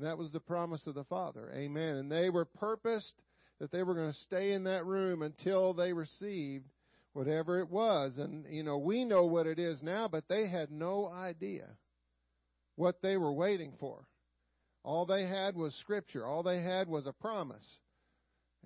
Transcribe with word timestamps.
That 0.00 0.18
was 0.18 0.30
the 0.30 0.40
promise 0.40 0.86
of 0.86 0.94
the 0.94 1.04
Father. 1.04 1.52
Amen. 1.54 1.96
And 1.96 2.10
they 2.10 2.30
were 2.30 2.44
purposed 2.44 3.14
that 3.58 3.70
they 3.70 3.82
were 3.82 3.94
going 3.94 4.12
to 4.12 4.18
stay 4.18 4.52
in 4.52 4.64
that 4.64 4.86
room 4.86 5.22
until 5.22 5.74
they 5.74 5.92
received 5.92 6.66
whatever 7.12 7.60
it 7.60 7.68
was. 7.68 8.16
And, 8.16 8.46
you 8.48 8.62
know, 8.62 8.78
we 8.78 9.04
know 9.04 9.26
what 9.26 9.46
it 9.46 9.58
is 9.58 9.82
now, 9.82 10.08
but 10.08 10.28
they 10.28 10.48
had 10.48 10.70
no 10.70 11.08
idea 11.08 11.66
what 12.76 13.02
they 13.02 13.16
were 13.16 13.32
waiting 13.32 13.74
for. 13.78 14.06
All 14.82 15.04
they 15.04 15.26
had 15.26 15.54
was 15.54 15.74
Scripture. 15.74 16.26
All 16.26 16.42
they 16.42 16.62
had 16.62 16.88
was 16.88 17.06
a 17.06 17.12
promise. 17.12 17.66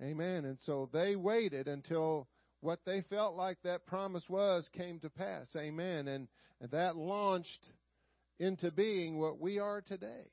Amen. 0.01 0.45
And 0.45 0.57
so 0.65 0.89
they 0.93 1.15
waited 1.15 1.67
until 1.67 2.27
what 2.61 2.79
they 2.85 3.01
felt 3.09 3.35
like 3.35 3.57
that 3.63 3.85
promise 3.85 4.23
was 4.29 4.69
came 4.73 4.99
to 4.99 5.09
pass. 5.09 5.47
Amen. 5.57 6.07
And, 6.07 6.27
and 6.61 6.71
that 6.71 6.95
launched 6.95 7.69
into 8.39 8.71
being 8.71 9.19
what 9.19 9.39
we 9.39 9.59
are 9.59 9.81
today. 9.81 10.31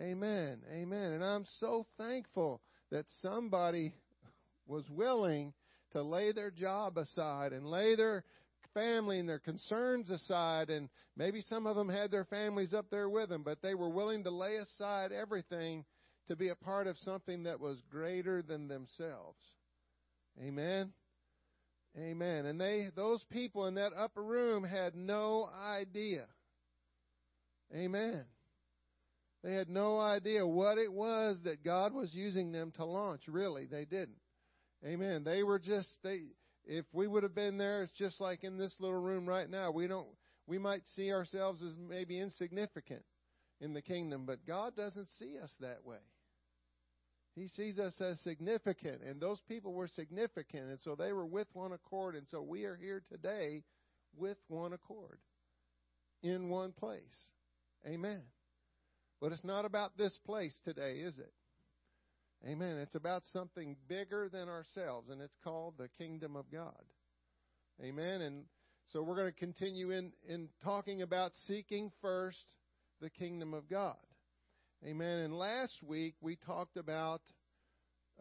Amen. 0.00 0.60
Amen. 0.72 1.12
And 1.12 1.24
I'm 1.24 1.44
so 1.58 1.86
thankful 1.96 2.60
that 2.90 3.06
somebody 3.20 3.92
was 4.66 4.84
willing 4.90 5.52
to 5.92 6.02
lay 6.02 6.32
their 6.32 6.50
job 6.50 6.98
aside 6.98 7.52
and 7.52 7.66
lay 7.66 7.96
their 7.96 8.24
family 8.74 9.18
and 9.18 9.28
their 9.28 9.38
concerns 9.38 10.10
aside 10.10 10.70
and 10.70 10.88
maybe 11.16 11.40
some 11.48 11.66
of 11.66 11.74
them 11.74 11.88
had 11.88 12.10
their 12.10 12.26
families 12.26 12.74
up 12.74 12.86
there 12.90 13.08
with 13.08 13.28
them 13.28 13.42
but 13.42 13.60
they 13.62 13.74
were 13.74 13.88
willing 13.88 14.22
to 14.22 14.30
lay 14.30 14.56
aside 14.56 15.10
everything 15.10 15.84
to 16.28 16.36
be 16.36 16.50
a 16.50 16.54
part 16.54 16.86
of 16.86 16.96
something 16.98 17.44
that 17.44 17.58
was 17.58 17.78
greater 17.90 18.42
than 18.42 18.68
themselves. 18.68 19.38
Amen? 20.40 20.92
Amen. 21.98 22.46
And 22.46 22.60
they 22.60 22.88
those 22.94 23.24
people 23.32 23.66
in 23.66 23.74
that 23.74 23.92
upper 23.98 24.22
room 24.22 24.62
had 24.62 24.94
no 24.94 25.48
idea. 25.66 26.26
Amen 27.74 28.24
they 29.42 29.54
had 29.54 29.68
no 29.68 29.98
idea 29.98 30.46
what 30.46 30.78
it 30.78 30.92
was 30.92 31.38
that 31.44 31.64
God 31.64 31.92
was 31.92 32.12
using 32.12 32.52
them 32.52 32.72
to 32.76 32.84
launch 32.84 33.22
really 33.28 33.66
they 33.66 33.84
didn't 33.84 34.18
Amen. 34.84 35.24
They 35.24 35.42
were 35.42 35.58
just 35.58 35.88
they 36.02 36.22
if 36.64 36.84
we 36.92 37.06
would 37.06 37.22
have 37.22 37.34
been 37.34 37.56
there, 37.56 37.82
it's 37.82 37.92
just 37.92 38.20
like 38.20 38.44
in 38.44 38.58
this 38.58 38.74
little 38.78 39.00
room 39.00 39.26
right 39.26 39.48
now. 39.48 39.70
We 39.70 39.86
don't 39.86 40.06
we 40.46 40.58
might 40.58 40.82
see 40.94 41.12
ourselves 41.12 41.62
as 41.62 41.74
maybe 41.76 42.18
insignificant 42.18 43.02
in 43.60 43.74
the 43.74 43.82
kingdom, 43.82 44.24
but 44.24 44.46
God 44.46 44.76
doesn't 44.76 45.08
see 45.18 45.36
us 45.42 45.52
that 45.60 45.84
way. 45.84 45.98
He 47.34 47.48
sees 47.48 47.78
us 47.78 47.94
as 48.00 48.20
significant, 48.20 49.02
and 49.02 49.20
those 49.20 49.40
people 49.48 49.72
were 49.72 49.88
significant, 49.88 50.70
and 50.70 50.78
so 50.82 50.94
they 50.94 51.12
were 51.12 51.26
with 51.26 51.46
one 51.52 51.72
accord, 51.72 52.16
and 52.16 52.26
so 52.30 52.42
we 52.42 52.64
are 52.64 52.76
here 52.76 53.02
today 53.08 53.62
with 54.16 54.38
one 54.48 54.72
accord 54.72 55.18
in 56.22 56.48
one 56.48 56.72
place. 56.72 57.02
Amen. 57.86 58.22
But 59.20 59.32
it's 59.32 59.44
not 59.44 59.64
about 59.64 59.96
this 59.96 60.16
place 60.24 60.54
today, 60.64 60.98
is 60.98 61.18
it? 61.18 61.32
Amen. 62.46 62.78
It's 62.78 62.94
about 62.94 63.22
something 63.32 63.76
bigger 63.88 64.28
than 64.28 64.48
ourselves, 64.48 65.10
and 65.10 65.20
it's 65.20 65.36
called 65.42 65.74
the 65.76 65.88
kingdom 65.98 66.36
of 66.36 66.50
God. 66.52 66.84
Amen. 67.82 68.20
And 68.20 68.44
so 68.92 69.02
we're 69.02 69.16
going 69.16 69.32
to 69.32 69.38
continue 69.38 69.90
in, 69.90 70.12
in 70.28 70.48
talking 70.62 71.02
about 71.02 71.32
seeking 71.46 71.90
first 72.00 72.44
the 73.00 73.10
kingdom 73.10 73.54
of 73.54 73.68
God. 73.68 73.96
Amen. 74.86 75.18
And 75.18 75.36
last 75.36 75.82
week 75.82 76.14
we 76.20 76.36
talked 76.36 76.76
about 76.76 77.22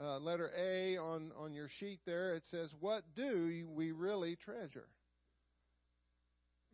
uh, 0.02 0.18
letter 0.18 0.52
A 0.58 0.98
on, 0.98 1.32
on 1.38 1.54
your 1.54 1.70
sheet 1.80 2.00
there. 2.06 2.34
It 2.34 2.44
says, 2.50 2.70
What 2.80 3.04
do 3.16 3.68
we 3.76 3.92
really 3.92 4.36
treasure? 4.36 4.90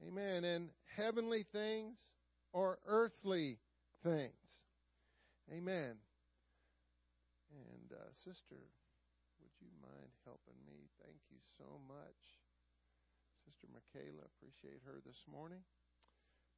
Amen. 0.08 0.44
And 0.44 0.70
heavenly 0.96 1.46
things 1.52 1.98
or 2.54 2.80
earthly 2.88 3.60
things? 4.04 4.48
Amen. 5.52 5.96
And 7.52 7.88
uh, 7.92 8.10
sister, 8.24 8.60
would 9.40 9.56
you 9.60 9.72
mind 9.82 10.12
helping 10.26 10.60
me? 10.66 10.90
Thank 11.04 11.20
you 11.30 11.38
so 11.58 11.80
much. 11.88 12.20
Sister 13.46 13.68
Michaela, 13.72 14.28
appreciate 14.38 14.82
her 14.86 15.00
this 15.06 15.20
morning. 15.32 15.60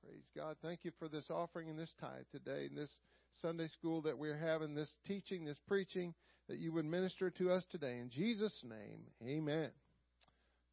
Praise 0.03 0.27
God. 0.35 0.57
Thank 0.61 0.85
you 0.85 0.91
for 0.99 1.07
this 1.09 1.29
offering 1.29 1.69
and 1.69 1.79
this 1.79 1.93
tithe 1.99 2.29
today, 2.31 2.67
and 2.67 2.77
this 2.77 2.91
Sunday 3.41 3.67
school 3.69 4.01
that 4.03 4.17
we're 4.17 4.37
having, 4.37 4.75
this 4.75 4.91
teaching, 5.07 5.45
this 5.45 5.57
preaching, 5.67 6.13
that 6.47 6.59
you 6.59 6.71
would 6.73 6.85
minister 6.85 7.29
to 7.31 7.51
us 7.51 7.63
today. 7.71 7.97
In 7.97 8.09
Jesus' 8.09 8.63
name, 8.63 9.01
amen. 9.25 9.71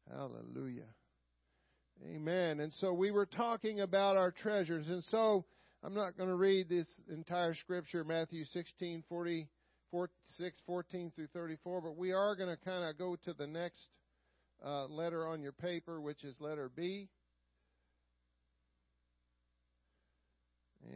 Hallelujah. 0.09 0.89
Amen. 2.05 2.59
And 2.59 2.73
so 2.79 2.93
we 2.93 3.11
were 3.11 3.25
talking 3.25 3.79
about 3.79 4.17
our 4.17 4.31
treasures. 4.31 4.87
And 4.87 5.03
so 5.05 5.45
I'm 5.85 5.93
not 5.93 6.15
going 6.15 6.29
to 6.29 6.35
read 6.35 6.69
this 6.69 6.87
entire 7.09 7.53
scripture, 7.55 8.05
Matthew 8.05 8.45
16, 8.45 9.03
40 9.09 9.49
6, 10.37 10.57
14 10.65 11.11
through 11.13 11.27
34, 11.33 11.81
but 11.81 11.97
we 11.97 12.13
are 12.13 12.35
going 12.35 12.49
to 12.49 12.57
kind 12.63 12.85
of 12.85 12.97
go 12.97 13.17
to 13.25 13.33
the 13.33 13.45
next 13.45 13.81
uh, 14.65 14.85
letter 14.85 15.27
on 15.27 15.41
your 15.41 15.51
paper, 15.51 15.99
which 15.99 16.23
is 16.23 16.35
letter 16.39 16.71
B. 16.73 17.09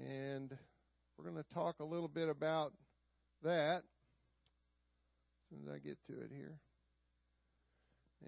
And 0.08 0.58
we're 1.18 1.30
going 1.30 1.44
to 1.44 1.54
talk 1.54 1.75
a 1.81 1.84
little 1.84 2.08
bit 2.08 2.30
about 2.30 2.72
that 3.44 3.84
as 3.84 5.50
soon 5.50 5.59
as 5.68 5.75
I 5.75 5.80
get 5.80 5.98
to 6.08 6.14
it 6.22 6.31
here. 6.34 6.58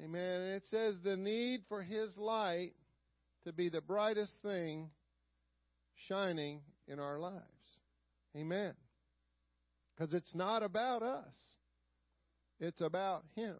Amen. 0.03 0.41
And 0.41 0.53
it 0.56 0.64
says 0.70 0.96
the 1.06 1.16
need 1.16 1.62
for 1.70 1.81
His 1.81 2.16
light 2.18 2.74
to 3.46 3.53
be 3.53 3.70
the 3.70 3.81
brightest 3.81 4.34
thing 4.44 4.90
shining 6.07 6.61
in 6.87 6.99
our 6.99 7.19
lives. 7.19 7.43
Amen. 8.35 8.73
Because 9.95 10.13
it's 10.13 10.33
not 10.33 10.63
about 10.63 11.03
us, 11.03 11.33
it's 12.59 12.81
about 12.81 13.23
Him 13.35 13.55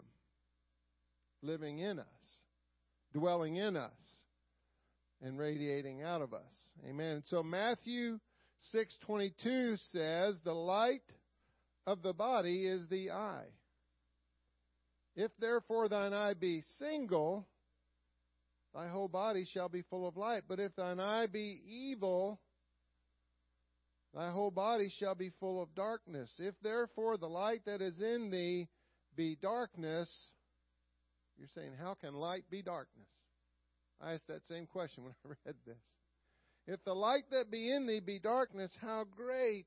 living 1.42 1.80
in 1.80 2.00
us, 2.00 2.06
dwelling 3.14 3.56
in 3.56 3.76
us, 3.76 3.92
and 5.22 5.38
radiating 5.38 6.02
out 6.02 6.22
of 6.22 6.34
us. 6.34 6.42
Amen. 6.88 7.24
So 7.28 7.44
Matthew 7.44 8.20
6:22 8.72 9.78
says, 9.92 10.40
"The 10.42 10.56
light 10.56 11.04
of 11.90 12.04
the 12.04 12.14
body 12.14 12.68
is 12.68 12.88
the 12.88 13.12
eye. 13.12 13.48
If 15.16 15.36
therefore 15.38 15.90
thine 15.90 16.14
eye 16.14 16.36
be 16.36 16.62
single, 16.78 17.48
thy 18.74 18.88
whole 18.88 19.08
body 19.08 19.46
shall 19.52 19.70
be 19.70 19.84
full 19.90 20.08
of 20.08 20.18
light. 20.18 20.44
But 20.48 20.60
if 20.60 20.76
thine 20.76 21.00
eye 21.00 21.28
be 21.28 21.62
evil, 21.66 22.40
thy 24.14 24.32
whole 24.32 24.52
body 24.52 24.92
shall 25.00 25.16
be 25.16 25.32
full 25.40 25.62
of 25.62 25.74
darkness. 25.76 26.30
If 26.38 26.56
therefore 26.62 27.18
the 27.18 27.28
light 27.30 27.62
that 27.66 27.82
is 27.82 28.00
in 28.00 28.30
thee 28.32 28.68
be 29.16 29.38
darkness, 29.42 30.10
you're 31.38 31.50
saying, 31.56 31.72
how 31.80 31.96
can 31.96 32.14
light 32.14 32.44
be 32.50 32.62
darkness? 32.62 33.08
I 34.02 34.14
asked 34.14 34.28
that 34.28 34.48
same 34.48 34.66
question 34.66 35.04
when 35.04 35.14
I 35.26 35.30
read 35.46 35.56
this. 35.66 35.78
If 36.68 36.84
the 36.84 36.94
light 36.94 37.24
that 37.32 37.50
be 37.50 37.72
in 37.72 37.88
thee 37.88 38.00
be 38.00 38.20
darkness, 38.20 38.72
how 38.82 39.06
great 39.16 39.66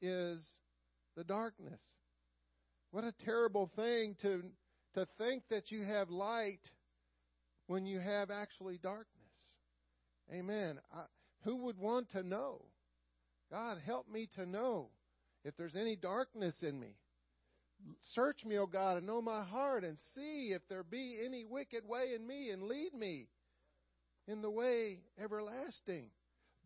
is 0.00 0.40
the 1.16 1.24
darkness? 1.24 1.80
What 2.92 3.04
a 3.04 3.12
terrible 3.24 3.70
thing 3.74 4.14
to, 4.22 4.42
to 4.94 5.06
think 5.18 5.42
that 5.50 5.72
you 5.72 5.82
have 5.84 6.10
light 6.10 6.60
when 7.66 7.86
you 7.86 8.00
have 8.00 8.30
actually 8.30 8.78
darkness. 8.78 9.08
Amen. 10.32 10.78
I, 10.92 11.02
who 11.44 11.64
would 11.64 11.78
want 11.78 12.10
to 12.12 12.22
know? 12.22 12.62
God, 13.50 13.78
help 13.84 14.08
me 14.10 14.28
to 14.36 14.46
know 14.46 14.88
if 15.44 15.56
there's 15.56 15.76
any 15.76 15.96
darkness 15.96 16.54
in 16.62 16.78
me. 16.78 16.96
Search 18.14 18.44
me, 18.44 18.58
O 18.58 18.66
God, 18.66 18.96
and 18.96 19.06
know 19.06 19.20
my 19.20 19.42
heart, 19.44 19.84
and 19.84 19.98
see 20.14 20.52
if 20.54 20.62
there 20.68 20.82
be 20.82 21.18
any 21.24 21.44
wicked 21.44 21.86
way 21.86 22.14
in 22.14 22.26
me, 22.26 22.50
and 22.50 22.62
lead 22.62 22.94
me 22.94 23.28
in 24.26 24.40
the 24.40 24.50
way 24.50 25.00
everlasting. 25.22 26.06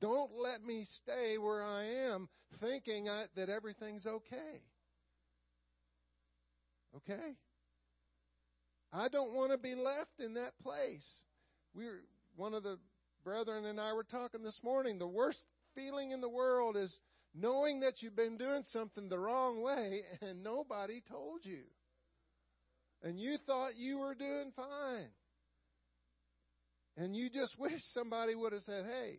Don't 0.00 0.30
let 0.40 0.62
me 0.62 0.86
stay 1.02 1.38
where 1.38 1.64
I 1.64 1.84
am 2.12 2.28
thinking 2.60 3.08
I, 3.08 3.24
that 3.34 3.48
everything's 3.48 4.06
okay. 4.06 4.62
Okay? 6.96 7.36
I 8.92 9.08
don't 9.08 9.34
want 9.34 9.52
to 9.52 9.58
be 9.58 9.74
left 9.74 10.18
in 10.18 10.34
that 10.34 10.58
place. 10.62 11.06
We 11.74 11.86
were, 11.86 12.00
one 12.36 12.54
of 12.54 12.62
the 12.62 12.78
brethren 13.24 13.66
and 13.66 13.80
I 13.80 13.92
were 13.92 14.04
talking 14.04 14.42
this 14.42 14.58
morning. 14.62 14.98
The 14.98 15.06
worst 15.06 15.42
feeling 15.74 16.12
in 16.12 16.20
the 16.20 16.28
world 16.28 16.76
is 16.76 16.92
knowing 17.34 17.80
that 17.80 18.00
you've 18.00 18.16
been 18.16 18.38
doing 18.38 18.62
something 18.72 19.08
the 19.08 19.18
wrong 19.18 19.62
way 19.62 20.02
and 20.22 20.42
nobody 20.42 21.02
told 21.08 21.40
you. 21.44 21.62
And 23.02 23.20
you 23.20 23.36
thought 23.46 23.76
you 23.76 23.98
were 23.98 24.14
doing 24.14 24.52
fine. 24.56 25.10
And 26.96 27.14
you 27.14 27.30
just 27.30 27.56
wish 27.58 27.80
somebody 27.94 28.34
would 28.34 28.52
have 28.52 28.62
said, 28.62 28.86
hey, 28.86 29.18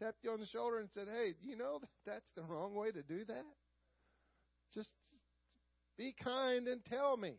tapped 0.00 0.18
you 0.22 0.30
on 0.30 0.40
the 0.40 0.46
shoulder 0.46 0.78
and 0.78 0.88
said, 0.94 1.08
hey, 1.12 1.34
you 1.40 1.56
know 1.56 1.80
that's 2.06 2.28
the 2.36 2.42
wrong 2.42 2.74
way 2.74 2.90
to 2.90 3.02
do 3.02 3.24
that? 3.24 3.44
Just 4.74 4.90
be 5.96 6.14
kind 6.22 6.68
and 6.68 6.84
tell 6.84 7.16
me. 7.16 7.34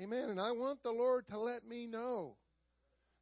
Amen. 0.00 0.30
And 0.30 0.40
I 0.40 0.52
want 0.52 0.82
the 0.82 0.90
Lord 0.90 1.26
to 1.28 1.38
let 1.38 1.66
me 1.66 1.86
know 1.86 2.36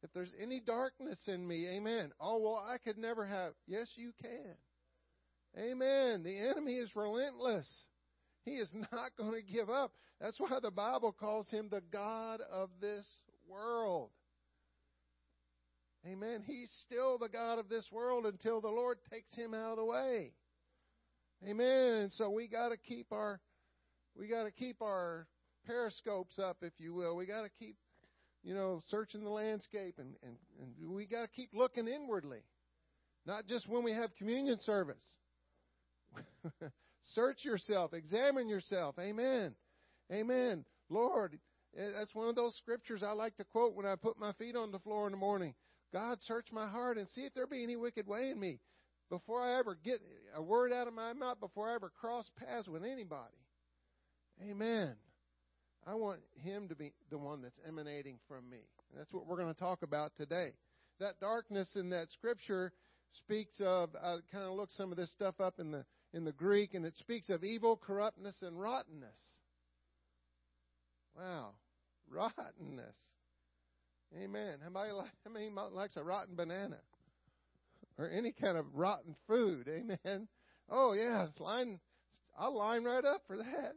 if 0.03 0.13
there's 0.15 0.33
any 0.41 0.61
darkness 0.61 1.19
in 1.27 1.47
me, 1.47 1.69
amen. 1.69 2.13
Oh, 2.21 2.39
well, 2.39 2.65
I 2.67 2.79
could 2.79 2.97
never 2.97 3.27
have. 3.27 3.53
Yes, 3.67 3.89
you 3.97 4.13
can. 4.21 4.55
Amen. 5.59 6.23
The 6.23 6.39
enemy 6.49 6.77
is 6.77 6.95
relentless. 6.95 7.69
He 8.45 8.53
is 8.53 8.69
not 8.93 9.17
going 9.19 9.33
to 9.33 9.53
give 9.53 9.69
up. 9.69 9.93
That's 10.21 10.39
why 10.39 10.59
the 10.63 10.71
Bible 10.71 11.13
calls 11.13 11.49
him 11.49 11.69
the 11.71 11.83
God 11.93 12.41
of 12.53 12.71
this 12.81 13.07
world. 13.49 14.11
Amen. 16.07 16.43
He's 16.47 16.71
still 16.87 17.19
the 17.19 17.29
God 17.29 17.59
of 17.59 17.69
this 17.69 17.85
world 17.93 18.25
until 18.25 18.61
the 18.63 18.69
Lord 18.69 18.99
takes 19.13 19.35
him 19.35 19.53
out 19.53 19.73
of 19.73 19.77
the 19.77 19.85
way. 19.85 20.33
Amen. 21.47 22.11
So 22.17 22.31
we 22.31 22.49
got 22.49 22.71
to 22.71 22.79
keep 22.79 23.13
our 23.13 23.41
we 24.17 24.29
got 24.29 24.45
to 24.45 24.51
keep 24.51 24.81
our 24.83 25.27
periscopes 25.67 26.39
up, 26.39 26.59
if 26.63 26.73
you 26.79 26.95
will. 26.95 27.17
We 27.17 27.27
got 27.27 27.43
to 27.43 27.51
keep, 27.59 27.77
you 28.43 28.55
know, 28.55 28.83
searching 28.91 29.23
the 29.23 29.31
landscape, 29.31 29.97
and 29.99 30.15
and, 30.23 30.37
and 30.61 30.91
we 30.91 31.07
got 31.07 31.23
to 31.23 31.29
keep 31.29 31.51
looking 31.55 31.89
inwardly, 31.89 32.41
not 33.27 33.47
just 33.47 33.69
when 33.69 33.83
we 33.83 33.93
have 33.93 34.15
communion 34.17 34.61
service. 34.61 35.05
Search 37.15 37.45
yourself, 37.45 37.95
examine 37.95 38.49
yourself. 38.49 38.97
Amen. 38.99 39.55
Amen. 40.13 40.65
Lord, 40.89 41.39
eh, 41.77 41.91
that's 41.97 42.15
one 42.15 42.29
of 42.29 42.35
those 42.35 42.57
scriptures 42.57 43.03
I 43.03 43.13
like 43.13 43.37
to 43.37 43.45
quote 43.45 43.75
when 43.75 43.87
I 43.87 43.97
put 43.97 44.19
my 44.19 44.33
feet 44.33 44.57
on 44.57 44.73
the 44.73 44.79
floor 44.81 45.07
in 45.07 45.13
the 45.13 45.19
morning. 45.19 45.55
God, 45.93 46.19
search 46.23 46.49
my 46.53 46.69
heart 46.69 46.99
and 46.99 47.09
see 47.09 47.23
if 47.23 47.35
there 47.35 47.47
be 47.47 47.63
any 47.63 47.77
wicked 47.77 48.07
way 48.07 48.31
in 48.31 48.39
me 48.39 48.61
before 49.09 49.43
I 49.43 49.59
ever 49.59 49.77
get 49.83 50.01
a 50.35 50.43
word 50.43 50.73
out 50.73 50.87
of 50.87 50.95
my 50.95 51.13
mouth, 51.13 51.41
before 51.41 51.71
I 51.71 51.75
ever 51.75 51.91
cross 52.01 52.31
paths 52.37 52.69
with 52.69 52.85
anybody. 52.85 53.35
Amen. 54.43 54.95
I 55.87 55.95
want 55.95 56.21
Him 56.43 56.69
to 56.69 56.75
be 56.75 56.93
the 57.11 57.19
one 57.19 57.43
that's 57.43 57.59
emanating 57.67 58.19
from 58.29 58.49
me. 58.51 58.59
And 58.91 59.01
that's 59.01 59.13
what 59.13 59.27
we're 59.27 59.37
going 59.37 59.53
to 59.53 59.59
talk 59.59 59.83
about 59.83 60.13
today. 60.17 60.53
That 60.99 61.19
darkness 61.21 61.69
in 61.77 61.91
that 61.91 62.11
scripture 62.13 62.73
speaks 63.13 63.55
of, 63.61 63.91
I 63.97 64.17
kind 64.31 64.45
of 64.45 64.53
looked 64.53 64.77
some 64.77 64.91
of 64.91 64.97
this 64.97 65.11
stuff 65.11 65.41
up 65.41 65.59
in 65.59 65.71
the 65.71 65.85
in 66.13 66.25
the 66.25 66.33
Greek, 66.33 66.75
and 66.75 66.85
it 66.85 66.97
speaks 66.97 67.31
of 67.31 67.45
evil, 67.45 67.77
corruptness, 67.77 68.43
and 68.43 68.61
rottenness. 68.61 69.39
Wow, 71.17 71.51
rottenness. 72.11 72.97
Amen. 74.21 74.59
How 74.63 74.97
like, 74.97 75.11
how 75.25 75.33
many 75.33 75.51
likes 75.73 75.97
a 75.97 76.03
rotten 76.03 76.35
banana 76.35 76.79
or 77.97 78.11
any 78.11 78.33
kind 78.33 78.57
of 78.59 78.67
rotten 78.75 79.15
food? 79.29 79.69
Amen. 79.69 80.29
Oh 80.69 80.93
yeah, 80.93 81.27
line. 81.39 81.79
I'll 82.39 82.57
line 82.57 82.85
right 82.85 83.05
up 83.05 83.23
for 83.27 83.37
that. 83.37 83.75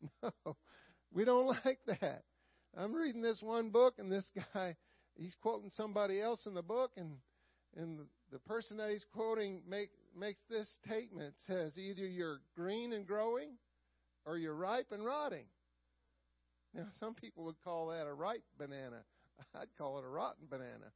no, 0.22 0.56
we 1.12 1.24
don't 1.24 1.46
like 1.64 1.78
that. 1.86 2.22
I'm 2.76 2.94
reading 2.94 3.22
this 3.22 3.42
one 3.42 3.70
book, 3.70 3.94
and 3.98 4.10
this 4.10 4.26
guy, 4.54 4.76
he's 5.16 5.36
quoting 5.40 5.70
somebody 5.74 6.20
else 6.20 6.46
in 6.46 6.54
the 6.54 6.62
book, 6.62 6.92
and 6.96 7.16
and 7.76 8.00
the 8.32 8.38
person 8.40 8.76
that 8.78 8.90
he's 8.90 9.04
quoting 9.12 9.60
make, 9.68 9.90
makes 10.18 10.40
this 10.50 10.68
statement 10.84 11.34
says 11.46 11.76
either 11.76 12.06
you're 12.06 12.40
green 12.56 12.92
and 12.92 13.06
growing 13.06 13.50
or 14.24 14.38
you're 14.38 14.54
ripe 14.54 14.90
and 14.90 15.04
rotting. 15.04 15.44
Now, 16.74 16.86
some 16.98 17.14
people 17.14 17.44
would 17.44 17.60
call 17.62 17.88
that 17.88 18.06
a 18.06 18.12
ripe 18.12 18.44
banana. 18.58 19.02
I'd 19.54 19.68
call 19.76 19.98
it 19.98 20.04
a 20.04 20.08
rotten 20.08 20.46
banana 20.50 20.92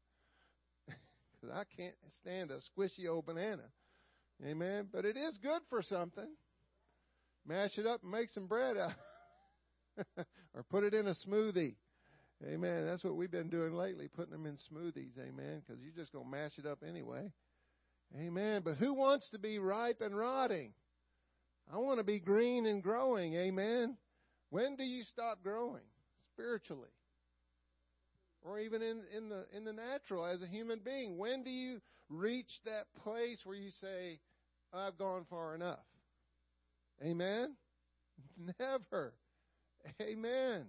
because 0.87 1.55
I 1.55 1.65
can't 1.77 1.95
stand 2.21 2.51
a 2.51 2.59
squishy 2.59 3.09
old 3.09 3.27
banana. 3.27 3.65
Amen. 4.45 4.89
But 4.93 5.05
it 5.05 5.17
is 5.17 5.39
good 5.39 5.63
for 5.69 5.83
something. 5.83 6.29
Mash 7.47 7.77
it 7.79 7.87
up 7.87 8.03
and 8.03 8.11
make 8.11 8.31
some 8.31 8.47
bread 8.47 8.77
out, 8.77 8.93
or 10.55 10.63
put 10.71 10.85
it 10.85 10.95
in 10.95 11.09
a 11.09 11.15
smoothie. 11.27 11.75
Amen. 12.45 12.87
That's 12.87 13.05
what 13.05 13.17
we've 13.17 13.31
been 13.31 13.51
doing 13.51 13.75
lately, 13.75 14.09
putting 14.09 14.33
them 14.33 14.47
in 14.47 14.55
smoothies. 14.55 15.19
Amen. 15.19 15.63
Because 15.65 15.81
you're 15.83 15.93
just 15.95 16.13
going 16.13 16.25
to 16.25 16.31
mash 16.31 16.59
it 16.59 16.67
up 16.67 16.81
anyway. 16.87 17.31
Amen. 18.17 18.63
But 18.65 18.77
who 18.77 18.95
wants 18.95 19.29
to 19.31 19.39
be 19.39 19.59
ripe 19.59 20.01
and 20.01 20.17
rotting? 20.17 20.73
I 21.73 21.79
want 21.79 21.99
to 21.99 22.05
be 22.05 22.19
green 22.19 22.67
and 22.67 22.83
growing. 22.83 23.35
Amen. 23.35 23.97
When 24.51 24.77
do 24.77 24.83
you 24.85 25.05
stop 25.05 25.43
growing 25.43 25.85
spiritually? 26.35 26.91
Or 28.43 28.59
even 28.59 28.83
in, 28.83 29.03
in 29.17 29.29
the 29.29 29.47
in 29.57 29.65
the 29.65 29.73
natural 29.73 30.27
as 30.27 30.43
a 30.43 30.47
human 30.49 30.81
being? 30.85 31.17
When 31.17 31.45
do 31.45 31.51
you 31.51 31.81
reach 32.09 32.51
that 32.65 32.87
place 33.03 33.39
where 33.45 33.57
you 33.57 33.71
say, 33.81 34.19
I've 34.75 34.99
gone 34.99 35.27
far 35.31 35.55
enough? 35.55 35.79
Amen? 37.05 37.57
Never. 38.59 39.15
Amen. 40.01 40.67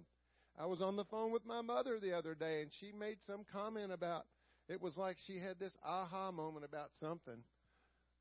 I 0.58 0.66
was 0.66 0.80
on 0.80 0.96
the 0.96 1.04
phone 1.04 1.32
with 1.32 1.44
my 1.44 1.60
mother 1.62 1.98
the 1.98 2.16
other 2.16 2.34
day, 2.34 2.62
and 2.62 2.70
she 2.80 2.92
made 2.92 3.18
some 3.26 3.44
comment 3.52 3.92
about 3.92 4.26
it 4.68 4.80
was 4.80 4.96
like 4.96 5.16
she 5.26 5.38
had 5.38 5.58
this 5.58 5.76
aha 5.84 6.30
moment 6.30 6.64
about 6.64 6.90
something. 6.98 7.42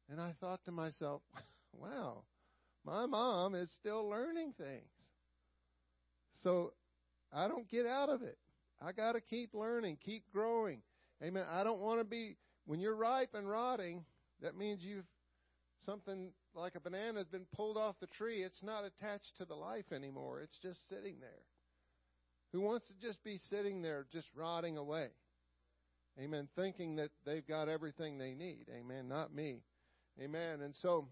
And 0.10 0.20
I 0.20 0.34
thought 0.42 0.66
to 0.66 0.72
myself, 0.72 1.22
wow, 1.74 2.24
my 2.86 3.06
mom 3.06 3.56
is 3.56 3.72
still 3.72 4.10
learning 4.10 4.54
things. 4.58 4.92
So 6.44 6.74
I 7.32 7.48
don't 7.48 7.70
get 7.70 7.86
out 7.86 8.10
of 8.10 8.22
it. 8.22 8.38
I 8.82 8.92
got 8.92 9.14
to 9.14 9.22
keep 9.22 9.54
learning, 9.54 9.98
keep 10.04 10.24
growing. 10.34 10.82
Amen. 11.24 11.46
I 11.50 11.64
don't 11.64 11.80
want 11.80 12.00
to 12.00 12.04
be, 12.04 12.36
when 12.66 12.82
you're 12.82 12.96
ripe 12.96 13.34
and 13.34 13.50
rotting, 13.50 14.04
that 14.42 14.58
means 14.58 14.84
you've, 14.84 15.06
something 15.86 16.32
like 16.56 16.76
a 16.76 16.80
banana 16.80 17.20
has 17.20 17.28
been 17.28 17.46
pulled 17.56 17.78
off 17.78 17.96
the 18.00 18.08
tree. 18.08 18.44
It's 18.44 18.64
not 18.64 18.84
attached 18.86 19.38
to 19.38 19.46
the 19.46 19.56
life 19.56 19.92
anymore. 19.92 20.42
It's 20.42 20.58
just 20.62 20.88
sitting 20.90 21.20
there 21.20 21.44
who 22.54 22.62
wants 22.62 22.88
to 22.88 22.94
just 23.06 23.22
be 23.24 23.40
sitting 23.50 23.82
there, 23.82 24.06
just 24.14 24.28
rotting 24.36 24.78
away. 24.78 25.08
Amen. 26.20 26.48
Thinking 26.56 26.98
that 26.98 27.10
they've 27.26 27.46
got 27.46 27.68
everything 27.68 28.18
they 28.18 28.36
need. 28.36 28.68
Amen. 28.72 29.08
Not 29.08 29.34
me. 29.34 29.64
Amen. 30.22 30.62
And 30.62 30.76
so 30.76 31.08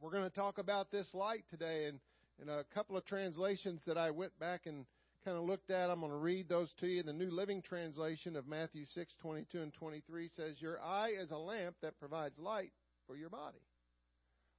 we're 0.00 0.10
going 0.10 0.28
to 0.28 0.34
talk 0.34 0.56
about 0.56 0.90
this 0.90 1.12
light 1.12 1.44
today. 1.50 1.84
And 1.86 2.00
in 2.40 2.48
a 2.48 2.64
couple 2.74 2.96
of 2.96 3.04
translations 3.04 3.82
that 3.86 3.98
I 3.98 4.10
went 4.10 4.36
back 4.40 4.62
and 4.64 4.86
kind 5.26 5.36
of 5.36 5.44
looked 5.44 5.70
at, 5.70 5.90
I'm 5.90 6.00
going 6.00 6.10
to 6.10 6.16
read 6.16 6.48
those 6.48 6.72
to 6.80 6.86
you. 6.86 7.02
The 7.02 7.12
New 7.12 7.30
Living 7.30 7.60
Translation 7.60 8.34
of 8.34 8.48
Matthew 8.48 8.86
6, 8.94 9.12
22 9.20 9.60
and 9.60 9.74
23 9.74 10.30
says, 10.34 10.54
Your 10.58 10.80
eye 10.80 11.12
is 11.20 11.30
a 11.30 11.36
lamp 11.36 11.76
that 11.82 12.00
provides 12.00 12.38
light 12.38 12.72
for 13.06 13.14
your 13.14 13.28
body. 13.28 13.60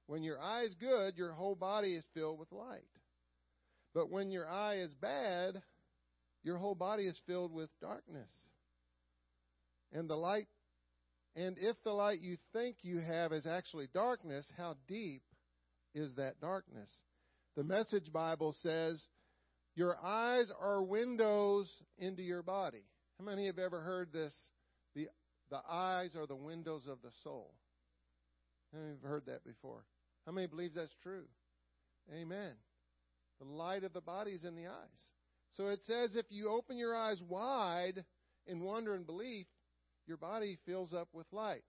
When 0.06 0.22
your 0.22 0.40
eye 0.40 0.64
is 0.64 0.74
good, 0.74 1.16
your 1.16 1.32
whole 1.32 1.54
body 1.54 1.94
is 1.94 2.04
filled 2.14 2.38
with 2.38 2.52
light. 2.52 2.82
But 3.94 4.10
when 4.10 4.30
your 4.30 4.48
eye 4.48 4.78
is 4.78 4.92
bad, 4.94 5.62
your 6.42 6.58
whole 6.58 6.74
body 6.74 7.04
is 7.04 7.18
filled 7.26 7.52
with 7.52 7.70
darkness. 7.80 8.30
And 9.92 10.10
the 10.10 10.16
light, 10.16 10.48
and 11.36 11.56
if 11.58 11.76
the 11.84 11.92
light 11.92 12.20
you 12.20 12.36
think 12.52 12.76
you 12.82 12.98
have 12.98 13.32
is 13.32 13.46
actually 13.46 13.88
darkness, 13.94 14.46
how 14.56 14.76
deep 14.88 15.22
is 15.94 16.12
that 16.16 16.40
darkness? 16.40 16.90
The 17.56 17.64
Message 17.64 18.12
Bible 18.12 18.54
says, 18.62 19.00
Your 19.76 19.96
eyes 20.02 20.46
are 20.60 20.82
windows 20.82 21.70
into 21.96 22.22
your 22.22 22.42
body. 22.42 22.82
How 23.18 23.24
many 23.24 23.46
have 23.46 23.60
ever 23.60 23.80
heard 23.80 24.12
this? 24.12 24.34
The, 24.96 25.06
the 25.50 25.60
eyes 25.70 26.10
are 26.16 26.26
the 26.26 26.34
windows 26.34 26.82
of 26.90 26.98
the 27.02 27.12
soul. 27.22 27.54
How 28.72 28.80
many 28.80 28.90
have 28.90 29.08
heard 29.08 29.26
that 29.26 29.44
before? 29.44 29.84
How 30.26 30.32
many 30.32 30.46
believe 30.46 30.74
that's 30.74 30.94
true? 31.02 31.24
Amen. 32.12 32.52
The 33.40 33.46
light 33.46 33.84
of 33.84 33.92
the 33.92 34.00
body 34.00 34.32
is 34.32 34.44
in 34.44 34.56
the 34.56 34.66
eyes. 34.66 35.02
So 35.56 35.68
it 35.68 35.80
says 35.84 36.16
if 36.16 36.26
you 36.30 36.48
open 36.50 36.76
your 36.78 36.96
eyes 36.96 37.20
wide 37.28 38.04
in 38.46 38.60
wonder 38.60 38.94
and 38.94 39.06
belief, 39.06 39.46
your 40.06 40.16
body 40.16 40.58
fills 40.66 40.92
up 40.92 41.08
with 41.12 41.26
light. 41.32 41.62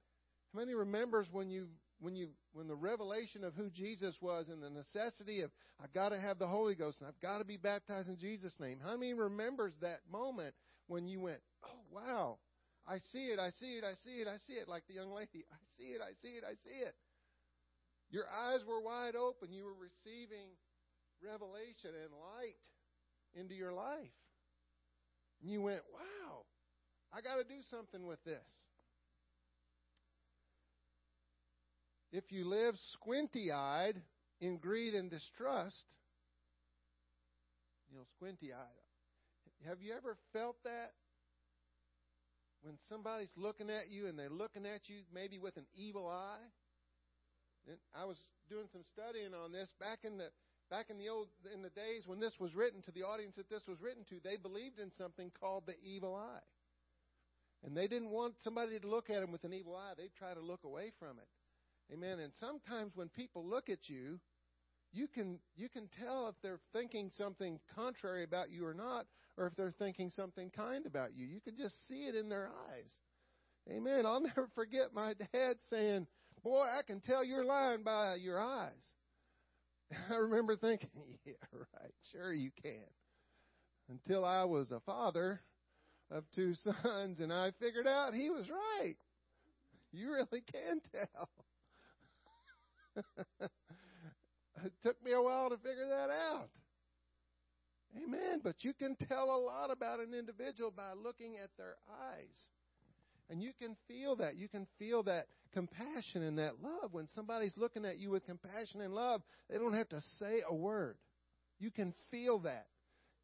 How 0.53 0.59
many 0.59 0.73
remembers 0.73 1.27
when 1.31 1.49
you 1.49 1.67
when 1.99 2.15
you 2.15 2.29
when 2.53 2.67
the 2.67 2.75
revelation 2.75 3.43
of 3.43 3.53
who 3.53 3.69
Jesus 3.69 4.15
was 4.21 4.49
and 4.49 4.61
the 4.61 4.69
necessity 4.69 5.41
of 5.41 5.51
I've 5.81 5.93
got 5.93 6.09
to 6.09 6.19
have 6.19 6.39
the 6.39 6.47
Holy 6.47 6.75
Ghost 6.75 6.99
and 6.99 7.07
I've 7.07 7.19
got 7.21 7.39
to 7.39 7.45
be 7.45 7.57
baptized 7.57 8.09
in 8.09 8.17
Jesus' 8.17 8.59
name. 8.59 8.79
How 8.83 8.97
many 8.97 9.13
remembers 9.13 9.73
that 9.81 9.99
moment 10.11 10.55
when 10.87 11.07
you 11.07 11.19
went, 11.19 11.39
"Oh 11.63 11.79
wow, 11.91 12.37
I 12.87 12.97
see 13.11 13.27
it, 13.27 13.39
I 13.39 13.51
see 13.51 13.77
it, 13.77 13.83
I 13.83 13.95
see 14.03 14.21
it, 14.21 14.27
I 14.27 14.37
see 14.47 14.53
it," 14.53 14.67
like 14.67 14.83
the 14.87 14.93
young 14.93 15.11
lady, 15.11 15.45
"I 15.51 15.57
see 15.77 15.89
it, 15.89 16.01
I 16.01 16.13
see 16.21 16.35
it, 16.35 16.43
I 16.45 16.53
see 16.63 16.79
it." 16.85 16.95
Your 18.15 18.31
eyes 18.31 18.61
were 18.65 18.79
wide 18.79 19.17
open. 19.17 19.51
You 19.51 19.65
were 19.65 19.75
receiving 19.75 20.55
revelation 21.21 21.91
and 22.01 22.13
light 22.13 22.63
into 23.37 23.53
your 23.53 23.73
life. 23.73 24.15
And 25.41 25.51
you 25.51 25.61
went, 25.61 25.81
wow, 25.93 26.45
I 27.11 27.19
got 27.19 27.35
to 27.35 27.43
do 27.43 27.59
something 27.69 28.07
with 28.07 28.23
this. 28.23 28.47
If 32.13 32.31
you 32.31 32.47
live 32.47 32.75
squinty 32.93 33.51
eyed 33.51 34.01
in 34.39 34.59
greed 34.59 34.95
and 34.95 35.11
distrust, 35.11 35.83
you 37.91 37.97
know, 37.97 38.05
squinty 38.15 38.53
eyed. 38.53 39.67
Have 39.67 39.81
you 39.81 39.93
ever 39.93 40.15
felt 40.31 40.55
that? 40.63 40.93
When 42.61 42.75
somebody's 42.87 43.33
looking 43.35 43.69
at 43.69 43.91
you 43.91 44.07
and 44.07 44.17
they're 44.17 44.29
looking 44.29 44.65
at 44.65 44.87
you 44.87 45.01
maybe 45.13 45.37
with 45.37 45.57
an 45.57 45.65
evil 45.75 46.07
eye? 46.07 46.47
And 47.67 47.77
I 47.93 48.05
was 48.05 48.17
doing 48.49 48.67
some 48.71 48.83
studying 48.93 49.33
on 49.33 49.51
this 49.51 49.73
back 49.79 49.99
in 50.03 50.17
the 50.17 50.29
back 50.69 50.87
in 50.89 50.97
the 50.97 51.09
old 51.09 51.27
in 51.53 51.61
the 51.61 51.69
days 51.69 52.03
when 52.05 52.19
this 52.19 52.39
was 52.39 52.55
written 52.55 52.81
to 52.83 52.91
the 52.91 53.03
audience 53.03 53.35
that 53.35 53.49
this 53.49 53.67
was 53.67 53.81
written 53.81 54.03
to, 54.09 54.19
they 54.23 54.37
believed 54.37 54.79
in 54.79 54.91
something 54.91 55.31
called 55.39 55.63
the 55.65 55.75
evil 55.83 56.15
eye. 56.15 56.45
And 57.63 57.75
they 57.75 57.87
didn't 57.87 58.11
want 58.11 58.35
somebody 58.43 58.79
to 58.79 58.87
look 58.87 59.09
at 59.09 59.21
them 59.21 59.31
with 59.31 59.43
an 59.43 59.53
evil 59.53 59.75
eye. 59.75 59.93
They'd 59.97 60.13
try 60.17 60.33
to 60.33 60.41
look 60.41 60.63
away 60.63 60.91
from 60.99 61.17
it. 61.17 61.93
Amen. 61.93 62.19
And 62.19 62.31
sometimes 62.39 62.91
when 62.95 63.09
people 63.09 63.45
look 63.45 63.69
at 63.69 63.89
you, 63.89 64.19
you 64.91 65.07
can 65.07 65.39
you 65.55 65.69
can 65.69 65.87
tell 65.99 66.27
if 66.29 66.35
they're 66.41 66.59
thinking 66.73 67.11
something 67.17 67.59
contrary 67.75 68.23
about 68.23 68.51
you 68.51 68.65
or 68.65 68.73
not, 68.73 69.07
or 69.37 69.47
if 69.47 69.55
they're 69.55 69.73
thinking 69.77 70.11
something 70.15 70.49
kind 70.49 70.85
about 70.85 71.15
you. 71.15 71.25
You 71.25 71.41
can 71.41 71.57
just 71.57 71.75
see 71.87 72.05
it 72.05 72.15
in 72.15 72.29
their 72.29 72.49
eyes. 72.71 72.91
Amen. 73.69 74.05
I'll 74.05 74.21
never 74.35 74.47
forget 74.55 74.93
my 74.93 75.13
dad 75.33 75.57
saying, 75.69 76.07
Boy, 76.45 76.67
I 76.77 76.83
can 76.83 76.99
tell 76.99 77.23
you're 77.23 77.43
lying 77.43 77.81
by 77.81 78.17
your 78.21 78.39
eyes. 78.39 78.71
I 80.11 80.13
remember 80.13 80.55
thinking, 80.55 80.91
Yeah, 81.25 81.33
right, 81.51 81.93
sure 82.11 82.31
you 82.31 82.51
can. 82.61 82.85
Until 83.89 84.23
I 84.23 84.43
was 84.43 84.69
a 84.71 84.79
father 84.79 85.41
of 86.11 86.23
two 86.35 86.53
sons 86.83 87.19
and 87.19 87.33
I 87.33 87.51
figured 87.59 87.87
out 87.87 88.13
he 88.13 88.29
was 88.29 88.45
right. 88.47 88.95
You 89.91 90.11
really 90.11 90.43
can 90.51 90.81
tell. 90.91 91.29
it 94.63 94.71
took 94.83 95.03
me 95.03 95.13
a 95.13 95.21
while 95.21 95.49
to 95.49 95.57
figure 95.57 95.87
that 95.89 96.11
out. 96.11 96.49
Amen. 97.97 98.41
But 98.43 98.63
you 98.63 98.73
can 98.73 98.95
tell 98.95 99.35
a 99.35 99.41
lot 99.43 99.71
about 99.71 99.99
an 99.99 100.13
individual 100.13 100.69
by 100.69 100.93
looking 100.93 101.37
at 101.43 101.49
their 101.57 101.77
eyes. 101.89 102.49
And 103.29 103.41
you 103.41 103.51
can 103.59 103.75
feel 103.87 104.17
that. 104.17 104.35
You 104.35 104.47
can 104.47 104.67
feel 104.77 105.03
that 105.03 105.27
compassion 105.53 106.23
and 106.23 106.37
that 106.37 106.61
love. 106.61 106.93
When 106.93 107.07
somebody's 107.15 107.57
looking 107.57 107.85
at 107.85 107.97
you 107.97 108.11
with 108.11 108.25
compassion 108.25 108.81
and 108.81 108.93
love, 108.93 109.21
they 109.49 109.57
don't 109.57 109.73
have 109.73 109.89
to 109.89 110.01
say 110.19 110.41
a 110.47 110.53
word. 110.53 110.97
You 111.59 111.71
can 111.71 111.93
feel 112.11 112.39
that. 112.39 112.67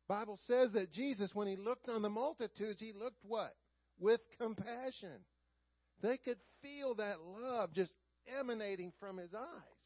Bible 0.08 0.40
says 0.48 0.72
that 0.74 0.92
Jesus, 0.92 1.30
when 1.34 1.48
he 1.48 1.56
looked 1.56 1.88
on 1.88 2.02
the 2.02 2.10
multitudes, 2.10 2.80
he 2.80 2.94
looked 2.94 3.24
what? 3.24 3.54
With 4.00 4.22
compassion. 4.40 5.24
They 6.02 6.18
could 6.18 6.40
feel 6.62 6.96
that 6.96 7.18
love 7.22 7.74
just 7.74 7.94
emanating 8.40 8.92
from 9.00 9.18
his 9.18 9.34
eyes. 9.34 9.82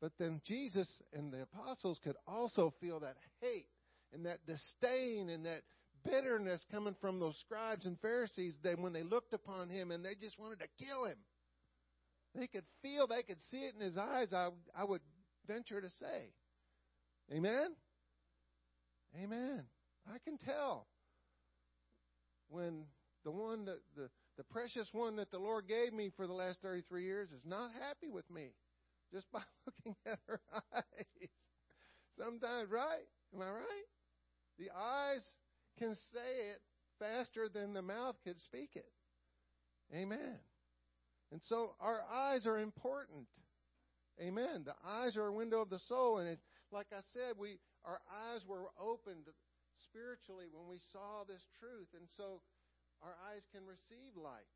But 0.00 0.12
then 0.18 0.40
Jesus 0.46 0.88
and 1.12 1.32
the 1.32 1.42
apostles 1.42 1.98
could 2.02 2.16
also 2.26 2.72
feel 2.80 3.00
that 3.00 3.16
hate 3.40 3.66
and 4.12 4.24
that 4.26 4.38
disdain 4.46 5.28
and 5.28 5.44
that 5.44 5.62
bitterness 6.04 6.64
coming 6.70 6.94
from 7.00 7.20
those 7.20 7.36
scribes 7.38 7.86
and 7.86 7.98
Pharisees 8.00 8.54
that 8.62 8.78
when 8.78 8.92
they 8.92 9.02
looked 9.02 9.32
upon 9.32 9.68
him 9.68 9.90
and 9.90 10.04
they 10.04 10.14
just 10.20 10.38
wanted 10.38 10.60
to 10.60 10.84
kill 10.84 11.04
him. 11.04 11.16
They 12.34 12.46
could 12.46 12.64
feel, 12.82 13.06
they 13.06 13.22
could 13.22 13.40
see 13.50 13.58
it 13.58 13.74
in 13.74 13.80
his 13.80 13.96
eyes, 13.96 14.32
I, 14.32 14.48
I 14.76 14.84
would 14.84 15.00
venture 15.46 15.80
to 15.80 15.90
say. 15.90 16.32
Amen? 17.32 17.74
Amen. 19.20 19.64
I 20.12 20.18
can 20.24 20.38
tell 20.38 20.86
when 22.48 22.84
the 23.24 23.30
one 23.30 23.64
that 23.66 23.80
the, 23.96 24.08
the 24.36 24.44
precious 24.44 24.88
one 24.92 25.16
that 25.16 25.30
the 25.30 25.38
Lord 25.38 25.66
gave 25.68 25.92
me 25.92 26.10
for 26.16 26.26
the 26.26 26.32
last 26.32 26.60
33 26.62 27.04
years 27.04 27.30
is 27.30 27.44
not 27.44 27.70
happy 27.72 28.08
with 28.10 28.28
me 28.30 28.50
just 29.12 29.30
by 29.32 29.40
looking 29.66 29.96
at 30.06 30.18
her 30.26 30.40
eyes. 30.74 31.28
Sometimes, 32.18 32.70
right? 32.70 33.06
Am 33.34 33.42
I 33.42 33.50
right? 33.50 33.88
The 34.58 34.70
eyes 34.76 35.26
can 35.78 35.94
say 35.94 36.50
it 36.52 36.60
faster 36.98 37.48
than 37.48 37.72
the 37.72 37.82
mouth 37.82 38.16
could 38.24 38.40
speak 38.40 38.70
it. 38.74 38.90
Amen. 39.94 40.38
And 41.32 41.40
so 41.48 41.74
our 41.80 42.00
eyes 42.12 42.46
are 42.46 42.58
important. 42.58 43.26
Amen. 44.20 44.64
The 44.64 44.74
eyes 44.86 45.16
are 45.16 45.26
a 45.26 45.32
window 45.32 45.60
of 45.60 45.70
the 45.70 45.78
soul, 45.78 46.18
and 46.18 46.28
it, 46.28 46.38
like 46.70 46.88
I 46.92 47.00
said, 47.12 47.36
we 47.38 47.58
our 47.84 48.00
eyes 48.28 48.42
were 48.46 48.66
opened 48.78 49.26
spiritually 49.84 50.46
when 50.52 50.68
we 50.68 50.78
saw 50.92 51.24
this 51.26 51.42
truth, 51.58 51.88
and 51.94 52.06
so 52.16 52.42
our 53.02 53.14
eyes 53.32 53.42
can 53.52 53.62
receive 53.64 54.16
light, 54.16 54.50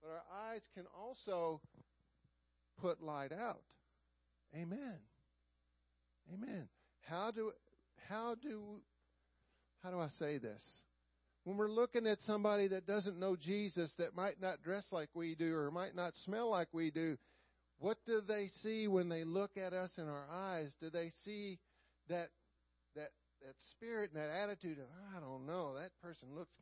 but 0.00 0.10
our 0.10 0.24
eyes 0.50 0.62
can 0.74 0.84
also 0.96 1.60
put 2.80 3.02
light 3.02 3.32
out. 3.32 3.62
Amen. 4.54 4.96
Amen. 6.32 6.68
How 7.02 7.30
do 7.30 7.52
how 8.08 8.34
do 8.34 8.80
how 9.82 9.90
do 9.90 10.00
I 10.00 10.08
say 10.18 10.38
this? 10.38 10.62
When 11.44 11.56
we're 11.56 11.70
looking 11.70 12.06
at 12.06 12.20
somebody 12.22 12.68
that 12.68 12.86
doesn't 12.86 13.18
know 13.18 13.36
Jesus, 13.36 13.90
that 13.98 14.14
might 14.14 14.40
not 14.40 14.62
dress 14.62 14.84
like 14.90 15.08
we 15.14 15.34
do 15.34 15.54
or 15.54 15.70
might 15.70 15.94
not 15.94 16.12
smell 16.24 16.50
like 16.50 16.68
we 16.72 16.90
do, 16.90 17.16
what 17.78 17.98
do 18.06 18.20
they 18.20 18.50
see 18.62 18.88
when 18.88 19.08
they 19.08 19.24
look 19.24 19.52
at 19.56 19.72
us 19.72 19.90
in 19.98 20.08
our 20.08 20.26
eyes? 20.32 20.74
Do 20.80 20.90
they 20.90 21.12
see 21.24 21.58
that 22.08 22.30
that 22.96 23.10
that 23.42 23.54
spirit 23.70 24.10
and 24.12 24.20
that 24.20 24.30
attitude 24.30 24.78
of 24.78 24.86
I 25.16 25.20
don't 25.20 25.46
know 25.46 25.74
that 25.74 25.90
person 26.02 26.28
looks 26.34 26.56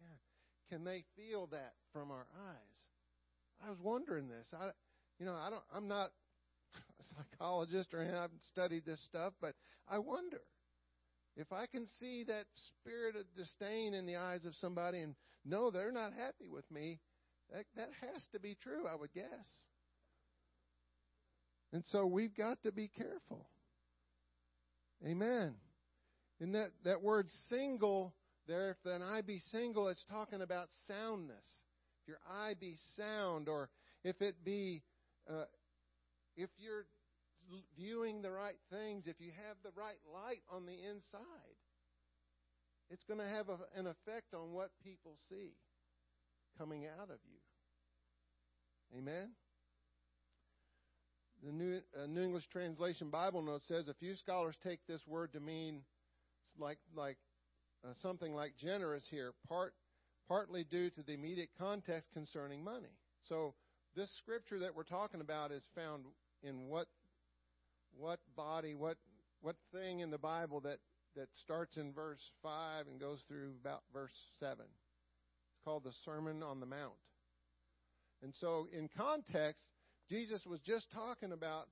can 0.70 0.84
they 0.84 1.04
feel 1.16 1.46
that 1.52 1.72
from 1.92 2.10
our 2.10 2.26
eyes? 2.48 3.66
I 3.66 3.70
was 3.70 3.78
wondering 3.80 4.28
this. 4.28 4.46
I 4.52 4.70
you 5.18 5.24
know 5.24 5.34
I 5.34 5.48
don't 5.48 5.64
I'm 5.74 5.88
not 5.88 6.10
a 7.00 7.04
psychologist 7.14 7.94
or 7.94 8.00
anything. 8.00 8.18
I 8.18 8.22
haven't 8.22 8.44
studied 8.44 8.84
this 8.84 9.00
stuff, 9.00 9.32
but 9.40 9.54
I 9.88 9.98
wonder 9.98 10.42
if 11.36 11.52
I 11.52 11.66
can 11.66 11.86
see 12.00 12.24
that 12.24 12.46
spirit 12.82 13.14
of 13.16 13.24
disdain 13.36 13.94
in 13.94 14.06
the 14.06 14.16
eyes 14.16 14.44
of 14.44 14.54
somebody 14.56 15.00
and 15.00 15.14
know 15.44 15.70
they're 15.70 15.92
not 15.92 16.12
happy 16.12 16.48
with 16.50 16.68
me. 16.70 17.00
That 17.52 17.64
that 17.76 17.90
has 18.00 18.22
to 18.32 18.40
be 18.40 18.56
true, 18.62 18.86
I 18.90 18.96
would 18.96 19.12
guess. 19.12 19.46
And 21.72 21.84
so 21.92 22.06
we've 22.06 22.34
got 22.34 22.62
to 22.62 22.72
be 22.72 22.88
careful. 22.88 23.46
Amen. 25.06 25.54
In 26.40 26.52
that, 26.52 26.70
that 26.84 27.02
word 27.02 27.28
single 27.48 28.14
there, 28.46 28.70
if 28.70 28.90
an 28.90 29.02
eye 29.02 29.22
be 29.22 29.40
single, 29.50 29.88
it's 29.88 30.04
talking 30.10 30.40
about 30.40 30.68
soundness. 30.86 31.44
If 32.02 32.08
your 32.08 32.18
eye 32.30 32.54
be 32.58 32.76
sound, 32.96 33.48
or 33.48 33.68
if 34.04 34.22
it 34.22 34.36
be, 34.44 34.82
uh, 35.28 35.44
if 36.36 36.48
you're 36.58 36.86
viewing 37.76 38.22
the 38.22 38.30
right 38.30 38.58
things, 38.70 39.04
if 39.06 39.16
you 39.20 39.30
have 39.46 39.56
the 39.62 39.78
right 39.78 39.98
light 40.12 40.42
on 40.50 40.66
the 40.66 40.72
inside, 40.72 41.56
it's 42.90 43.04
going 43.04 43.20
to 43.20 43.26
have 43.26 43.48
a, 43.48 43.58
an 43.78 43.86
effect 43.86 44.34
on 44.34 44.52
what 44.52 44.70
people 44.84 45.16
see 45.28 45.52
coming 46.58 46.86
out 46.86 47.10
of 47.10 47.18
you. 47.24 48.98
Amen? 48.98 49.30
The 51.44 51.52
New, 51.52 51.80
uh, 52.00 52.06
New 52.06 52.22
English 52.22 52.48
Translation 52.50 53.10
Bible 53.10 53.42
note 53.42 53.62
says 53.68 53.88
a 53.88 53.94
few 53.94 54.16
scholars 54.16 54.56
take 54.62 54.80
this 54.88 55.00
word 55.06 55.32
to 55.32 55.40
mean 55.40 55.82
like 56.58 56.78
like 56.96 57.18
uh, 57.84 57.92
something 58.02 58.34
like 58.34 58.54
generous 58.56 59.04
here, 59.10 59.32
part 59.46 59.74
partly 60.28 60.64
due 60.64 60.90
to 60.90 61.02
the 61.02 61.12
immediate 61.12 61.50
context 61.58 62.10
concerning 62.12 62.64
money. 62.64 62.94
So 63.28 63.54
this 63.94 64.10
scripture 64.18 64.58
that 64.60 64.74
we're 64.74 64.84
talking 64.84 65.20
about 65.20 65.52
is 65.52 65.62
found 65.74 66.04
in 66.42 66.68
what 66.68 66.86
what 67.98 68.20
body, 68.36 68.74
what 68.74 68.96
what 69.40 69.56
thing 69.72 70.00
in 70.00 70.10
the 70.10 70.18
Bible 70.18 70.60
that 70.60 70.78
that 71.16 71.28
starts 71.42 71.76
in 71.76 71.92
verse 71.92 72.30
five 72.42 72.86
and 72.86 73.00
goes 73.00 73.20
through 73.26 73.52
about 73.60 73.82
verse 73.92 74.12
seven. 74.38 74.66
It's 74.66 75.64
called 75.64 75.84
the 75.84 75.92
Sermon 76.04 76.42
on 76.42 76.60
the 76.60 76.66
Mount. 76.66 76.92
And 78.22 78.34
so 78.40 78.68
in 78.72 78.88
context, 78.96 79.64
Jesus 80.08 80.44
was 80.46 80.60
just 80.60 80.90
talking 80.90 81.32
about 81.32 81.68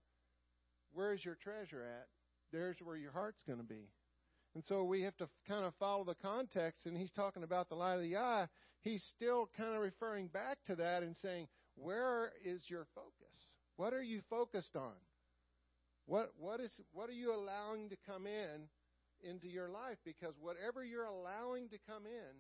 where's 0.93 1.25
your 1.25 1.37
treasure 1.37 1.83
at? 1.83 2.07
There's 2.52 2.76
where 2.83 2.97
your 2.97 3.12
heart's 3.12 3.43
going 3.47 3.59
to 3.59 3.64
be. 3.64 3.88
And 4.54 4.64
so 4.64 4.85
we 4.85 5.02
have 5.02 5.16
to 5.16 5.28
kind 5.49 5.64
of 5.64 5.75
follow 5.81 6.04
the 6.04 6.14
context, 6.14 6.87
and 6.87 6.97
he's 6.97 7.11
talking 7.11 7.43
about 7.43 7.69
the 7.69 7.75
light 7.75 7.97
of 7.97 8.02
the 8.02 8.16
eye. 8.16 8.47
He's 8.83 9.02
still 9.16 9.49
kind 9.57 9.75
of 9.75 9.81
referring 9.81 10.28
back 10.28 10.59
to 10.66 10.76
that 10.76 11.02
and 11.02 11.16
saying, 11.16 11.49
Where 11.75 12.31
is 12.45 12.62
your 12.69 12.87
focus? 12.95 13.35
What 13.76 13.93
are 13.93 14.02
you 14.02 14.21
focused 14.31 14.76
on? 14.76 14.93
What, 16.06 16.32
what, 16.38 16.61
is, 16.61 16.70
what 16.92 17.08
are 17.08 17.14
you 17.14 17.34
allowing 17.34 17.88
to 17.90 17.96
come 18.06 18.26
in 18.26 18.68
into 19.23 19.49
your 19.49 19.68
life? 19.68 19.96
Because 20.04 20.34
whatever 20.40 20.84
you're 20.84 21.04
allowing 21.04 21.68
to 21.70 21.78
come 21.88 22.04
in, 22.06 22.37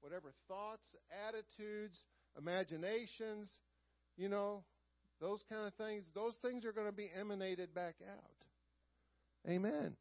whatever 0.00 0.32
thoughts, 0.48 0.84
attitudes, 1.26 1.96
imaginations, 2.36 3.50
you 4.16 4.28
know, 4.28 4.64
those 5.20 5.40
kind 5.48 5.66
of 5.66 5.74
things, 5.74 6.04
those 6.14 6.34
things 6.42 6.64
are 6.64 6.72
going 6.72 6.88
to 6.88 6.92
be 6.92 7.10
emanated 7.18 7.74
back 7.74 7.94
out. 8.06 9.50
Amen. 9.50 9.96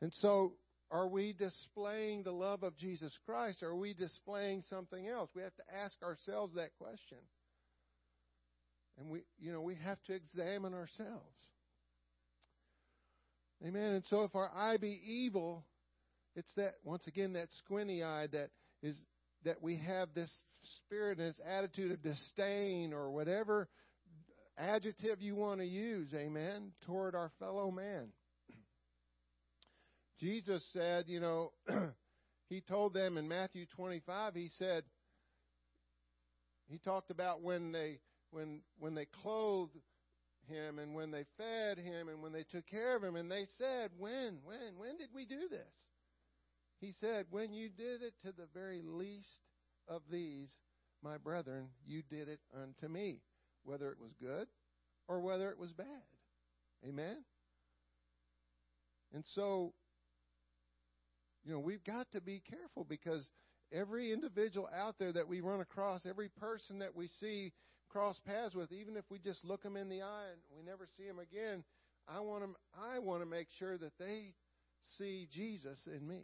And 0.00 0.12
so, 0.20 0.52
are 0.90 1.08
we 1.08 1.32
displaying 1.32 2.22
the 2.22 2.32
love 2.32 2.62
of 2.62 2.76
Jesus 2.76 3.12
Christ? 3.24 3.62
Or 3.62 3.70
are 3.70 3.76
we 3.76 3.94
displaying 3.94 4.62
something 4.68 5.06
else? 5.06 5.30
We 5.34 5.42
have 5.42 5.54
to 5.56 5.62
ask 5.82 5.94
ourselves 6.02 6.54
that 6.56 6.70
question. 6.78 7.18
And 8.98 9.08
we, 9.08 9.20
you 9.38 9.52
know, 9.52 9.60
we 9.60 9.76
have 9.76 10.02
to 10.04 10.14
examine 10.14 10.74
ourselves. 10.74 11.39
Amen. 13.66 13.92
And 13.92 14.04
so, 14.08 14.22
if 14.24 14.34
our 14.34 14.50
eye 14.54 14.78
be 14.78 15.00
evil, 15.04 15.64
it's 16.34 16.52
that 16.56 16.74
once 16.84 17.06
again 17.06 17.34
that 17.34 17.48
squinty 17.58 18.02
eye 18.02 18.26
that 18.32 18.50
is 18.82 18.96
that 19.44 19.62
we 19.62 19.76
have 19.76 20.08
this 20.14 20.30
spirit 20.86 21.18
and 21.18 21.28
this 21.28 21.40
attitude 21.46 21.92
of 21.92 22.02
disdain 22.02 22.92
or 22.92 23.10
whatever 23.10 23.68
adjective 24.60 25.22
you 25.22 25.34
want 25.34 25.60
to 25.60 25.66
use, 25.66 26.12
amen, 26.14 26.72
toward 26.86 27.14
our 27.14 27.30
fellow 27.38 27.70
man. 27.70 28.08
Jesus 30.20 30.62
said, 30.72 31.04
you 31.08 31.20
know, 31.20 31.52
he 32.48 32.60
told 32.60 32.94
them 32.94 33.16
in 33.16 33.26
Matthew 33.26 33.66
25, 33.76 34.34
he 34.34 34.50
said, 34.58 34.84
he 36.68 36.78
talked 36.78 37.10
about 37.10 37.42
when 37.42 37.72
they 37.72 37.98
when 38.30 38.60
when 38.78 38.94
they 38.94 39.06
clothed 39.22 39.76
him 40.50 40.78
and 40.78 40.94
when 40.94 41.10
they 41.10 41.24
fed 41.38 41.78
him 41.78 42.08
and 42.08 42.22
when 42.22 42.32
they 42.32 42.44
took 42.44 42.66
care 42.66 42.96
of 42.96 43.02
him 43.02 43.16
and 43.16 43.30
they 43.30 43.46
said, 43.56 43.90
"When? 43.96 44.40
When? 44.44 44.76
When 44.76 44.98
did 44.98 45.12
we 45.14 45.24
do 45.24 45.48
this?" 45.48 45.74
He 46.80 46.92
said, 46.92 47.26
"When 47.30 47.52
you 47.52 47.68
did 47.68 48.02
it 48.02 48.14
to 48.22 48.32
the 48.32 48.46
very 48.46 48.82
least 48.82 49.40
of 49.88 50.02
these, 50.10 50.58
my 51.02 51.16
brethren, 51.16 51.70
you 51.86 52.02
did 52.02 52.28
it 52.28 52.40
unto 52.52 52.88
me, 52.88 53.22
whether 53.62 53.90
it 53.90 53.98
was 53.98 54.12
good 54.14 54.48
or 55.08 55.20
whether 55.20 55.50
it 55.50 55.58
was 55.58 55.72
bad." 55.72 56.04
Amen. 56.84 57.24
And 59.12 59.24
so 59.26 59.74
you 61.44 61.52
know, 61.52 61.60
we've 61.60 61.84
got 61.84 62.10
to 62.12 62.20
be 62.20 62.40
careful 62.40 62.84
because 62.84 63.30
every 63.72 64.12
individual 64.12 64.68
out 64.74 64.98
there 64.98 65.12
that 65.12 65.28
we 65.28 65.40
run 65.40 65.60
across, 65.60 66.04
every 66.04 66.28
person 66.28 66.80
that 66.80 66.94
we 66.94 67.08
see 67.08 67.52
cross 67.90 68.18
paths 68.26 68.54
with, 68.54 68.72
even 68.72 68.96
if 68.96 69.04
we 69.10 69.18
just 69.18 69.44
look 69.44 69.62
them 69.62 69.76
in 69.76 69.88
the 69.88 70.02
eye 70.02 70.28
and 70.32 70.40
we 70.56 70.64
never 70.64 70.86
see 70.96 71.06
them 71.06 71.18
again, 71.18 71.64
I 72.08 72.20
want 72.20 72.42
them, 72.42 72.56
I 72.74 72.98
want 72.98 73.22
to 73.22 73.26
make 73.26 73.48
sure 73.58 73.76
that 73.76 73.92
they 73.98 74.34
see 74.98 75.28
Jesus 75.32 75.78
in 75.86 76.06
me. 76.06 76.22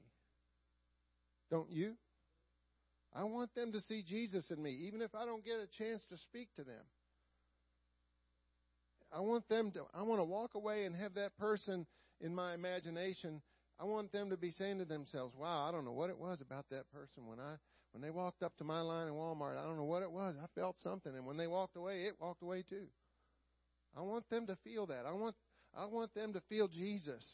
Don't 1.51 1.71
you? 1.71 1.95
I 3.15 3.25
want 3.25 3.55
them 3.55 3.73
to 3.73 3.81
see 3.81 4.03
Jesus 4.03 4.51
in 4.51 4.63
me, 4.63 4.73
even 4.87 5.01
if 5.01 5.15
I 5.15 5.25
don't 5.25 5.45
get 5.45 5.55
a 5.55 5.67
chance 5.79 6.03
to 6.11 6.19
speak 6.19 6.49
to 6.57 6.65
them. 6.65 6.85
I 9.13 9.21
want 9.21 9.49
them 9.49 9.71
to 9.73 9.85
I 9.95 10.03
want 10.03 10.21
to 10.21 10.25
walk 10.25 10.55
away 10.55 10.85
and 10.85 10.95
have 10.97 11.15
that 11.15 11.39
person 11.39 11.87
in 12.21 12.35
my 12.35 12.55
imagination 12.55 13.41
I 13.79 13.85
want 13.85 14.11
them 14.11 14.31
to 14.31 14.37
be 14.37 14.53
saying 14.53 14.79
to 14.79 14.85
themselves, 14.85 15.35
"Wow, 15.35 15.69
I 15.69 15.71
don't 15.71 15.85
know 15.85 15.93
what 15.93 16.09
it 16.09 16.19
was 16.19 16.41
about 16.41 16.69
that 16.71 16.91
person 16.91 17.27
when 17.27 17.39
I 17.39 17.57
when 17.97 18.03
they 18.03 18.11
walked 18.11 18.43
up 18.43 18.55
to 18.59 18.65
my 18.65 18.83
line 18.83 19.09
in 19.09 19.15
Walmart. 19.15 19.57
I 19.57 19.63
don't 19.63 19.79
know 19.79 19.85
what 19.85 20.03
it 20.03 20.13
was. 20.13 20.35
I 20.39 20.45
felt 20.55 20.77
something, 20.83 21.15
and 21.17 21.25
when 21.25 21.39
they 21.39 21.47
walked 21.47 21.79
away, 21.79 22.03
it 22.03 22.21
walked 22.21 22.43
away 22.43 22.63
too." 22.63 22.89
I 23.97 24.03
want 24.03 24.29
them 24.29 24.47
to 24.49 24.57
feel 24.57 24.87
that. 24.89 25.07
I 25.07 25.13
want 25.13 25.35
I 25.75 25.87
want 25.87 26.13
them 26.13 26.35
to 26.35 26.43
feel 26.43 26.69
Jesus 26.69 27.25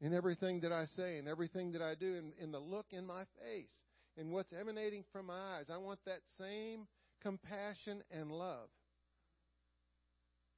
in 0.00 0.14
everything 0.14 0.60
that 0.60 0.70
I 0.70 0.84
say, 0.84 1.18
in 1.18 1.26
everything 1.26 1.72
that 1.72 1.82
I 1.82 1.96
do, 1.96 2.14
in, 2.14 2.32
in 2.40 2.52
the 2.52 2.60
look 2.60 2.86
in 2.92 3.04
my 3.04 3.24
face, 3.42 3.72
in 4.16 4.30
what's 4.30 4.52
emanating 4.52 5.02
from 5.10 5.26
my 5.26 5.56
eyes. 5.56 5.64
I 5.72 5.78
want 5.78 5.98
that 6.06 6.20
same 6.38 6.86
compassion 7.20 8.04
and 8.12 8.30
love. 8.30 8.68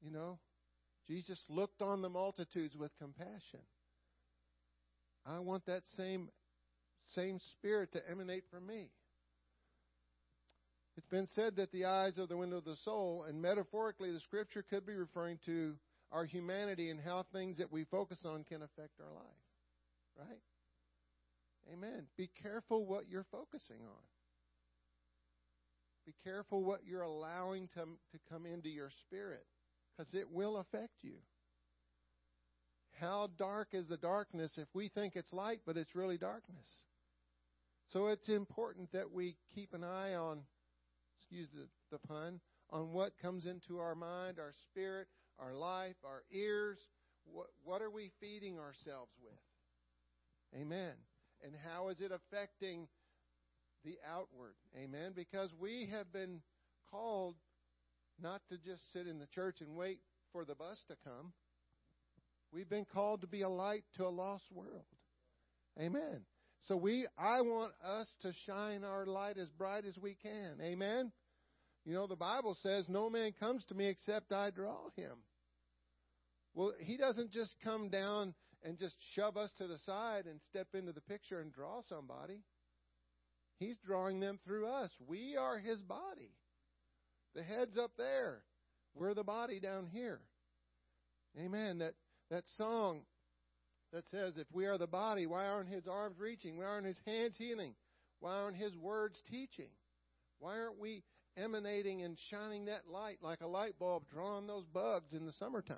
You 0.03 0.11
know, 0.11 0.39
Jesus 1.09 1.41
looked 1.49 1.81
on 1.81 2.03
the 2.03 2.11
multitudes 2.11 2.77
with 2.77 2.91
compassion. 2.99 3.61
I 5.25 5.39
want 5.39 5.65
that 5.65 5.83
same 5.97 6.29
same 7.15 7.39
spirit 7.53 7.93
to 7.93 8.11
emanate 8.11 8.45
from 8.51 8.67
me. 8.67 8.91
It's 10.97 11.07
been 11.09 11.29
said 11.35 11.57
that 11.57 11.73
the 11.73 11.85
eyes 11.85 12.19
are 12.19 12.27
the 12.27 12.37
window 12.37 12.57
of 12.57 12.65
the 12.65 12.77
soul, 12.85 13.27
and 13.29 13.41
metaphorically, 13.41 14.13
the 14.13 14.21
scripture 14.21 14.65
could 14.69 14.87
be 14.87 14.95
referring 14.95 15.39
to 15.45 15.75
our 16.11 16.25
humanity 16.25 16.91
and 16.91 17.01
how 17.01 17.27
things 17.33 17.59
that 17.59 17.71
we 17.71 17.85
focus 17.85 18.19
on 18.25 18.45
can 18.45 18.63
affect 18.63 19.01
our 19.01 19.13
life. 19.13 19.43
Right? 20.19 20.41
Amen. 21.73 22.07
Be 22.17 22.31
careful 22.43 22.87
what 22.87 23.09
you're 23.11 23.27
focusing 23.31 23.81
on. 23.83 24.03
Be 26.07 26.15
careful 26.25 26.63
what 26.63 26.87
you're 26.87 27.03
allowing 27.03 27.69
to, 27.75 27.81
to 27.81 28.19
come 28.31 28.47
into 28.47 28.69
your 28.69 28.91
spirit 29.07 29.45
because 29.97 30.15
it 30.15 30.31
will 30.31 30.57
affect 30.59 30.95
you. 31.03 31.17
How 33.01 33.29
dark 33.37 33.69
is 33.73 33.87
the 33.89 33.97
darkness 33.97 34.53
if 34.57 34.69
we 34.73 34.89
think 34.89 35.17
it's 35.17 35.33
light, 35.33 35.61
but 35.67 35.77
it's 35.77 35.95
really 35.95 36.17
darkness? 36.17 36.67
So 37.93 38.09
it's 38.09 38.29
important 38.29 38.93
that 38.93 39.13
we 39.13 39.37
keep 39.55 39.73
an 39.73 39.85
eye 39.85 40.15
on, 40.15 40.41
excuse 41.19 41.49
the, 41.55 41.69
the 41.91 41.99
pun, 41.99 42.41
on 42.71 42.93
what 42.93 43.19
comes 43.21 43.47
into 43.47 43.79
our 43.79 43.95
mind, 43.95 44.39
our 44.39 44.53
spirit, 44.69 45.07
our 45.39 45.55
life, 45.55 45.97
our 46.05 46.25
ears. 46.33 46.79
What, 47.25 47.47
what 47.65 47.83
are 47.83 47.91
we 47.91 48.11
feeding 48.21 48.59
ourselves 48.59 49.13
with? 49.23 50.61
Amen. 50.61 50.93
And 51.45 51.53
how 51.65 51.89
is 51.89 52.01
it 52.01 52.13
affecting 52.13 52.89
the 53.85 53.99
outward? 54.09 54.55
Amen. 54.77 55.13
Because 55.15 55.51
we 55.59 55.89
have 55.93 56.13
been 56.13 56.41
called 56.91 57.37
not 58.21 58.43
to 58.49 58.57
just 58.57 58.93
sit 58.93 59.07
in 59.07 59.19
the 59.19 59.27
church 59.27 59.61
and 59.61 59.77
wait 59.77 60.01
for 60.33 60.45
the 60.45 60.55
bus 60.55 60.85
to 60.89 60.97
come. 61.05 61.33
We've 62.53 62.69
been 62.69 62.87
called 62.87 63.21
to 63.21 63.27
be 63.27 63.43
a 63.43 63.49
light 63.49 63.85
to 63.97 64.07
a 64.07 64.09
lost 64.09 64.45
world. 64.53 64.87
Amen. 65.81 66.23
So 66.67 66.77
we 66.77 67.07
I 67.17 67.43
want 67.43 67.73
us 67.85 68.09
to 68.23 68.33
shine 68.45 68.83
our 68.83 69.07
light 69.07 69.39
as 69.39 69.49
bright 69.51 69.85
as 69.85 69.97
we 69.99 70.17
can. 70.21 70.59
Amen. 70.61 71.13
You 71.85 71.95
know 71.95 72.09
the 72.09 72.17
Bible 72.17 72.57
says 72.61 72.87
no 72.89 73.09
man 73.09 73.33
comes 73.39 73.65
to 73.67 73.75
me 73.75 73.87
except 73.87 74.33
I 74.33 74.51
draw 74.51 74.91
him. 74.97 75.13
Well, 76.55 76.73
he 76.81 76.97
doesn't 76.97 77.31
just 77.31 77.55
come 77.63 77.89
down 77.89 78.35
and 78.65 78.79
just 78.79 78.97
shove 79.15 79.37
us 79.37 79.53
to 79.59 79.69
the 79.69 79.79
side 79.87 80.25
and 80.27 80.41
step 80.49 80.69
into 80.75 80.93
the 80.93 81.03
picture 81.03 81.41
and 81.41 81.53
draw 81.53 81.83
somebody. 81.89 82.41
He's 83.59 83.77
drawing 83.87 84.19
them 84.19 84.41
through 84.45 84.67
us. 84.67 84.91
We 85.07 85.37
are 85.37 85.59
his 85.59 85.81
body. 85.83 86.33
The 87.35 87.43
head's 87.45 87.79
up 87.79 87.93
there. 87.97 88.43
We're 88.95 89.15
the 89.15 89.23
body 89.23 89.61
down 89.61 89.87
here. 89.87 90.21
Amen. 91.39 91.79
That 91.79 91.95
that 92.31 92.45
song 92.57 93.03
that 93.93 94.09
says, 94.11 94.35
If 94.37 94.47
we 94.53 94.67
are 94.67 94.79
the 94.79 94.87
body, 94.87 95.27
why 95.27 95.47
aren't 95.47 95.69
his 95.69 95.87
arms 95.87 96.19
reaching? 96.19 96.59
Why 96.59 96.65
aren't 96.65 96.87
his 96.87 97.01
hands 97.07 97.37
healing? 97.39 97.75
Why 98.21 98.35
aren't 98.35 98.57
his 98.57 98.77
words 98.77 99.21
teaching? 99.31 99.71
Why 100.39 100.59
aren't 100.59 100.79
we 100.79 101.03
emanating 101.37 102.03
and 102.03 102.17
shining 102.31 102.67
that 102.67 102.89
light 102.91 103.19
like 103.23 103.41
a 103.41 103.47
light 103.47 103.79
bulb, 103.79 104.05
drawing 104.13 104.47
those 104.47 104.67
bugs 104.67 105.13
in 105.13 105.27
the 105.27 105.33
summertime? 105.33 105.77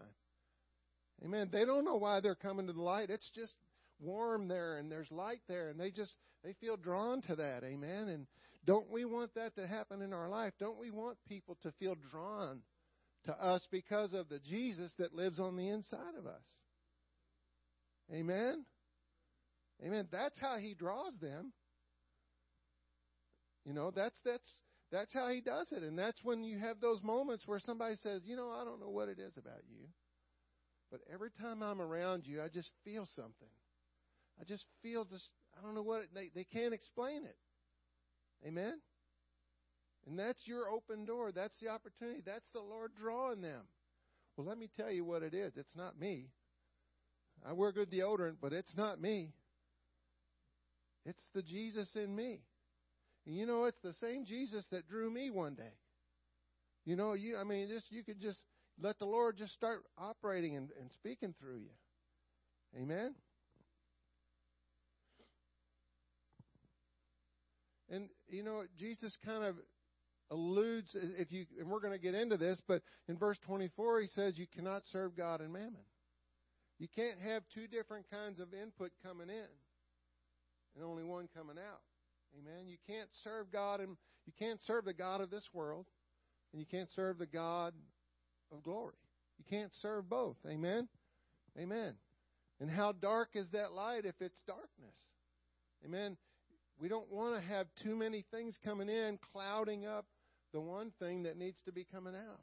Amen. 1.25 1.49
They 1.53 1.65
don't 1.65 1.85
know 1.85 1.97
why 1.97 2.21
they're 2.21 2.35
coming 2.35 2.67
to 2.69 2.73
the 2.73 2.83
light. 2.83 3.11
It's 3.11 3.31
just 3.35 3.55
warm 4.01 4.47
there 4.47 4.79
and 4.79 4.91
there's 4.91 5.11
light 5.11 5.41
there 5.49 5.71
and 5.71 5.81
they 5.81 5.91
just 5.91 6.15
they 6.45 6.55
feel 6.61 6.77
drawn 6.77 7.23
to 7.23 7.37
that. 7.37 7.65
Amen. 7.65 8.09
And 8.09 8.27
don't 8.65 8.91
we 8.91 9.05
want 9.05 9.35
that 9.35 9.57
to 9.57 9.67
happen 9.67 10.03
in 10.03 10.13
our 10.13 10.29
life? 10.29 10.53
Don't 10.61 10.79
we 10.79 10.91
want 10.91 11.19
people 11.29 11.57
to 11.63 11.73
feel 11.73 11.97
drawn 12.11 12.61
to 13.25 13.33
us 13.33 13.67
because 13.71 14.13
of 14.13 14.29
the 14.29 14.39
Jesus 14.39 14.93
that 14.99 15.15
lives 15.15 15.41
on 15.41 15.57
the 15.57 15.69
inside 15.69 16.15
of 16.19 16.27
us. 16.27 16.43
Amen? 18.13 18.65
Amen. 19.85 20.09
That's 20.11 20.39
how 20.39 20.57
he 20.59 20.75
draws 20.75 21.15
them. 21.21 21.53
You 23.65 23.75
know, 23.75 23.91
that's 23.91 24.19
that's 24.25 24.51
that's 24.91 25.13
how 25.13 25.29
he 25.29 25.41
does 25.41 25.73
it. 25.73 25.83
And 25.83 25.99
that's 25.99 26.19
when 26.23 26.43
you 26.43 26.59
have 26.59 26.81
those 26.81 27.03
moments 27.03 27.47
where 27.47 27.59
somebody 27.61 27.97
says, 27.97 28.23
"You 28.25 28.37
know, 28.37 28.51
I 28.51 28.65
don't 28.65 28.81
know 28.81 28.89
what 28.89 29.09
it 29.09 29.19
is 29.19 29.37
about 29.37 29.63
you, 29.69 29.87
but 30.91 31.01
every 31.13 31.31
time 31.31 31.63
I'm 31.63 31.81
around 31.81 32.27
you, 32.27 32.43
I 32.43 32.49
just 32.49 32.71
feel 32.85 33.07
something. 33.15 33.53
I 34.41 34.45
just 34.45 34.65
feel 34.83 35.05
this 35.05 35.23
I 35.59 35.63
don't 35.63 35.75
know 35.75 35.83
what 35.83 36.03
it, 36.03 36.09
they 36.15 36.31
they 36.35 36.45
can't 36.45 36.73
explain 36.73 37.25
it." 37.25 37.37
Amen. 38.47 38.81
And 40.07 40.19
that's 40.19 40.47
your 40.47 40.69
open 40.71 41.05
door. 41.05 41.33
That's 41.33 41.59
the 41.61 41.69
opportunity. 41.69 42.23
That's 42.25 42.49
the 42.55 42.61
Lord 42.61 42.93
drawing 42.99 43.43
them. 43.43 43.65
Well, 44.37 44.47
let 44.47 44.57
me 44.57 44.71
tell 44.75 44.91
you 44.91 45.05
what 45.05 45.23
it 45.23 45.35
is. 45.35 45.53
It's 45.57 45.77
not 45.77 45.99
me. 45.99 46.29
I 47.47 47.53
wear 47.53 47.73
good 47.73 47.91
deodorant, 47.91 48.37
but 48.41 48.53
it's 48.53 48.77
not 48.77 49.01
me. 49.01 49.33
It's 51.05 51.23
the 51.35 51.43
Jesus 51.43 51.89
in 51.95 52.15
me. 52.15 52.41
And 53.27 53.37
you 53.37 53.47
know, 53.47 53.65
it's 53.65 53.81
the 53.83 53.95
same 53.95 54.25
Jesus 54.25 54.65
that 54.71 54.89
drew 54.89 55.11
me 55.11 55.31
one 55.31 55.55
day. 55.55 55.75
You 56.85 56.97
know, 56.97 57.15
you 57.15 57.37
I 57.37 57.45
mean, 57.45 57.69
just 57.69 57.91
you 57.91 58.03
could 58.03 58.21
just 58.21 58.41
let 58.81 58.99
the 58.99 59.05
Lord 59.05 59.37
just 59.37 59.53
start 59.55 59.85
operating 59.97 60.57
and, 60.57 60.69
and 60.81 60.91
speaking 60.93 61.35
through 61.41 61.59
you. 61.59 62.81
Amen. 62.81 63.15
And 67.91 68.09
you 68.29 68.43
know, 68.43 68.65
Jesus 68.79 69.17
kind 69.25 69.45
of 69.45 69.57
alludes 70.31 70.95
if 70.95 71.33
you 71.33 71.47
and 71.59 71.71
we're 71.71 71.81
going 71.81 71.93
to 71.93 71.99
get 71.99 72.15
into 72.15 72.37
this 72.37 72.61
but 72.69 72.83
in 73.09 73.17
verse 73.17 73.39
24 73.47 74.03
he 74.03 74.07
says 74.09 74.37
you 74.37 74.47
cannot 74.55 74.83
serve 74.93 75.17
god 75.17 75.41
and 75.41 75.51
mammon 75.51 75.81
you 76.79 76.89
can't 76.95 77.19
have 77.21 77.43
two 77.53 77.67
different 77.67 78.07
kinds 78.11 78.41
of 78.41 78.55
input 78.55 78.93
coming 79.05 79.29
in 79.29 79.51
and 80.75 80.85
only 80.85 81.05
one 81.05 81.29
coming 81.35 81.57
out. 81.59 81.81
Amen? 82.39 82.69
You 82.69 82.77
can't 82.87 83.09
serve 83.25 83.51
god 83.51 83.81
and 83.81 83.97
you 84.27 84.33
can't 84.39 84.61
serve 84.67 84.85
the 84.85 84.93
god 84.93 85.21
of 85.21 85.31
this 85.31 85.49
world 85.53 85.87
and 86.53 86.61
you 86.61 86.67
can't 86.67 86.91
serve 86.95 87.19
the 87.19 87.27
god 87.27 87.75
of 88.53 88.63
glory. 88.63 88.95
You 89.39 89.45
can't 89.49 89.73
serve 89.81 90.09
both. 90.09 90.37
Amen? 90.47 90.89
Amen. 91.59 91.95
And 92.61 92.71
how 92.71 92.93
dark 92.93 93.31
is 93.35 93.49
that 93.51 93.73
light 93.73 94.05
if 94.05 94.15
it's 94.21 94.43
darkness? 94.47 94.97
Amen? 95.85 96.17
We 96.81 96.89
don't 96.89 97.11
want 97.11 97.35
to 97.35 97.49
have 97.49 97.67
too 97.83 97.97
many 97.97 98.25
things 98.31 98.57
coming 98.65 98.89
in 98.89 99.19
clouding 99.33 99.87
up 99.87 100.07
the 100.53 100.61
one 100.61 100.93
thing 100.99 101.25
that 101.25 101.37
needs 101.37 101.59
to 101.65 101.73
be 101.73 101.85
coming 101.85 102.15
out. 102.15 102.41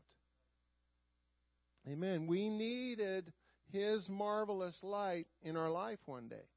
Amen. 1.87 2.27
We 2.27 2.49
needed 2.49 3.31
His 3.75 4.07
marvelous 4.07 4.77
light 4.83 5.27
in 5.43 5.57
our 5.57 5.69
life 5.69 5.99
one 6.05 6.29
day. 6.29 6.47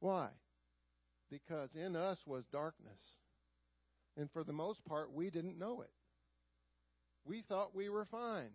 Why? 0.00 0.28
Because 1.30 1.70
in 1.74 1.96
us 1.96 2.18
was 2.26 2.44
darkness. 2.52 3.00
And 4.18 4.30
for 4.30 4.44
the 4.44 4.52
most 4.52 4.84
part, 4.84 5.14
we 5.14 5.30
didn't 5.30 5.58
know 5.58 5.80
it. 5.80 5.90
we 7.24 7.42
thought 7.48 7.74
we 7.74 7.88
were 7.88 8.04
fine. 8.04 8.50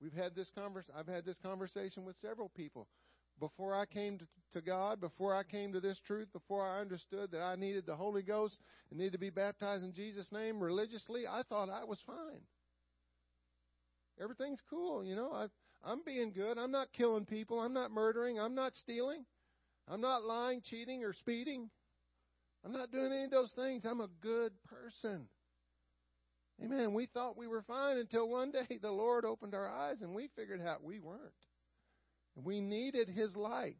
We've 0.00 0.12
had 0.12 0.34
this 0.34 0.50
convers- 0.50 0.90
I've 0.94 1.06
had 1.06 1.24
this 1.24 1.38
conversation 1.38 2.04
with 2.04 2.16
several 2.16 2.50
people. 2.50 2.88
Before 3.38 3.74
I 3.74 3.86
came 3.86 4.18
to, 4.52 4.60
God, 4.60 5.00
before 5.00 5.34
I 5.34 5.42
came 5.42 5.72
to 5.72 5.80
this 5.80 5.98
truth, 6.00 6.32
before 6.32 6.66
I 6.66 6.80
understood 6.80 7.30
that 7.30 7.40
I 7.40 7.56
needed 7.56 7.86
the 7.86 7.96
Holy 7.96 8.22
Ghost 8.22 8.58
and 8.90 8.98
needed 8.98 9.12
to 9.12 9.18
be 9.18 9.30
baptized 9.30 9.84
in 9.84 9.92
Jesus' 9.92 10.30
name 10.32 10.62
religiously, 10.62 11.26
I 11.26 11.42
thought 11.48 11.68
I 11.70 11.84
was 11.84 12.00
fine. 12.06 12.42
Everything's 14.20 14.62
cool, 14.68 15.04
you 15.04 15.16
know. 15.16 15.32
I, 15.32 15.48
I'm 15.86 16.02
being 16.04 16.32
good. 16.32 16.58
I'm 16.58 16.70
not 16.70 16.92
killing 16.92 17.26
people. 17.26 17.60
I'm 17.60 17.74
not 17.74 17.90
murdering. 17.90 18.38
I'm 18.38 18.54
not 18.54 18.74
stealing. 18.74 19.24
I'm 19.88 20.00
not 20.00 20.24
lying, 20.24 20.62
cheating, 20.62 21.04
or 21.04 21.12
speeding. 21.12 21.68
I'm 22.64 22.72
not 22.72 22.90
doing 22.90 23.12
any 23.12 23.24
of 23.24 23.30
those 23.30 23.52
things. 23.54 23.84
I'm 23.84 24.00
a 24.00 24.08
good 24.22 24.52
person. 24.64 25.26
Amen. 26.62 26.94
We 26.94 27.06
thought 27.06 27.36
we 27.36 27.48
were 27.48 27.62
fine 27.62 27.98
until 27.98 28.28
one 28.28 28.50
day 28.50 28.78
the 28.80 28.90
Lord 28.90 29.24
opened 29.24 29.54
our 29.54 29.68
eyes 29.68 30.00
and 30.00 30.14
we 30.14 30.30
figured 30.36 30.62
out 30.62 30.82
we 30.82 31.00
weren't. 31.00 31.20
We 32.36 32.60
needed 32.60 33.08
His 33.08 33.36
light. 33.36 33.76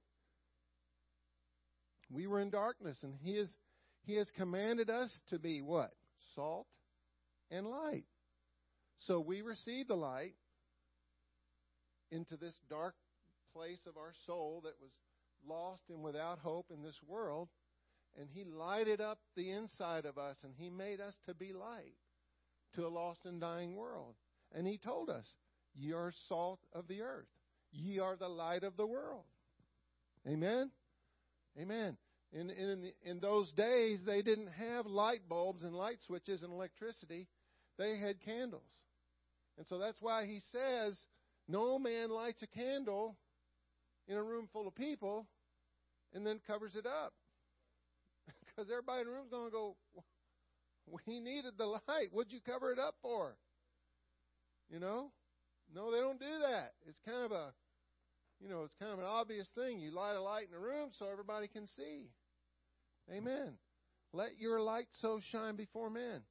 We 2.10 2.26
were 2.26 2.40
in 2.40 2.50
darkness, 2.50 2.98
and 3.02 3.14
He 3.20 3.36
has 3.38 3.48
He 4.04 4.16
has 4.16 4.30
commanded 4.36 4.90
us 4.90 5.12
to 5.30 5.38
be 5.38 5.62
what? 5.62 5.92
Salt 6.34 6.66
and 7.50 7.66
light. 7.66 8.04
So 9.06 9.20
we 9.20 9.42
receive 9.42 9.88
the 9.88 9.94
light 9.94 10.34
into 12.14 12.36
this 12.36 12.54
dark 12.70 12.94
place 13.54 13.80
of 13.86 13.96
our 13.96 14.12
soul 14.26 14.60
that 14.64 14.80
was 14.80 14.90
lost 15.46 15.82
and 15.88 16.02
without 16.02 16.38
hope 16.38 16.66
in 16.72 16.82
this 16.82 16.98
world, 17.06 17.48
and 18.18 18.28
He 18.32 18.44
lighted 18.44 19.00
up 19.00 19.18
the 19.36 19.50
inside 19.50 20.06
of 20.06 20.18
us, 20.18 20.36
and 20.44 20.54
He 20.56 20.70
made 20.70 21.00
us 21.00 21.18
to 21.26 21.34
be 21.34 21.52
light 21.52 21.96
to 22.74 22.86
a 22.86 22.88
lost 22.88 23.20
and 23.24 23.40
dying 23.40 23.76
world. 23.76 24.14
And 24.54 24.66
He 24.66 24.78
told 24.78 25.10
us, 25.10 25.26
Ye 25.74 25.92
are 25.92 26.12
salt 26.28 26.60
of 26.72 26.86
the 26.88 27.02
earth, 27.02 27.28
ye 27.72 27.98
are 27.98 28.16
the 28.16 28.28
light 28.28 28.62
of 28.62 28.76
the 28.76 28.86
world. 28.86 29.24
Amen? 30.26 30.70
Amen. 31.60 31.96
In, 32.32 32.50
in, 32.50 32.82
the, 32.82 32.94
in 33.04 33.20
those 33.20 33.50
days, 33.52 34.00
they 34.04 34.22
didn't 34.22 34.48
have 34.58 34.86
light 34.86 35.28
bulbs 35.28 35.62
and 35.62 35.74
light 35.74 35.98
switches 36.06 36.42
and 36.42 36.52
electricity. 36.52 37.28
They 37.78 37.98
had 37.98 38.20
candles. 38.24 38.62
And 39.56 39.66
so 39.68 39.78
that's 39.78 40.00
why 40.00 40.26
he 40.26 40.40
says, 40.50 40.98
No 41.48 41.78
man 41.78 42.10
lights 42.10 42.42
a 42.42 42.46
candle 42.46 43.16
in 44.08 44.16
a 44.16 44.22
room 44.22 44.48
full 44.52 44.66
of 44.66 44.74
people 44.74 45.26
and 46.14 46.26
then 46.26 46.40
covers 46.46 46.74
it 46.74 46.86
up. 46.86 47.12
because 48.46 48.70
everybody 48.70 49.00
in 49.00 49.06
the 49.06 49.12
room's 49.12 49.30
going 49.30 49.46
to 49.46 49.52
go, 49.52 49.76
We 51.06 51.20
needed 51.20 51.54
the 51.58 51.66
light. 51.66 52.08
What'd 52.12 52.32
you 52.32 52.40
cover 52.40 52.72
it 52.72 52.78
up 52.78 52.94
for? 53.02 53.36
You 54.70 54.80
know? 54.80 55.10
No, 55.74 55.90
they 55.90 55.98
don't 55.98 56.20
do 56.20 56.38
that. 56.42 56.72
It's 56.86 57.00
kind 57.04 57.24
of 57.24 57.32
a, 57.32 57.52
you 58.40 58.48
know, 58.48 58.62
it's 58.64 58.74
kind 58.78 58.92
of 58.92 58.98
an 58.98 59.04
obvious 59.04 59.48
thing. 59.54 59.80
You 59.80 59.90
light 59.90 60.14
a 60.14 60.20
light 60.20 60.46
in 60.48 60.56
a 60.56 60.60
room 60.60 60.90
so 60.98 61.06
everybody 61.10 61.48
can 61.48 61.66
see. 61.76 62.10
Amen. 63.12 63.54
Let 64.12 64.38
your 64.38 64.60
light 64.60 64.86
so 65.00 65.20
shine 65.32 65.56
before 65.56 65.90
men. 65.90 66.22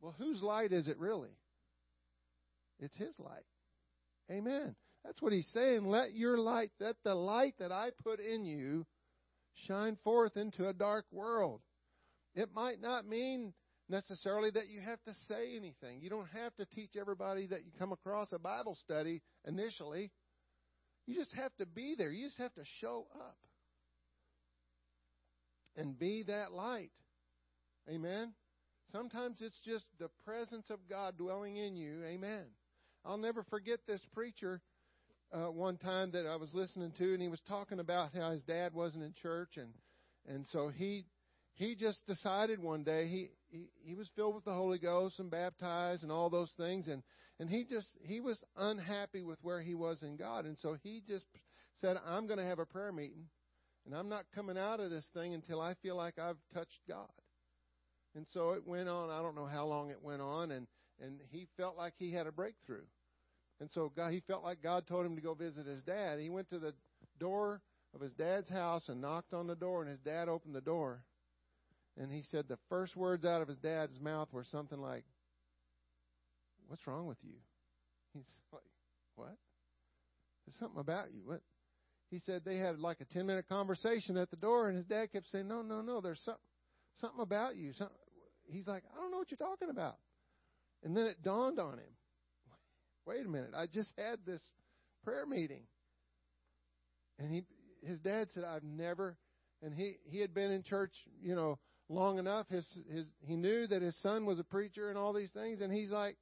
Well, 0.00 0.14
whose 0.18 0.42
light 0.42 0.72
is 0.72 0.88
it 0.88 0.98
really? 0.98 1.36
It's 2.78 2.96
His 2.96 3.18
light. 3.18 3.46
Amen. 4.30 4.74
That's 5.04 5.20
what 5.22 5.32
He's 5.32 5.48
saying. 5.52 5.86
Let 5.86 6.14
your 6.14 6.38
light, 6.38 6.70
let 6.80 6.96
the 7.04 7.14
light 7.14 7.54
that 7.58 7.72
I 7.72 7.90
put 8.02 8.20
in 8.20 8.44
you 8.44 8.86
shine 9.66 9.96
forth 10.04 10.36
into 10.36 10.68
a 10.68 10.72
dark 10.72 11.06
world. 11.12 11.60
It 12.34 12.50
might 12.54 12.80
not 12.80 13.06
mean 13.06 13.54
necessarily 13.88 14.50
that 14.50 14.68
you 14.68 14.80
have 14.80 15.02
to 15.04 15.12
say 15.28 15.56
anything. 15.56 16.00
You 16.00 16.10
don't 16.10 16.28
have 16.34 16.54
to 16.56 16.66
teach 16.66 16.96
everybody 16.98 17.46
that 17.46 17.64
you 17.64 17.70
come 17.78 17.92
across 17.92 18.32
a 18.32 18.38
Bible 18.38 18.76
study 18.84 19.22
initially. 19.46 20.10
You 21.06 21.14
just 21.14 21.32
have 21.34 21.54
to 21.56 21.66
be 21.66 21.94
there. 21.96 22.10
You 22.10 22.26
just 22.26 22.38
have 22.38 22.54
to 22.54 22.64
show 22.80 23.06
up 23.14 23.38
and 25.76 25.98
be 25.98 26.24
that 26.24 26.52
light. 26.52 26.90
Amen. 27.88 28.32
Sometimes 28.90 29.38
it's 29.40 29.58
just 29.64 29.84
the 29.98 30.08
presence 30.24 30.66
of 30.70 30.78
God 30.88 31.16
dwelling 31.16 31.56
in 31.56 31.76
you. 31.76 32.02
Amen. 32.04 32.44
I'll 33.06 33.18
never 33.18 33.44
forget 33.44 33.80
this 33.86 34.00
preacher 34.12 34.60
uh, 35.32 35.50
one 35.50 35.76
time 35.76 36.10
that 36.12 36.26
I 36.26 36.36
was 36.36 36.52
listening 36.52 36.92
to, 36.98 37.12
and 37.12 37.22
he 37.22 37.28
was 37.28 37.40
talking 37.48 37.78
about 37.78 38.10
how 38.12 38.32
his 38.32 38.42
dad 38.42 38.74
wasn't 38.74 39.04
in 39.04 39.14
church, 39.22 39.56
and 39.56 39.70
and 40.26 40.44
so 40.50 40.68
he 40.68 41.06
he 41.54 41.74
just 41.74 42.04
decided 42.06 42.60
one 42.60 42.82
day 42.82 43.06
he, 43.06 43.30
he 43.48 43.68
he 43.84 43.94
was 43.94 44.08
filled 44.16 44.34
with 44.34 44.44
the 44.44 44.52
Holy 44.52 44.78
Ghost 44.78 45.20
and 45.20 45.30
baptized 45.30 46.02
and 46.02 46.10
all 46.10 46.30
those 46.30 46.50
things, 46.56 46.88
and 46.88 47.02
and 47.38 47.48
he 47.48 47.64
just 47.64 47.88
he 48.02 48.20
was 48.20 48.42
unhappy 48.56 49.22
with 49.22 49.38
where 49.42 49.60
he 49.60 49.74
was 49.74 50.02
in 50.02 50.16
God, 50.16 50.44
and 50.44 50.56
so 50.58 50.76
he 50.82 51.02
just 51.06 51.26
said, 51.80 51.96
"I'm 52.06 52.26
going 52.26 52.38
to 52.38 52.44
have 52.44 52.58
a 52.58 52.66
prayer 52.66 52.92
meeting, 52.92 53.28
and 53.84 53.94
I'm 53.94 54.08
not 54.08 54.24
coming 54.34 54.58
out 54.58 54.80
of 54.80 54.90
this 54.90 55.06
thing 55.14 55.32
until 55.32 55.60
I 55.60 55.74
feel 55.82 55.96
like 55.96 56.18
I've 56.18 56.38
touched 56.52 56.80
God." 56.88 57.06
And 58.16 58.26
so 58.32 58.52
it 58.52 58.66
went 58.66 58.88
on. 58.88 59.10
I 59.10 59.22
don't 59.22 59.36
know 59.36 59.46
how 59.46 59.66
long 59.66 59.90
it 59.90 60.02
went 60.02 60.22
on, 60.22 60.50
and 60.50 60.66
and 61.00 61.20
he 61.30 61.46
felt 61.56 61.76
like 61.76 61.94
he 61.98 62.12
had 62.12 62.26
a 62.26 62.32
breakthrough. 62.32 62.86
And 63.60 63.70
so 63.72 63.90
God, 63.94 64.12
he 64.12 64.20
felt 64.20 64.44
like 64.44 64.62
God 64.62 64.86
told 64.86 65.06
him 65.06 65.16
to 65.16 65.22
go 65.22 65.34
visit 65.34 65.66
his 65.66 65.82
dad. 65.82 66.18
He 66.20 66.28
went 66.28 66.50
to 66.50 66.58
the 66.58 66.74
door 67.18 67.62
of 67.94 68.00
his 68.00 68.12
dad's 68.12 68.50
house 68.50 68.82
and 68.88 69.00
knocked 69.00 69.32
on 69.32 69.46
the 69.46 69.54
door, 69.54 69.82
and 69.82 69.90
his 69.90 70.00
dad 70.00 70.28
opened 70.28 70.54
the 70.54 70.60
door. 70.60 71.02
And 71.98 72.12
he 72.12 72.22
said 72.30 72.46
the 72.46 72.58
first 72.68 72.94
words 72.94 73.24
out 73.24 73.40
of 73.40 73.48
his 73.48 73.56
dad's 73.56 73.98
mouth 74.00 74.28
were 74.32 74.44
something 74.44 74.80
like, 74.80 75.04
What's 76.68 76.86
wrong 76.86 77.06
with 77.06 77.18
you? 77.22 77.36
He's 78.12 78.24
like, 78.52 78.62
What? 79.14 79.36
There's 80.44 80.58
something 80.58 80.80
about 80.80 81.12
you. 81.14 81.22
What? 81.24 81.40
He 82.10 82.20
said 82.26 82.42
they 82.44 82.58
had 82.58 82.78
like 82.78 83.00
a 83.00 83.04
10 83.06 83.26
minute 83.26 83.48
conversation 83.48 84.18
at 84.18 84.30
the 84.30 84.36
door, 84.36 84.68
and 84.68 84.76
his 84.76 84.86
dad 84.86 85.12
kept 85.12 85.30
saying, 85.30 85.48
No, 85.48 85.62
no, 85.62 85.80
no, 85.80 86.02
there's 86.02 86.20
something, 86.20 86.42
something 87.00 87.22
about 87.22 87.56
you. 87.56 87.72
Something. 87.72 87.96
He's 88.48 88.66
like, 88.66 88.84
I 88.94 89.00
don't 89.00 89.10
know 89.10 89.18
what 89.18 89.30
you're 89.30 89.38
talking 89.38 89.70
about. 89.70 89.96
And 90.84 90.94
then 90.94 91.06
it 91.06 91.22
dawned 91.22 91.58
on 91.58 91.78
him 91.78 91.96
wait 93.06 93.24
a 93.24 93.28
minute, 93.28 93.52
I 93.56 93.66
just 93.66 93.92
had 93.96 94.18
this 94.26 94.42
prayer 95.04 95.26
meeting. 95.26 95.62
And 97.18 97.30
he 97.30 97.44
his 97.82 97.98
dad 98.00 98.28
said, 98.34 98.44
I've 98.44 98.64
never 98.64 99.16
and 99.62 99.72
he, 99.72 99.96
he 100.04 100.20
had 100.20 100.34
been 100.34 100.50
in 100.50 100.62
church, 100.62 100.92
you 101.22 101.34
know, 101.34 101.58
long 101.88 102.18
enough. 102.18 102.46
His 102.48 102.66
his 102.92 103.06
he 103.20 103.36
knew 103.36 103.66
that 103.66 103.80
his 103.80 103.96
son 104.02 104.26
was 104.26 104.38
a 104.38 104.44
preacher 104.44 104.90
and 104.90 104.98
all 104.98 105.12
these 105.12 105.30
things, 105.30 105.60
and 105.60 105.72
he's 105.72 105.90
like, 105.90 106.16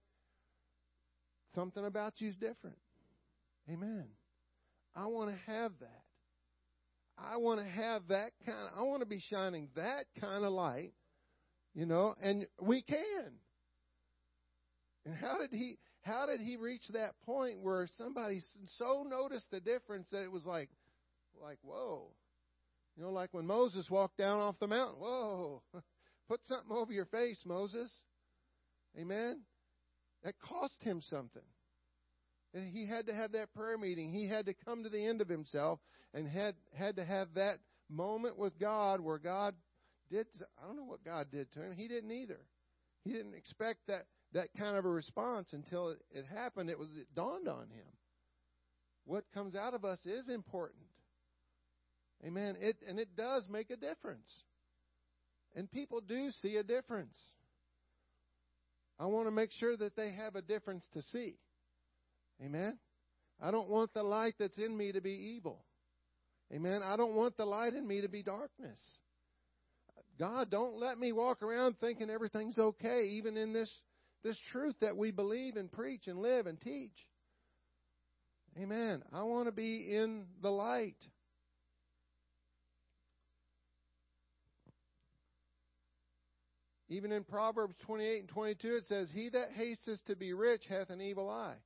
Something 1.54 1.84
about 1.84 2.14
you's 2.18 2.34
different. 2.36 2.78
Amen. 3.70 4.06
I 4.96 5.06
want 5.06 5.30
to 5.30 5.52
have 5.52 5.72
that. 5.80 6.02
I 7.16 7.36
want 7.36 7.60
to 7.60 7.66
have 7.66 8.08
that 8.08 8.32
kind 8.44 8.58
of, 8.58 8.78
I 8.78 8.82
want 8.82 9.00
to 9.00 9.06
be 9.06 9.20
shining 9.30 9.68
that 9.76 10.06
kind 10.20 10.44
of 10.44 10.52
light, 10.52 10.92
you 11.72 11.86
know, 11.86 12.14
and 12.20 12.46
we 12.60 12.82
can. 12.82 13.38
How 15.14 15.38
did 15.38 15.52
he 15.52 15.78
how 16.02 16.26
did 16.26 16.40
he 16.40 16.56
reach 16.56 16.86
that 16.92 17.14
point 17.24 17.60
where 17.60 17.88
somebody 17.96 18.42
so 18.78 19.06
noticed 19.08 19.50
the 19.50 19.60
difference 19.60 20.06
that 20.12 20.22
it 20.22 20.30
was 20.30 20.44
like, 20.44 20.68
like 21.42 21.58
whoa, 21.62 22.10
you 22.96 23.02
know, 23.02 23.10
like 23.10 23.32
when 23.32 23.46
Moses 23.46 23.90
walked 23.90 24.18
down 24.18 24.40
off 24.40 24.58
the 24.60 24.68
mountain. 24.68 25.00
Whoa, 25.00 25.62
put 26.28 26.40
something 26.46 26.76
over 26.76 26.92
your 26.92 27.06
face, 27.06 27.40
Moses. 27.44 27.90
Amen. 28.98 29.40
That 30.22 30.34
cost 30.38 30.82
him 30.82 31.02
something. 31.08 31.42
And 32.54 32.68
he 32.68 32.86
had 32.86 33.06
to 33.06 33.14
have 33.14 33.32
that 33.32 33.52
prayer 33.52 33.76
meeting. 33.76 34.10
He 34.10 34.28
had 34.28 34.46
to 34.46 34.54
come 34.54 34.84
to 34.84 34.88
the 34.88 35.04
end 35.04 35.20
of 35.20 35.28
himself 35.28 35.80
and 36.12 36.28
had 36.28 36.54
had 36.72 36.96
to 36.96 37.04
have 37.04 37.34
that 37.34 37.58
moment 37.90 38.38
with 38.38 38.58
God 38.58 39.00
where 39.00 39.18
God 39.18 39.54
did. 40.10 40.26
I 40.62 40.66
don't 40.66 40.76
know 40.76 40.84
what 40.84 41.04
God 41.04 41.28
did 41.32 41.50
to 41.52 41.62
him. 41.62 41.72
He 41.72 41.88
didn't 41.88 42.12
either. 42.12 42.40
He 43.04 43.12
didn't 43.12 43.34
expect 43.34 43.80
that 43.88 44.06
that 44.34 44.48
kind 44.58 44.76
of 44.76 44.84
a 44.84 44.90
response 44.90 45.48
until 45.52 45.90
it, 45.90 45.98
it 46.12 46.26
happened. 46.26 46.68
It 46.68 46.78
was 46.78 46.88
it 46.96 47.06
dawned 47.14 47.48
on 47.48 47.62
him. 47.62 47.92
What 49.04 49.24
comes 49.32 49.54
out 49.54 49.74
of 49.74 49.84
us 49.84 49.98
is 50.04 50.28
important. 50.28 50.84
Amen. 52.24 52.56
It 52.60 52.76
and 52.88 52.98
it 52.98 53.16
does 53.16 53.44
make 53.48 53.70
a 53.70 53.76
difference. 53.76 54.30
And 55.54 55.70
people 55.70 56.00
do 56.00 56.30
see 56.42 56.56
a 56.56 56.62
difference. 56.62 57.16
I 58.98 59.06
want 59.06 59.26
to 59.26 59.30
make 59.30 59.50
sure 59.52 59.76
that 59.76 59.96
they 59.96 60.12
have 60.12 60.36
a 60.36 60.42
difference 60.42 60.84
to 60.94 61.02
see. 61.02 61.36
Amen. 62.44 62.78
I 63.40 63.50
don't 63.50 63.68
want 63.68 63.92
the 63.94 64.02
light 64.02 64.34
that's 64.38 64.58
in 64.58 64.76
me 64.76 64.92
to 64.92 65.00
be 65.00 65.36
evil. 65.36 65.64
Amen. 66.52 66.82
I 66.82 66.96
don't 66.96 67.14
want 67.14 67.36
the 67.36 67.44
light 67.44 67.74
in 67.74 67.86
me 67.86 68.00
to 68.02 68.08
be 68.08 68.22
darkness. 68.22 68.78
God, 70.18 70.50
don't 70.50 70.78
let 70.78 70.98
me 70.98 71.12
walk 71.12 71.42
around 71.42 71.76
thinking 71.80 72.10
everything's 72.10 72.58
okay, 72.58 73.08
even 73.12 73.36
in 73.36 73.52
this 73.52 73.70
this 74.24 74.38
truth 74.50 74.74
that 74.80 74.96
we 74.96 75.10
believe 75.10 75.56
and 75.56 75.70
preach 75.70 76.08
and 76.08 76.18
live 76.18 76.46
and 76.46 76.60
teach. 76.60 76.96
Amen. 78.58 79.02
I 79.12 79.22
want 79.24 79.46
to 79.46 79.52
be 79.52 79.94
in 79.94 80.24
the 80.42 80.50
light. 80.50 80.96
Even 86.88 87.12
in 87.12 87.24
Proverbs 87.24 87.74
28 87.82 88.20
and 88.20 88.28
22, 88.28 88.76
it 88.76 88.86
says, 88.86 89.08
He 89.12 89.28
that 89.30 89.50
hasteth 89.54 90.04
to 90.06 90.16
be 90.16 90.32
rich 90.32 90.62
hath 90.68 90.90
an 90.90 91.00
evil 91.00 91.28
eye. 91.28 91.56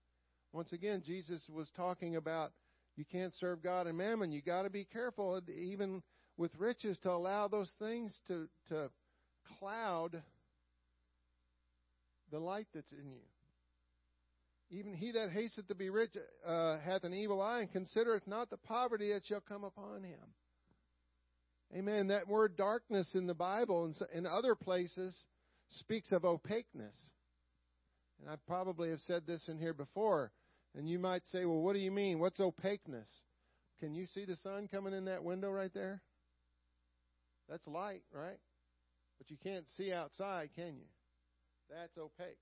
Once 0.52 0.72
again, 0.72 1.02
Jesus 1.04 1.42
was 1.52 1.68
talking 1.76 2.16
about 2.16 2.52
you 2.96 3.04
can't 3.04 3.34
serve 3.38 3.62
God 3.62 3.86
and 3.86 3.98
mammon. 3.98 4.32
You 4.32 4.40
got 4.40 4.62
to 4.62 4.70
be 4.70 4.84
careful, 4.84 5.40
even 5.48 6.02
with 6.36 6.50
riches, 6.58 6.98
to 7.00 7.10
allow 7.10 7.46
those 7.46 7.70
things 7.78 8.16
to, 8.28 8.48
to 8.68 8.90
cloud 9.58 10.22
the 12.30 12.38
light 12.38 12.66
that's 12.74 12.92
in 12.92 13.10
you. 13.10 13.20
Even 14.70 14.94
he 14.94 15.12
that 15.12 15.30
hasteth 15.30 15.68
to 15.68 15.74
be 15.74 15.88
rich 15.88 16.12
uh, 16.46 16.78
hath 16.80 17.04
an 17.04 17.14
evil 17.14 17.40
eye, 17.40 17.60
and 17.60 17.72
considereth 17.72 18.26
not 18.26 18.50
the 18.50 18.58
poverty 18.58 19.12
that 19.12 19.24
shall 19.26 19.40
come 19.40 19.64
upon 19.64 20.02
him. 20.02 20.18
Amen. 21.74 22.08
That 22.08 22.28
word 22.28 22.56
darkness 22.56 23.14
in 23.14 23.26
the 23.26 23.34
Bible 23.34 23.84
and 23.84 23.96
in 24.14 24.26
other 24.26 24.54
places 24.54 25.16
speaks 25.80 26.12
of 26.12 26.24
opaqueness. 26.24 26.94
And 28.20 28.30
I 28.30 28.36
probably 28.46 28.90
have 28.90 29.00
said 29.06 29.26
this 29.26 29.48
in 29.48 29.58
here 29.58 29.74
before. 29.74 30.32
And 30.74 30.88
you 30.88 30.98
might 30.98 31.22
say, 31.32 31.44
well, 31.44 31.60
what 31.60 31.72
do 31.74 31.78
you 31.78 31.90
mean? 31.90 32.18
What's 32.18 32.40
opaqueness? 32.40 33.08
Can 33.80 33.94
you 33.94 34.06
see 34.14 34.24
the 34.24 34.36
sun 34.36 34.68
coming 34.68 34.92
in 34.92 35.06
that 35.06 35.24
window 35.24 35.50
right 35.50 35.72
there? 35.72 36.02
That's 37.48 37.66
light, 37.66 38.02
right? 38.12 38.38
But 39.18 39.30
you 39.30 39.36
can't 39.42 39.64
see 39.76 39.92
outside, 39.92 40.50
can 40.54 40.76
you? 40.76 40.86
That's 41.70 41.96
opaque. 41.98 42.38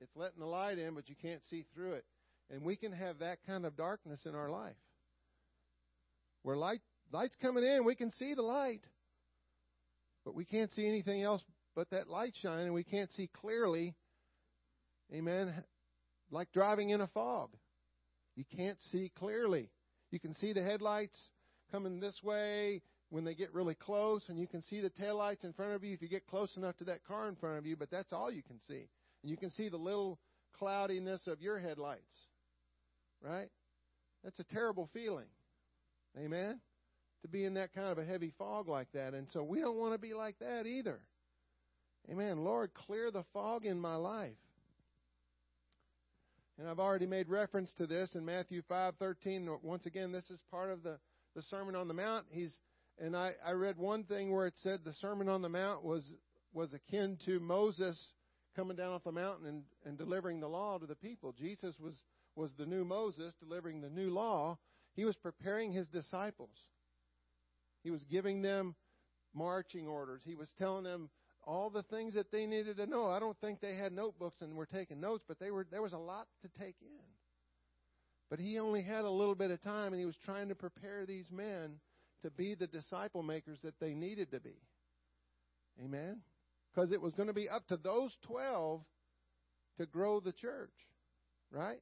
It's 0.00 0.16
letting 0.16 0.40
the 0.40 0.46
light 0.46 0.78
in, 0.78 0.94
but 0.94 1.08
you 1.08 1.14
can't 1.20 1.42
see 1.50 1.64
through 1.74 1.94
it. 1.94 2.04
And 2.50 2.62
we 2.62 2.76
can 2.76 2.92
have 2.92 3.18
that 3.18 3.38
kind 3.46 3.64
of 3.64 3.76
darkness 3.76 4.20
in 4.24 4.34
our 4.34 4.50
life. 4.50 4.76
Where 6.42 6.56
light 6.56 6.80
light's 7.12 7.36
coming 7.40 7.64
in, 7.64 7.84
we 7.84 7.94
can 7.94 8.10
see 8.12 8.34
the 8.34 8.42
light. 8.42 8.82
But 10.24 10.34
we 10.34 10.44
can't 10.44 10.72
see 10.72 10.86
anything 10.86 11.22
else 11.22 11.42
but 11.74 11.90
that 11.90 12.08
light 12.08 12.34
shine, 12.40 12.64
and 12.64 12.74
we 12.74 12.84
can't 12.84 13.10
see 13.12 13.28
clearly. 13.40 13.94
Amen. 15.12 15.52
Like 16.30 16.52
driving 16.52 16.90
in 16.90 17.00
a 17.00 17.06
fog. 17.08 17.50
You 18.36 18.44
can't 18.56 18.78
see 18.90 19.12
clearly. 19.18 19.70
You 20.10 20.20
can 20.20 20.34
see 20.34 20.52
the 20.52 20.62
headlights 20.62 21.18
coming 21.70 22.00
this 22.00 22.22
way 22.22 22.82
when 23.14 23.22
they 23.22 23.34
get 23.34 23.54
really 23.54 23.76
close, 23.76 24.22
and 24.26 24.40
you 24.40 24.48
can 24.48 24.60
see 24.64 24.80
the 24.80 24.90
taillights 24.90 25.44
in 25.44 25.52
front 25.52 25.72
of 25.72 25.84
you 25.84 25.94
if 25.94 26.02
you 26.02 26.08
get 26.08 26.26
close 26.26 26.50
enough 26.56 26.76
to 26.78 26.82
that 26.82 27.04
car 27.04 27.28
in 27.28 27.36
front 27.36 27.58
of 27.58 27.64
you, 27.64 27.76
but 27.76 27.88
that's 27.88 28.12
all 28.12 28.28
you 28.28 28.42
can 28.42 28.58
see. 28.66 28.88
And 29.22 29.30
you 29.30 29.36
can 29.36 29.50
see 29.50 29.68
the 29.68 29.76
little 29.76 30.18
cloudiness 30.58 31.20
of 31.28 31.40
your 31.40 31.60
headlights. 31.60 32.02
Right? 33.22 33.50
That's 34.24 34.40
a 34.40 34.44
terrible 34.44 34.90
feeling. 34.92 35.28
Amen? 36.18 36.58
To 37.22 37.28
be 37.28 37.44
in 37.44 37.54
that 37.54 37.72
kind 37.72 37.86
of 37.86 37.98
a 37.98 38.04
heavy 38.04 38.32
fog 38.36 38.66
like 38.66 38.88
that. 38.94 39.14
And 39.14 39.28
so 39.32 39.44
we 39.44 39.60
don't 39.60 39.78
want 39.78 39.92
to 39.92 39.98
be 39.98 40.12
like 40.12 40.40
that 40.40 40.66
either. 40.66 40.98
Amen. 42.10 42.38
Lord, 42.38 42.74
clear 42.74 43.12
the 43.12 43.24
fog 43.32 43.64
in 43.64 43.78
my 43.78 43.94
life. 43.94 44.32
And 46.58 46.68
I've 46.68 46.80
already 46.80 47.06
made 47.06 47.28
reference 47.28 47.70
to 47.78 47.86
this 47.86 48.10
in 48.16 48.24
Matthew 48.24 48.62
5:13. 48.68 49.62
Once 49.62 49.86
again, 49.86 50.10
this 50.10 50.28
is 50.30 50.40
part 50.50 50.70
of 50.70 50.82
the, 50.82 50.98
the 51.36 51.42
Sermon 51.42 51.76
on 51.76 51.86
the 51.86 51.94
Mount. 51.94 52.26
He's 52.30 52.58
and 53.00 53.16
I, 53.16 53.32
I 53.44 53.52
read 53.52 53.76
one 53.76 54.04
thing 54.04 54.32
where 54.32 54.46
it 54.46 54.54
said 54.62 54.80
the 54.84 54.92
Sermon 54.92 55.28
on 55.28 55.42
the 55.42 55.48
Mount 55.48 55.84
was 55.84 56.04
was 56.52 56.72
akin 56.72 57.18
to 57.24 57.40
Moses 57.40 57.98
coming 58.54 58.76
down 58.76 58.92
off 58.92 59.02
the 59.02 59.10
mountain 59.10 59.46
and, 59.46 59.62
and 59.84 59.98
delivering 59.98 60.38
the 60.38 60.48
law 60.48 60.78
to 60.78 60.86
the 60.86 60.94
people. 60.94 61.32
Jesus 61.32 61.74
was 61.80 61.94
was 62.36 62.50
the 62.58 62.66
new 62.66 62.84
Moses 62.84 63.32
delivering 63.40 63.80
the 63.80 63.90
new 63.90 64.10
law, 64.10 64.58
he 64.94 65.04
was 65.04 65.16
preparing 65.16 65.72
his 65.72 65.86
disciples. 65.86 66.56
He 67.82 67.90
was 67.90 68.02
giving 68.04 68.42
them 68.42 68.74
marching 69.34 69.86
orders. 69.86 70.22
He 70.24 70.34
was 70.34 70.52
telling 70.58 70.84
them 70.84 71.10
all 71.42 71.68
the 71.68 71.82
things 71.82 72.14
that 72.14 72.32
they 72.32 72.46
needed 72.46 72.78
to 72.78 72.86
know. 72.86 73.10
I 73.10 73.20
don't 73.20 73.38
think 73.40 73.60
they 73.60 73.74
had 73.74 73.92
notebooks 73.92 74.40
and 74.40 74.54
were 74.54 74.66
taking 74.66 75.00
notes, 75.00 75.24
but 75.28 75.38
they 75.38 75.50
were 75.50 75.66
there 75.70 75.82
was 75.82 75.92
a 75.92 75.98
lot 75.98 76.26
to 76.42 76.48
take 76.58 76.76
in. 76.80 77.04
But 78.30 78.40
he 78.40 78.58
only 78.58 78.82
had 78.82 79.04
a 79.04 79.10
little 79.10 79.34
bit 79.34 79.50
of 79.50 79.62
time 79.62 79.92
and 79.92 80.00
he 80.00 80.06
was 80.06 80.16
trying 80.24 80.48
to 80.48 80.54
prepare 80.54 81.04
these 81.06 81.30
men 81.30 81.76
to 82.24 82.30
be 82.30 82.54
the 82.54 82.66
disciple 82.66 83.22
makers 83.22 83.58
that 83.62 83.78
they 83.80 83.94
needed 83.94 84.32
to 84.32 84.40
be. 84.40 84.56
Amen. 85.82 86.20
Because 86.74 86.92
it 86.92 87.00
was 87.00 87.14
going 87.14 87.28
to 87.28 87.32
be 87.34 87.48
up 87.48 87.66
to 87.68 87.76
those 87.76 88.14
12 88.26 88.82
to 89.78 89.86
grow 89.86 90.20
the 90.20 90.32
church, 90.32 90.72
right? 91.50 91.80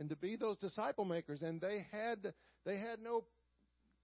and 0.00 0.08
to 0.08 0.16
be 0.16 0.34
those 0.34 0.56
disciple 0.56 1.04
makers 1.04 1.42
and 1.42 1.60
they 1.60 1.86
had 1.92 2.32
they 2.64 2.78
had 2.78 3.00
no 3.02 3.22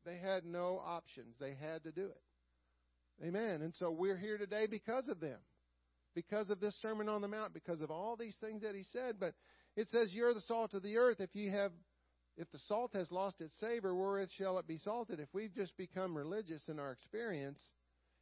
they 0.05 0.19
had 0.19 0.45
no 0.45 0.81
options 0.85 1.35
they 1.41 1.55
had 1.61 1.83
to 1.83 1.91
do 1.91 2.05
it 2.05 3.27
amen 3.27 3.62
and 3.62 3.75
so 3.79 3.91
we're 3.91 4.19
here 4.19 4.39
today 4.39 4.67
because 4.71 5.09
of 5.09 5.19
them 5.19 5.39
because 6.15 6.51
of 6.51 6.61
this 6.61 6.75
sermon 6.81 7.09
on 7.09 7.23
the 7.23 7.29
mount 7.29 7.53
because 7.55 7.81
of 7.81 7.91
all 7.91 8.15
these 8.15 8.37
things 8.41 8.62
that 8.62 8.75
he 8.75 8.85
said 8.93 9.17
but 9.19 9.33
it 9.75 9.89
says 9.89 10.12
you're 10.12 10.35
the 10.35 10.41
salt 10.43 10.75
of 10.75 10.83
the 10.83 10.97
earth 10.97 11.21
if 11.21 11.31
you 11.35 11.51
have 11.51 11.73
if 12.37 12.51
the 12.51 12.59
salt 12.68 12.92
has 12.94 13.11
lost 13.11 13.40
its 13.40 13.59
savor 13.59 13.94
wherewith 13.94 14.31
shall 14.37 14.59
it 14.59 14.66
be 14.66 14.79
salted 14.79 15.20
if 15.20 15.29
we've 15.33 15.55
just 15.55 15.77
become 15.77 16.16
religious 16.16 16.68
in 16.68 16.79
our 16.79 16.92
experience 16.92 17.61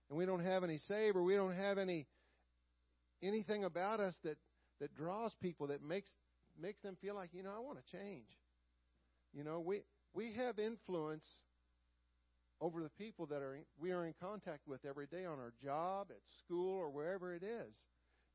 and 0.08 0.18
we 0.18 0.26
don't 0.26 0.44
have 0.44 0.64
any 0.64 0.78
savor 0.78 1.22
we 1.22 1.34
don't 1.34 1.56
have 1.56 1.78
any 1.78 2.06
anything 3.22 3.64
about 3.64 4.00
us 4.00 4.14
that 4.22 4.36
that 4.80 4.94
draws 4.94 5.32
people 5.40 5.68
that 5.68 5.82
makes 5.82 6.10
makes 6.60 6.80
them 6.82 6.96
feel 7.00 7.14
like, 7.14 7.30
you 7.32 7.42
know, 7.42 7.52
I 7.56 7.60
want 7.60 7.78
to 7.84 7.96
change. 7.96 8.26
You 9.32 9.44
know, 9.44 9.60
we 9.60 9.82
we 10.12 10.34
have 10.34 10.58
influence 10.58 11.24
over 12.60 12.82
the 12.82 12.90
people 12.90 13.26
that 13.26 13.42
are 13.42 13.58
we 13.78 13.92
are 13.92 14.06
in 14.06 14.14
contact 14.20 14.66
with 14.66 14.84
every 14.84 15.06
day 15.06 15.24
on 15.24 15.38
our 15.38 15.52
job, 15.62 16.08
at 16.10 16.20
school, 16.44 16.76
or 16.76 16.90
wherever 16.90 17.34
it 17.34 17.42
is. 17.42 17.74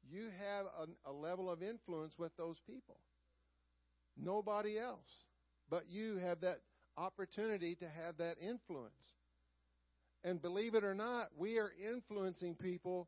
You 0.10 0.28
have 0.40 0.66
a, 0.66 1.10
a 1.10 1.14
level 1.14 1.50
of 1.50 1.62
influence 1.62 2.14
with 2.18 2.36
those 2.38 2.58
people. 2.66 2.98
Nobody 4.18 4.78
else, 4.78 5.08
but 5.70 5.90
you 5.90 6.18
have 6.18 6.42
that 6.42 6.60
opportunity 6.98 7.76
to 7.76 7.86
have 7.86 8.18
that 8.18 8.38
influence. 8.42 8.94
And 10.24 10.42
believe 10.42 10.76
it 10.76 10.84
or 10.84 10.96
not, 10.96 11.30
we 11.38 11.58
are 11.60 11.72
influencing 11.82 12.56
people 12.56 13.08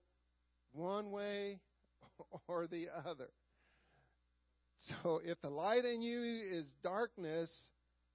one 0.71 1.11
way 1.11 1.59
or 2.47 2.67
the 2.67 2.87
other. 3.05 3.29
So 5.03 5.21
if 5.23 5.39
the 5.41 5.49
light 5.49 5.85
in 5.85 6.01
you 6.01 6.21
is 6.23 6.65
darkness, 6.83 7.49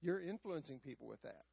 you're 0.01 0.21
influencing 0.21 0.81
people 0.81 1.07
with 1.07 1.23
that. 1.23 1.45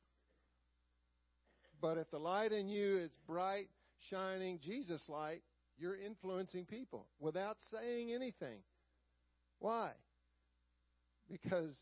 But 1.81 1.97
if 1.97 2.09
the 2.11 2.17
light 2.17 2.51
in 2.51 2.69
you 2.69 2.97
is 2.97 3.11
bright, 3.27 3.67
shining 4.09 4.59
Jesus 4.63 5.01
light, 5.09 5.41
you're 5.77 5.97
influencing 5.97 6.65
people 6.65 7.07
without 7.19 7.57
saying 7.71 8.11
anything. 8.13 8.59
Why? 9.59 9.91
Because 11.29 11.75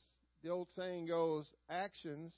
the 0.43 0.49
old 0.49 0.67
saying 0.75 1.07
goes, 1.07 1.45
actions 1.69 2.33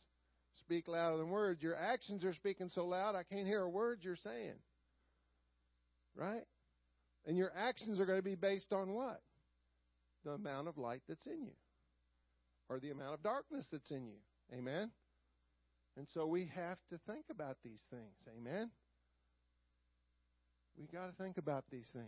speak 0.62 0.88
louder 0.88 1.18
than 1.18 1.30
words. 1.30 1.62
Your 1.62 1.76
actions 1.76 2.24
are 2.24 2.34
speaking 2.34 2.70
so 2.70 2.86
loud 2.86 3.16
I 3.16 3.24
can't 3.24 3.48
hear 3.48 3.62
a 3.62 3.70
word 3.70 4.00
you're 4.02 4.16
saying. 4.16 4.56
Right? 6.16 6.44
And 7.26 7.38
your 7.38 7.52
actions 7.58 8.00
are 8.00 8.06
going 8.06 8.20
to 8.20 8.24
be 8.24 8.36
based 8.36 8.72
on 8.72 8.94
what? 8.94 9.22
the 10.24 10.32
amount 10.32 10.68
of 10.68 10.78
light 10.78 11.02
that's 11.08 11.26
in 11.26 11.44
you 11.44 11.56
or 12.70 12.80
the 12.80 12.92
amount 12.92 13.14
of 13.14 13.24
darkness 13.24 13.68
that's 13.72 13.92
in 13.92 14.06
you. 14.06 14.58
Amen? 14.58 14.92
And 15.98 16.08
so 16.14 16.26
we 16.26 16.50
have 16.56 16.78
to 16.90 17.00
think 17.06 17.26
about 17.30 17.58
these 17.64 17.82
things. 17.90 18.16
Amen? 18.38 18.72
We 20.78 20.88
got 20.88 21.08
to 21.08 21.24
think 21.24 21.38
about 21.38 21.66
these 21.72 21.88
things. 21.94 22.06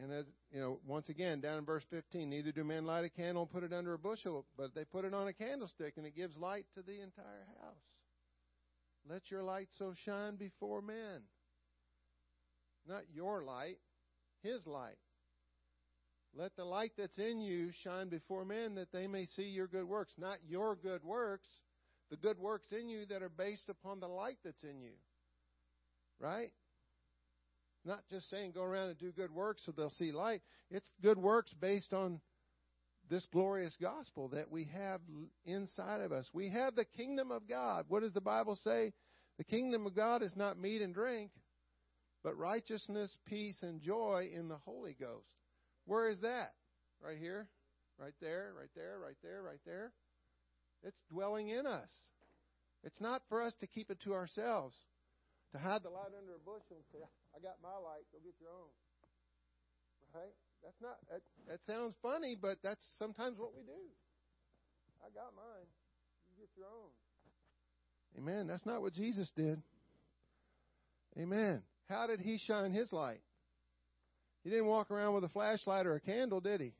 And 0.00 0.12
as 0.12 0.24
you 0.50 0.60
know, 0.60 0.78
once 0.86 1.08
again, 1.08 1.40
down 1.40 1.58
in 1.58 1.64
verse 1.64 1.84
15, 1.90 2.28
neither 2.28 2.50
do 2.50 2.64
men 2.64 2.86
light 2.86 3.04
a 3.04 3.10
candle 3.10 3.42
and 3.42 3.50
put 3.50 3.62
it 3.62 3.72
under 3.72 3.92
a 3.92 3.98
bushel, 3.98 4.46
but 4.56 4.74
they 4.74 4.84
put 4.84 5.04
it 5.04 5.12
on 5.12 5.28
a 5.28 5.32
candlestick, 5.32 5.94
and 5.96 6.06
it 6.06 6.16
gives 6.16 6.36
light 6.36 6.64
to 6.74 6.82
the 6.82 7.00
entire 7.00 7.46
house. 7.60 7.76
Let 9.08 9.30
your 9.30 9.42
light 9.42 9.68
so 9.78 9.94
shine 10.04 10.36
before 10.36 10.80
men. 10.80 11.22
Not 12.86 13.02
your 13.12 13.44
light, 13.44 13.78
his 14.42 14.66
light. 14.66 14.98
Let 16.34 16.56
the 16.56 16.64
light 16.64 16.92
that's 16.96 17.18
in 17.18 17.40
you 17.40 17.70
shine 17.84 18.08
before 18.08 18.44
men 18.44 18.76
that 18.76 18.92
they 18.92 19.06
may 19.06 19.26
see 19.26 19.44
your 19.44 19.66
good 19.66 19.84
works. 19.86 20.14
Not 20.16 20.38
your 20.48 20.74
good 20.74 21.04
works, 21.04 21.48
the 22.10 22.16
good 22.16 22.38
works 22.38 22.68
in 22.72 22.88
you 22.88 23.04
that 23.06 23.22
are 23.22 23.28
based 23.28 23.68
upon 23.68 24.00
the 24.00 24.08
light 24.08 24.38
that's 24.42 24.62
in 24.62 24.80
you. 24.80 24.92
Right? 26.18 26.52
Not 27.84 28.02
just 28.10 28.30
saying 28.30 28.52
go 28.52 28.62
around 28.62 28.90
and 28.90 28.98
do 28.98 29.10
good 29.12 29.32
works 29.32 29.62
so 29.66 29.72
they'll 29.72 29.90
see 29.90 30.12
light. 30.12 30.42
It's 30.70 30.90
good 31.02 31.18
works 31.18 31.52
based 31.60 31.92
on 31.92 32.20
this 33.10 33.26
glorious 33.32 33.76
gospel 33.80 34.28
that 34.28 34.50
we 34.50 34.68
have 34.72 35.00
inside 35.44 36.00
of 36.00 36.12
us. 36.12 36.26
We 36.32 36.50
have 36.50 36.76
the 36.76 36.84
kingdom 36.84 37.30
of 37.30 37.48
God. 37.48 37.86
What 37.88 38.02
does 38.02 38.12
the 38.12 38.20
Bible 38.20 38.56
say? 38.56 38.92
The 39.38 39.44
kingdom 39.44 39.86
of 39.86 39.96
God 39.96 40.22
is 40.22 40.36
not 40.36 40.58
meat 40.58 40.82
and 40.82 40.94
drink, 40.94 41.32
but 42.22 42.38
righteousness, 42.38 43.16
peace, 43.26 43.56
and 43.62 43.82
joy 43.82 44.30
in 44.32 44.48
the 44.48 44.58
Holy 44.64 44.96
Ghost. 44.98 45.26
Where 45.86 46.08
is 46.08 46.20
that? 46.20 46.52
Right 47.04 47.18
here, 47.18 47.48
right 47.98 48.14
there, 48.20 48.52
right 48.56 48.70
there, 48.76 48.98
right 49.02 49.16
there, 49.22 49.42
right 49.42 49.60
there. 49.66 49.92
It's 50.84 51.00
dwelling 51.10 51.48
in 51.48 51.66
us. 51.66 51.90
It's 52.84 53.00
not 53.00 53.22
for 53.28 53.42
us 53.42 53.54
to 53.60 53.66
keep 53.66 53.90
it 53.90 54.00
to 54.04 54.14
ourselves, 54.14 54.76
to 55.52 55.58
hide 55.58 55.84
the 55.84 55.92
light 55.92 56.12
under 56.16 56.34
a 56.34 56.42
bushel 56.42 56.80
and 56.80 56.86
say, 56.92 57.04
I 57.36 57.38
got 57.40 57.60
my 57.62 57.76
light, 57.76 58.08
go 58.12 58.18
get 58.24 58.34
your 58.40 58.50
own. 58.50 58.72
Right? 60.12 60.34
That's 60.64 60.80
not 60.80 60.98
that, 61.10 61.22
that 61.48 61.60
sounds 61.66 61.94
funny, 62.02 62.36
but 62.40 62.58
that's 62.62 62.82
sometimes 62.98 63.38
what 63.38 63.54
we 63.54 63.62
do. 63.62 63.82
I 65.00 65.08
got 65.14 65.34
mine. 65.34 65.68
You 66.28 66.46
get 66.46 66.50
your 66.56 66.66
own. 66.66 66.92
Amen. 68.18 68.46
That's 68.46 68.64
not 68.66 68.82
what 68.82 68.94
Jesus 68.94 69.30
did. 69.34 69.60
Amen. 71.18 71.62
How 71.88 72.06
did 72.06 72.20
he 72.20 72.38
shine 72.38 72.72
his 72.72 72.92
light? 72.92 73.20
He 74.44 74.50
didn't 74.50 74.66
walk 74.66 74.90
around 74.90 75.14
with 75.14 75.24
a 75.24 75.28
flashlight 75.28 75.86
or 75.86 75.94
a 75.94 76.00
candle, 76.00 76.40
did 76.40 76.60
he? 76.60 76.72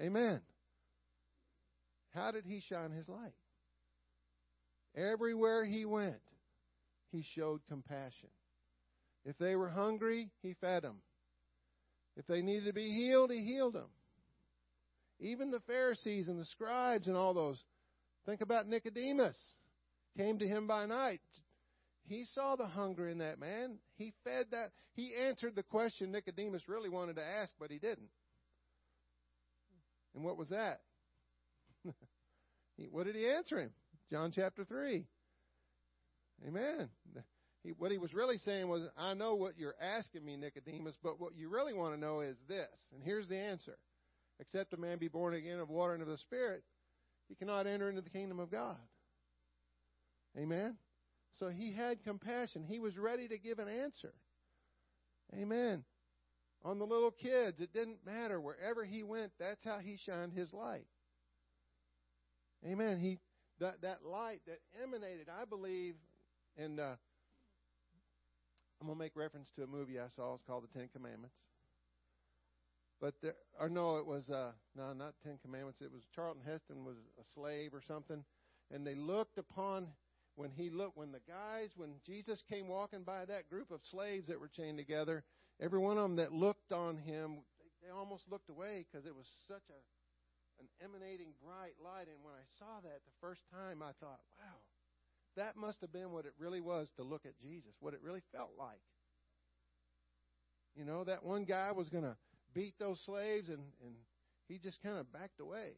Amen. 0.00 0.40
How 2.14 2.30
did 2.30 2.44
he 2.46 2.62
shine 2.68 2.90
his 2.90 3.08
light? 3.08 3.34
Everywhere 4.96 5.64
he 5.64 5.84
went, 5.84 6.16
he 7.14 7.24
showed 7.36 7.60
compassion. 7.68 8.28
If 9.24 9.38
they 9.38 9.54
were 9.54 9.68
hungry, 9.68 10.30
he 10.42 10.54
fed 10.60 10.82
them. 10.82 10.96
If 12.16 12.26
they 12.26 12.42
needed 12.42 12.66
to 12.66 12.72
be 12.72 12.90
healed, 12.90 13.30
he 13.30 13.44
healed 13.44 13.74
them. 13.74 13.88
Even 15.20 15.50
the 15.50 15.60
Pharisees 15.60 16.28
and 16.28 16.38
the 16.38 16.44
scribes 16.44 17.06
and 17.06 17.16
all 17.16 17.32
those. 17.32 17.62
Think 18.26 18.40
about 18.40 18.68
Nicodemus. 18.68 19.36
Came 20.16 20.38
to 20.38 20.46
him 20.46 20.66
by 20.66 20.86
night. 20.86 21.20
He 22.06 22.24
saw 22.34 22.56
the 22.56 22.66
hunger 22.66 23.08
in 23.08 23.18
that 23.18 23.38
man. 23.38 23.78
He 23.96 24.12
fed 24.24 24.46
that. 24.50 24.72
He 24.94 25.14
answered 25.14 25.54
the 25.54 25.62
question 25.62 26.10
Nicodemus 26.10 26.68
really 26.68 26.90
wanted 26.90 27.16
to 27.16 27.24
ask, 27.24 27.54
but 27.58 27.70
he 27.70 27.78
didn't. 27.78 28.10
And 30.14 30.24
what 30.24 30.36
was 30.36 30.48
that? 30.48 30.80
what 32.90 33.06
did 33.06 33.16
he 33.16 33.28
answer 33.28 33.58
him? 33.60 33.70
John 34.10 34.32
chapter 34.34 34.64
3. 34.64 35.06
Amen. 36.46 36.88
He, 37.62 37.70
what 37.70 37.90
he 37.90 37.98
was 37.98 38.12
really 38.12 38.36
saying 38.38 38.68
was, 38.68 38.82
I 38.96 39.14
know 39.14 39.34
what 39.34 39.56
you're 39.56 39.74
asking 39.80 40.24
me, 40.24 40.36
Nicodemus, 40.36 40.96
but 41.02 41.18
what 41.18 41.34
you 41.34 41.48
really 41.48 41.72
want 41.72 41.94
to 41.94 42.00
know 42.00 42.20
is 42.20 42.36
this. 42.46 42.68
And 42.92 43.02
here's 43.02 43.28
the 43.28 43.38
answer 43.38 43.76
Except 44.40 44.74
a 44.74 44.76
man 44.76 44.98
be 44.98 45.08
born 45.08 45.34
again 45.34 45.60
of 45.60 45.70
water 45.70 45.94
and 45.94 46.02
of 46.02 46.08
the 46.08 46.18
Spirit, 46.18 46.62
he 47.28 47.34
cannot 47.34 47.66
enter 47.66 47.88
into 47.88 48.02
the 48.02 48.10
kingdom 48.10 48.40
of 48.40 48.50
God. 48.50 48.76
Amen. 50.36 50.76
So 51.38 51.48
he 51.48 51.72
had 51.72 52.02
compassion. 52.02 52.64
He 52.64 52.78
was 52.78 52.98
ready 52.98 53.28
to 53.28 53.38
give 53.38 53.58
an 53.58 53.68
answer. 53.68 54.12
Amen. 55.34 55.84
On 56.64 56.78
the 56.78 56.84
little 56.84 57.10
kids, 57.10 57.60
it 57.60 57.72
didn't 57.72 58.04
matter. 58.04 58.40
Wherever 58.40 58.84
he 58.84 59.02
went, 59.02 59.32
that's 59.38 59.64
how 59.64 59.78
he 59.78 59.98
shined 60.04 60.32
his 60.32 60.52
light. 60.52 60.86
Amen. 62.66 62.98
He 62.98 63.18
that 63.60 63.82
that 63.82 64.04
light 64.04 64.40
that 64.46 64.58
emanated, 64.82 65.28
I 65.28 65.44
believe, 65.44 65.94
and 66.56 66.80
uh, 66.80 66.94
I'm 68.80 68.86
gonna 68.86 68.98
make 68.98 69.16
reference 69.16 69.50
to 69.56 69.62
a 69.62 69.66
movie 69.66 69.98
I 69.98 70.08
saw. 70.14 70.34
It's 70.34 70.44
called 70.44 70.64
The 70.64 70.78
Ten 70.78 70.88
Commandments. 70.92 71.36
But 73.00 73.14
there, 73.22 73.34
or 73.58 73.68
no, 73.68 73.98
it 73.98 74.06
was 74.06 74.30
uh, 74.30 74.52
no, 74.76 74.92
not 74.92 75.14
Ten 75.22 75.38
Commandments. 75.42 75.80
It 75.80 75.92
was 75.92 76.02
Charlton 76.14 76.42
Heston 76.44 76.84
was 76.84 76.96
a 77.18 77.24
slave 77.34 77.74
or 77.74 77.82
something, 77.86 78.24
and 78.70 78.86
they 78.86 78.94
looked 78.94 79.38
upon 79.38 79.88
when 80.36 80.50
he 80.50 80.70
looked 80.70 80.96
when 80.96 81.12
the 81.12 81.20
guys 81.28 81.70
when 81.76 81.94
Jesus 82.04 82.42
came 82.48 82.68
walking 82.68 83.02
by 83.02 83.24
that 83.24 83.48
group 83.48 83.70
of 83.70 83.80
slaves 83.90 84.28
that 84.28 84.40
were 84.40 84.48
chained 84.48 84.78
together. 84.78 85.24
Every 85.60 85.78
one 85.78 85.98
of 85.98 86.02
them 86.02 86.16
that 86.16 86.32
looked 86.32 86.72
on 86.72 86.98
him, 86.98 87.38
they, 87.58 87.86
they 87.86 87.92
almost 87.92 88.24
looked 88.30 88.48
away 88.48 88.84
because 88.90 89.06
it 89.06 89.14
was 89.14 89.26
such 89.46 89.70
a 89.70 89.80
an 90.60 90.66
emanating 90.82 91.34
bright 91.42 91.74
light. 91.82 92.06
And 92.06 92.22
when 92.22 92.34
I 92.34 92.46
saw 92.58 92.80
that 92.82 93.02
the 93.06 93.16
first 93.20 93.42
time, 93.50 93.82
I 93.82 93.90
thought, 93.98 94.22
wow, 94.38 94.58
that 95.36 95.56
must 95.56 95.80
have 95.80 95.92
been 95.92 96.12
what 96.12 96.26
it 96.26 96.32
really 96.38 96.60
was 96.60 96.88
to 96.96 97.02
look 97.02 97.26
at 97.26 97.38
Jesus, 97.40 97.72
what 97.80 97.94
it 97.94 98.00
really 98.02 98.22
felt 98.32 98.50
like. 98.58 98.80
You 100.76 100.84
know, 100.84 101.04
that 101.04 101.24
one 101.24 101.44
guy 101.44 101.72
was 101.72 101.88
going 101.88 102.04
to 102.04 102.16
beat 102.52 102.74
those 102.78 103.00
slaves, 103.06 103.48
and, 103.48 103.60
and 103.84 103.94
he 104.48 104.58
just 104.58 104.82
kind 104.82 104.98
of 104.98 105.12
backed 105.12 105.40
away. 105.40 105.72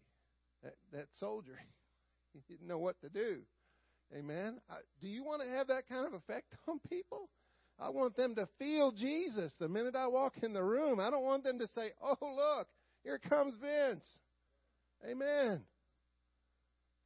That, 0.63 0.75
that 0.93 1.07
soldier, 1.21 1.59
he 2.33 2.41
didn't 2.49 2.67
know 2.67 2.79
what 2.79 3.01
to 3.03 3.09
do. 3.09 3.41
Amen. 4.17 4.59
I, 4.71 4.77
do 5.01 5.09
you 5.09 5.25
want 5.25 5.43
to 5.43 5.49
have 5.49 5.69
that 5.69 5.89
kind 5.89 6.07
of 6.07 6.15
effect 6.15 6.53
on 6.69 6.81
people? 6.89 7.29
I 7.79 7.91
want 7.91 8.17
them 8.17 8.35
to 8.37 8.49
feel 8.59 8.91
Jesus 8.91 9.53
the 9.59 9.69
minute 9.69 9.95
I 9.97 10.07
walk 10.07 10.35
in 10.43 10.55
the 10.55 10.63
room. 10.63 10.99
I 10.99 11.11
don't 11.11 11.25
want 11.25 11.45
them 11.45 11.59
to 11.59 11.67
say, 11.69 11.91
"Oh, 12.03 12.17
look, 12.23 12.69
here 13.03 13.19
comes 13.19 13.55
Vince." 13.61 14.07
Amen. 15.07 15.61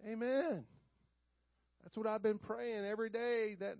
Amen. 0.06 0.64
That's 1.82 1.96
what 1.96 2.06
I've 2.06 2.22
been 2.22 2.38
praying 2.38 2.84
every 2.84 3.10
day. 3.10 3.56
That 3.58 3.76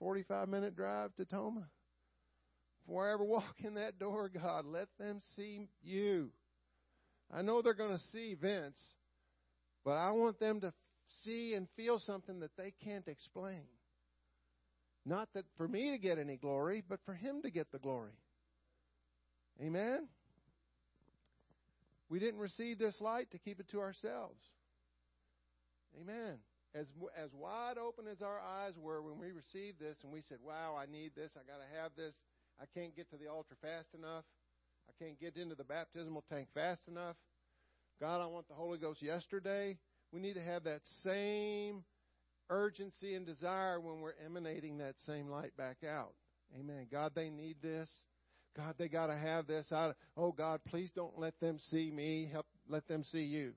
45 0.00 0.48
minute 0.48 0.76
drive 0.76 1.14
to 1.16 1.24
Tomah. 1.24 1.68
Before 2.86 3.08
I 3.08 3.12
ever 3.12 3.24
walk 3.24 3.56
in 3.64 3.74
that 3.74 3.98
door, 3.98 4.28
God, 4.28 4.64
let 4.66 4.88
them 4.98 5.20
see 5.36 5.68
you. 5.82 6.30
I 7.32 7.42
know 7.42 7.60
they're 7.60 7.74
going 7.74 7.96
to 7.96 8.02
see 8.12 8.34
Vince, 8.34 8.80
but 9.84 9.92
I 9.92 10.12
want 10.12 10.40
them 10.40 10.60
to 10.62 10.72
see 11.24 11.54
and 11.54 11.68
feel 11.76 11.98
something 11.98 12.40
that 12.40 12.56
they 12.56 12.72
can't 12.84 13.06
explain. 13.06 13.64
Not 15.04 15.28
that 15.34 15.44
for 15.56 15.68
me 15.68 15.90
to 15.90 15.98
get 15.98 16.18
any 16.18 16.36
glory, 16.36 16.82
but 16.86 17.00
for 17.04 17.14
Him 17.14 17.42
to 17.42 17.50
get 17.50 17.70
the 17.72 17.78
glory. 17.78 18.12
Amen? 19.62 20.08
We 22.08 22.18
didn't 22.18 22.40
receive 22.40 22.78
this 22.78 22.96
light 23.00 23.30
to 23.32 23.38
keep 23.38 23.60
it 23.60 23.68
to 23.70 23.80
ourselves. 23.80 24.38
Amen. 26.00 26.38
As, 26.74 26.86
as 27.16 27.30
wide 27.32 27.78
open 27.78 28.06
as 28.06 28.20
our 28.20 28.40
eyes 28.40 28.74
were 28.78 29.00
when 29.02 29.18
we 29.18 29.32
received 29.32 29.80
this 29.80 29.96
and 30.02 30.12
we 30.12 30.20
said, 30.28 30.38
Wow, 30.44 30.76
I 30.78 30.84
need 30.90 31.12
this, 31.16 31.32
I 31.34 31.40
got 31.50 31.58
to 31.58 31.80
have 31.80 31.92
this, 31.96 32.14
I 32.60 32.64
can't 32.78 32.94
get 32.94 33.10
to 33.10 33.16
the 33.16 33.28
altar 33.28 33.56
fast 33.62 33.88
enough, 33.94 34.24
I 34.88 34.92
can't 35.02 35.18
get 35.18 35.36
into 35.36 35.54
the 35.54 35.64
baptismal 35.64 36.24
tank 36.30 36.48
fast 36.54 36.82
enough. 36.88 37.16
God, 38.00 38.20
I 38.20 38.26
want 38.26 38.48
the 38.48 38.54
Holy 38.54 38.78
Ghost 38.78 39.02
yesterday. 39.02 39.76
We 40.12 40.20
need 40.20 40.34
to 40.34 40.42
have 40.42 40.64
that 40.64 40.80
same 41.02 41.84
urgency 42.50 43.14
and 43.14 43.26
desire 43.26 43.80
when 43.80 44.00
we're 44.00 44.14
emanating 44.24 44.78
that 44.78 44.94
same 45.04 45.28
light 45.28 45.56
back 45.56 45.78
out. 45.84 46.14
Amen. 46.58 46.86
God, 46.90 47.12
they 47.14 47.28
need 47.28 47.56
this. 47.62 47.90
God, 48.56 48.74
they 48.78 48.88
got 48.88 49.08
to 49.08 49.16
have 49.16 49.46
this. 49.46 49.66
I, 49.70 49.92
oh, 50.16 50.32
God, 50.32 50.60
please 50.68 50.90
don't 50.94 51.18
let 51.18 51.38
them 51.40 51.58
see 51.70 51.90
me. 51.90 52.28
Help, 52.32 52.46
let 52.68 52.86
them 52.88 53.04
see 53.04 53.22
you. 53.22 53.52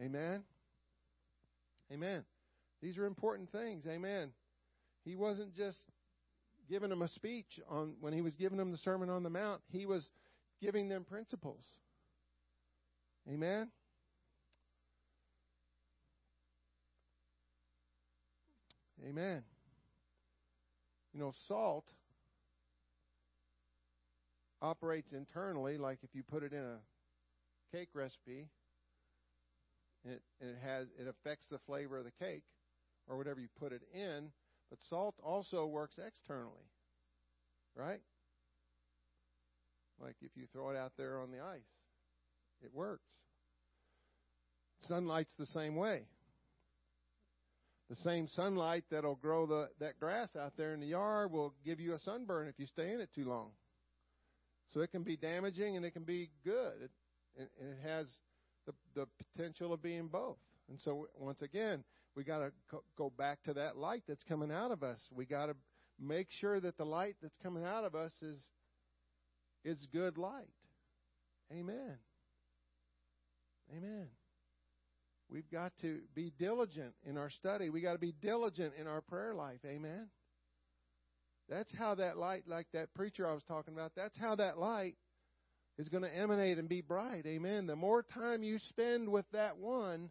Amen. 0.00 0.42
Amen. 1.92 2.24
These 2.82 2.98
are 2.98 3.06
important 3.06 3.50
things. 3.50 3.84
Amen. 3.86 4.30
He 5.04 5.16
wasn't 5.16 5.54
just 5.54 5.82
giving 6.68 6.90
them 6.90 7.02
a 7.02 7.08
speech 7.08 7.58
on 7.68 7.94
when 8.00 8.12
he 8.12 8.22
was 8.22 8.36
giving 8.36 8.58
them 8.58 8.70
the 8.70 8.78
Sermon 8.78 9.10
on 9.10 9.22
the 9.22 9.30
Mount. 9.30 9.60
He 9.70 9.86
was 9.86 10.08
giving 10.60 10.88
them 10.88 11.04
principles. 11.04 11.64
Amen. 13.28 13.70
Amen. 19.06 19.42
You 21.12 21.20
know, 21.20 21.32
salt 21.48 21.86
operates 24.62 25.12
internally 25.12 25.78
like 25.78 25.98
if 26.02 26.10
you 26.14 26.22
put 26.22 26.42
it 26.42 26.52
in 26.52 26.62
a 26.62 26.78
cake 27.74 27.88
recipe 27.94 28.46
it, 30.04 30.22
it 30.40 30.56
has 30.62 30.86
it 30.98 31.06
affects 31.06 31.46
the 31.50 31.58
flavor 31.66 31.98
of 31.98 32.04
the 32.04 32.24
cake 32.24 32.44
or 33.08 33.16
whatever 33.16 33.40
you 33.40 33.48
put 33.58 33.72
it 33.72 33.82
in 33.92 34.30
but 34.70 34.78
salt 34.88 35.14
also 35.22 35.66
works 35.66 35.98
externally 36.04 36.70
right? 37.76 38.00
Like 40.00 40.16
if 40.22 40.30
you 40.34 40.44
throw 40.52 40.70
it 40.70 40.76
out 40.76 40.92
there 40.96 41.20
on 41.20 41.30
the 41.30 41.40
ice 41.40 41.60
it 42.62 42.74
works. 42.74 43.08
Sunlight's 44.82 45.34
the 45.38 45.46
same 45.46 45.76
way. 45.76 46.02
The 47.88 47.96
same 47.96 48.28
sunlight 48.28 48.84
that'll 48.90 49.16
grow 49.16 49.46
the 49.46 49.68
that 49.80 49.98
grass 49.98 50.28
out 50.40 50.52
there 50.56 50.72
in 50.72 50.80
the 50.80 50.86
yard 50.86 51.32
will 51.32 51.54
give 51.64 51.80
you 51.80 51.94
a 51.94 51.98
sunburn 51.98 52.48
if 52.48 52.54
you 52.58 52.66
stay 52.66 52.92
in 52.92 53.00
it 53.00 53.10
too 53.14 53.28
long. 53.28 53.50
So 54.72 54.80
it 54.80 54.92
can 54.92 55.02
be 55.02 55.16
damaging 55.16 55.76
and 55.76 55.84
it 55.84 55.90
can 55.90 56.04
be 56.04 56.30
good. 56.44 56.74
It, 56.84 56.90
and 57.36 57.48
it 57.58 57.78
has 57.82 58.06
the, 58.94 59.00
the 59.00 59.24
potential 59.34 59.72
of 59.72 59.82
being 59.82 60.08
both. 60.08 60.38
And 60.68 60.80
so, 60.80 61.08
once 61.18 61.42
again, 61.42 61.84
we 62.14 62.24
got 62.24 62.38
to 62.38 62.52
go 62.96 63.10
back 63.16 63.42
to 63.44 63.54
that 63.54 63.76
light 63.76 64.02
that's 64.08 64.22
coming 64.24 64.52
out 64.52 64.70
of 64.70 64.82
us. 64.82 64.98
We 65.12 65.26
got 65.26 65.46
to 65.46 65.56
make 65.98 66.28
sure 66.30 66.60
that 66.60 66.76
the 66.76 66.84
light 66.84 67.16
that's 67.22 67.36
coming 67.42 67.64
out 67.64 67.84
of 67.84 67.94
us 67.94 68.12
is 68.22 68.38
is 69.64 69.86
good 69.92 70.16
light. 70.16 70.48
Amen. 71.52 71.98
Amen. 73.76 74.06
We've 75.30 75.50
got 75.50 75.72
to 75.82 76.00
be 76.14 76.32
diligent 76.38 76.94
in 77.06 77.16
our 77.16 77.30
study. 77.30 77.70
We 77.70 77.80
got 77.80 77.92
to 77.92 77.98
be 77.98 78.14
diligent 78.20 78.72
in 78.78 78.86
our 78.86 79.00
prayer 79.00 79.34
life. 79.34 79.60
Amen. 79.64 80.08
That's 81.48 81.72
how 81.74 81.96
that 81.96 82.16
light, 82.16 82.44
like 82.46 82.66
that 82.72 82.94
preacher 82.94 83.28
I 83.28 83.34
was 83.34 83.42
talking 83.44 83.74
about, 83.74 83.92
that's 83.94 84.16
how 84.16 84.36
that 84.36 84.58
light 84.58 84.96
is 85.80 85.88
going 85.88 86.02
to 86.02 86.14
emanate 86.14 86.58
and 86.58 86.68
be 86.68 86.82
bright. 86.82 87.24
Amen. 87.26 87.66
The 87.66 87.74
more 87.74 88.02
time 88.02 88.42
you 88.42 88.58
spend 88.68 89.08
with 89.08 89.24
that 89.32 89.56
one 89.56 90.10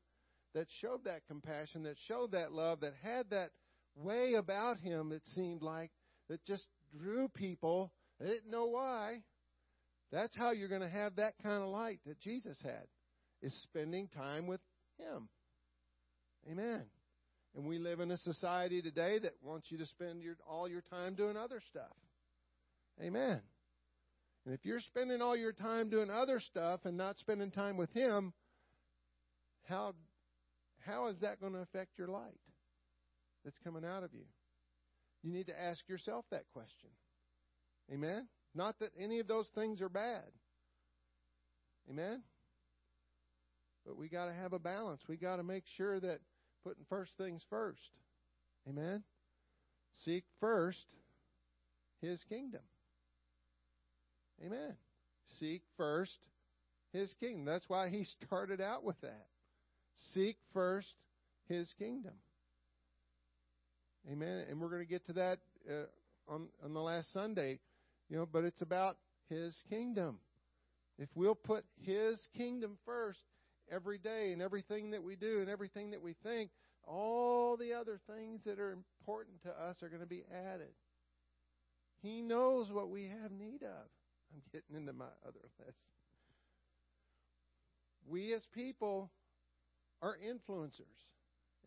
that 0.56 0.66
showed 0.82 1.06
that 1.06 1.28
compassion, 1.28 1.84
that 1.84 1.98
showed 2.08 2.32
that 2.32 2.52
love, 2.52 2.80
that 2.80 2.96
had 3.04 3.30
that 3.30 3.52
way 3.96 4.34
about 4.34 4.80
him, 4.80 5.12
it 5.12 5.22
seemed 5.36 5.62
like, 5.62 5.92
that 6.28 6.44
just 6.46 6.66
drew 6.98 7.28
people. 7.28 7.92
They 8.20 8.28
didn't 8.28 8.50
know 8.50 8.66
why. 8.66 9.22
That's 10.12 10.36
how 10.36 10.52
you're 10.52 10.70
going 10.70 10.82
to 10.82 10.90
have 10.90 11.18
that 11.18 11.36
kind 11.44 11.62
of 11.62 11.70
light 11.70 12.00
that 12.08 12.20
Jesus 12.20 12.58
had, 12.64 12.88
is 13.44 13.54
spending 13.64 14.08
time 14.08 14.48
with 14.48 14.62
him. 14.98 15.30
Amen. 16.52 16.84
And 17.56 17.66
we 17.68 17.78
live 17.78 18.00
in 18.00 18.10
a 18.10 18.18
society 18.18 18.82
today 18.82 19.20
that 19.20 19.34
wants 19.44 19.68
you 19.70 19.78
to 19.78 19.86
spend 19.86 20.24
your, 20.24 20.36
all 20.48 20.68
your 20.68 20.82
time 20.82 21.14
doing 21.14 21.38
other 21.38 21.62
stuff. 21.70 21.96
Amen. 23.04 23.42
And 24.50 24.58
if 24.58 24.66
you're 24.66 24.80
spending 24.80 25.22
all 25.22 25.38
your 25.38 25.54
time 25.54 25.92
doing 25.92 26.10
other 26.10 26.40
stuff 26.40 26.80
and 26.86 26.98
not 26.98 27.20
spending 27.20 27.52
time 27.52 27.78
with 27.78 27.94
Him, 27.94 28.34
how 29.68 29.94
how 30.80 31.10
is 31.10 31.20
that 31.20 31.40
going 31.40 31.54
to 31.54 31.60
affect 31.60 32.00
your 32.00 32.08
light 32.08 32.40
that's 33.46 33.60
coming 33.64 33.86
out 33.86 34.02
of 34.02 34.12
you? 34.12 34.26
You 35.22 35.32
need 35.32 35.46
to 35.48 35.62
ask 35.62 35.88
yourself 35.88 36.26
that 36.32 36.46
question. 36.52 36.90
Amen? 37.94 38.28
Not 38.56 38.80
that 38.80 38.90
any 39.00 39.20
of 39.20 39.28
those 39.28 39.46
things 39.54 39.82
are 39.82 39.90
bad. 39.90 40.26
Amen? 41.88 42.24
But 43.86 43.98
we 43.98 44.10
got 44.10 44.26
to 44.26 44.34
have 44.34 44.54
a 44.54 44.60
balance. 44.60 45.02
We 45.08 45.18
got 45.18 45.36
to 45.36 45.44
make 45.44 45.66
sure 45.78 46.00
that 46.00 46.22
putting 46.64 46.86
first 46.90 47.12
things 47.20 47.44
first. 47.52 47.92
Amen? 48.68 49.04
Seek 50.04 50.24
first 50.40 50.96
His 52.02 52.24
kingdom. 52.24 52.62
Amen. 54.46 54.76
Seek 55.40 55.62
first 55.78 56.18
His 56.94 57.14
kingdom. 57.20 57.46
That's 57.46 57.68
why 57.68 57.90
He 57.90 58.04
started 58.26 58.62
out 58.62 58.84
with 58.84 59.00
that. 59.02 59.28
Seek 60.14 60.38
first 60.54 60.94
His 61.48 61.72
kingdom. 61.78 62.14
Amen. 64.10 64.46
And 64.50 64.60
we're 64.60 64.70
going 64.70 64.82
to 64.82 64.90
get 64.90 65.06
to 65.08 65.14
that 65.14 65.40
uh, 65.70 65.86
on 66.28 66.48
on 66.64 66.74
the 66.74 66.80
last 66.80 67.12
Sunday, 67.14 67.60
you 68.10 68.18
know. 68.18 68.28
But 68.32 68.46
it's 68.46 68.62
about 68.62 68.98
His 69.30 69.56
kingdom. 69.70 70.20
If 70.98 71.10
we'll 71.16 71.36
put 71.36 71.66
His 71.82 72.20
kingdom 72.36 72.78
first 72.86 73.20
every 73.72 73.98
day 73.98 74.32
and 74.32 74.42
everything 74.42 74.92
that 74.92 75.04
we 75.04 75.16
do 75.16 75.42
and 75.42 75.50
everything 75.50 75.92
that 75.92 76.02
we 76.02 76.16
think, 76.24 76.50
all 76.88 77.58
the 77.58 77.74
other 77.74 78.00
things 78.08 78.42
that 78.46 78.60
are 78.60 78.72
important 78.72 79.42
to 79.44 79.50
us 79.50 79.78
are 79.84 79.90
going 79.90 80.02
to 80.02 80.08
be 80.08 80.24
added. 80.32 80.74
He 82.02 82.22
knows 82.22 82.72
what 82.72 82.90
we 82.90 83.10
have 83.22 83.32
need 83.32 83.64
of. 83.64 83.88
I'm 84.34 84.42
getting 84.52 84.76
into 84.76 84.94
my 84.94 85.06
other 85.28 85.40
lesson. 85.60 85.74
We 88.08 88.34
as 88.34 88.46
people 88.54 89.12
are 90.02 90.18
influencers. 90.18 91.06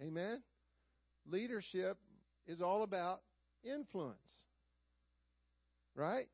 Amen? 0.02 0.42
Leadership 1.26 1.98
is 2.46 2.60
all 2.60 2.82
about 2.82 3.20
influence. 3.62 4.16
Right? 5.94 6.28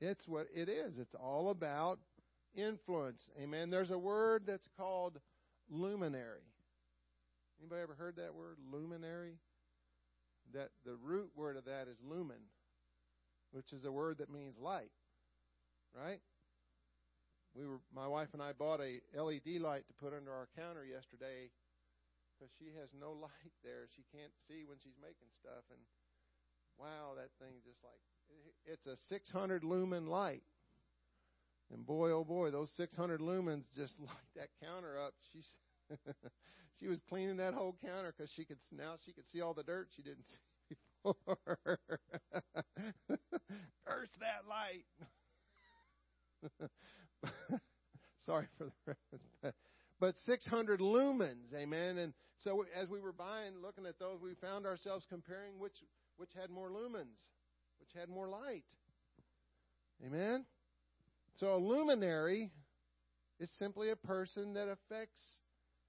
It's 0.00 0.28
what 0.28 0.46
it 0.54 0.68
is. 0.68 0.98
It's 0.98 1.14
all 1.14 1.50
about 1.50 1.98
influence. 2.54 3.28
Amen. 3.40 3.70
There's 3.70 3.90
a 3.90 3.98
word 3.98 4.44
that's 4.46 4.68
called 4.76 5.18
luminary. 5.70 6.42
Anybody 7.60 7.82
ever 7.82 7.94
heard 7.94 8.16
that 8.16 8.34
word, 8.34 8.58
luminary? 8.70 9.38
That 10.52 10.70
the 10.84 10.94
root 10.94 11.30
word 11.34 11.56
of 11.56 11.64
that 11.64 11.88
is 11.88 11.96
lumen, 12.06 12.36
which 13.56 13.72
is 13.72 13.86
a 13.86 13.90
word 13.90 14.18
that 14.18 14.28
means 14.28 14.60
light. 14.60 14.92
Right? 15.96 16.20
We 17.56 17.64
were 17.64 17.80
my 17.88 18.06
wife 18.06 18.28
and 18.36 18.42
I 18.42 18.52
bought 18.52 18.84
a 18.84 19.00
LED 19.16 19.64
light 19.64 19.88
to 19.88 19.94
put 19.96 20.12
under 20.12 20.28
our 20.28 20.46
counter 20.52 20.84
yesterday 20.84 21.48
because 22.36 22.52
she 22.60 22.76
has 22.76 22.92
no 22.92 23.16
light 23.26 23.56
there. 23.64 23.88
She 23.96 24.04
can't 24.12 24.36
see 24.44 24.68
when 24.68 24.76
she's 24.84 25.00
making 25.00 25.32
stuff 25.40 25.64
and 25.72 25.80
wow, 26.76 27.16
that 27.16 27.32
thing 27.40 27.64
just 27.64 27.80
like 27.80 27.96
it's 28.68 28.84
a 28.84 29.00
600 29.08 29.64
lumen 29.64 30.06
light. 30.06 30.42
And 31.72 31.86
boy, 31.86 32.10
oh 32.10 32.24
boy, 32.24 32.50
those 32.50 32.70
600 32.76 33.20
lumens 33.20 33.64
just 33.74 33.98
light 34.00 34.30
that 34.36 34.52
counter 34.60 35.00
up. 35.00 35.14
She's 35.32 35.48
she 36.78 36.88
was 36.88 37.00
cleaning 37.08 37.38
that 37.38 37.54
whole 37.54 37.74
counter 37.80 38.12
because 38.12 38.30
she 38.36 38.44
could 38.44 38.58
now 38.70 38.96
she 39.06 39.12
could 39.12 39.24
see 39.32 39.40
all 39.40 39.54
the 39.54 39.64
dirt 39.64 39.88
she 39.96 40.02
didn't 40.02 40.26
see. 40.28 40.44
Curse 43.86 44.10
that 44.20 44.42
light. 44.48 44.84
Sorry 48.26 48.46
for 48.58 48.64
the 48.64 48.72
reference, 48.86 49.56
but 50.00 50.16
600 50.18 50.80
lumens, 50.80 51.54
amen. 51.54 51.98
And 51.98 52.12
so 52.38 52.64
as 52.74 52.88
we 52.88 53.00
were 53.00 53.12
buying, 53.12 53.54
looking 53.62 53.86
at 53.86 53.98
those, 53.98 54.20
we 54.20 54.34
found 54.34 54.66
ourselves 54.66 55.06
comparing 55.08 55.58
which 55.58 55.76
which 56.16 56.30
had 56.38 56.50
more 56.50 56.70
lumens, 56.70 57.18
which 57.78 57.90
had 57.94 58.08
more 58.08 58.28
light, 58.28 58.64
amen. 60.04 60.44
So 61.38 61.54
a 61.54 61.58
luminary 61.58 62.50
is 63.38 63.50
simply 63.58 63.90
a 63.90 63.96
person 63.96 64.54
that 64.54 64.68
affects 64.68 65.20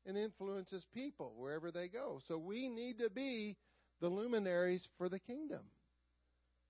and 0.06 0.18
influences 0.18 0.86
people 0.94 1.34
wherever 1.38 1.72
they 1.72 1.88
go. 1.88 2.20
So 2.28 2.38
we 2.38 2.68
need 2.70 3.00
to 3.00 3.10
be 3.10 3.58
the 4.02 4.10
luminaries 4.10 4.88
for 4.98 5.10
the 5.10 5.20
kingdom. 5.20 5.62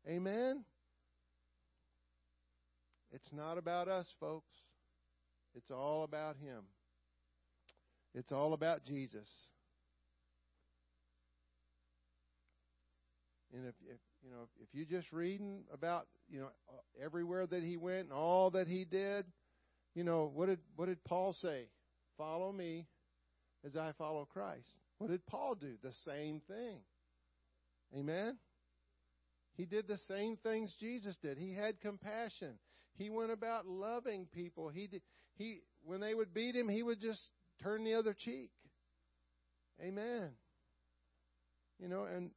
Amen. 0.08 0.64
It's 3.12 3.32
not 3.34 3.58
about 3.58 3.88
us, 3.88 4.08
folks. 4.20 4.54
It's 5.56 5.72
all 5.72 6.04
about 6.04 6.38
Him. 6.38 6.64
It's 8.14 8.32
all 8.32 8.54
about 8.54 8.84
Jesus. 8.86 9.28
And 13.54 13.66
if, 13.66 13.76
if 13.90 14.00
you 14.24 14.30
know, 14.30 14.48
if 14.62 14.68
you 14.74 14.86
just 14.86 15.12
reading 15.12 15.64
about 15.74 16.08
you 16.30 16.40
know 16.40 16.50
everywhere 17.02 17.48
that 17.48 17.64
he 17.64 17.78
went 17.78 18.06
and 18.06 18.12
all 18.12 18.52
that 18.52 18.68
he 18.68 18.86
did, 18.86 19.26
you 19.96 20.04
know 20.04 20.30
what 20.34 20.48
did 20.48 20.60
what 20.76 20.88
did 20.88 21.04
Paul 21.04 21.34
say? 21.34 21.68
Follow 22.18 22.52
me 22.52 22.88
as 23.66 23.76
I 23.76 23.94
follow 23.98 24.26
Christ. 24.26 24.68
What 24.98 25.10
did 25.12 25.26
Paul 25.26 25.56
do? 25.56 25.74
The 25.82 25.94
same 26.06 26.42
thing. 26.48 26.80
Amen. 27.96 28.38
He 29.56 29.66
did 29.66 29.88
the 29.88 29.98
same 30.08 30.38
things 30.38 30.72
Jesus 30.80 31.16
did. 31.22 31.38
He 31.38 31.54
had 31.54 31.82
compassion. 31.82 32.60
He 32.96 33.10
went 33.10 33.32
about 33.32 33.66
loving 33.66 34.28
people. 34.32 34.70
He 34.70 34.88
did, 34.88 35.02
he 35.36 35.62
when 35.84 36.00
they 36.00 36.14
would 36.14 36.34
beat 36.34 36.56
him, 36.56 36.70
he 36.70 36.84
would 36.84 37.00
just 37.02 37.22
turn 37.64 37.84
the 37.84 37.96
other 37.96 38.14
cheek. 38.14 38.52
Amen. 39.82 40.32
You 41.80 41.88
know, 41.88 42.04
and 42.04 42.32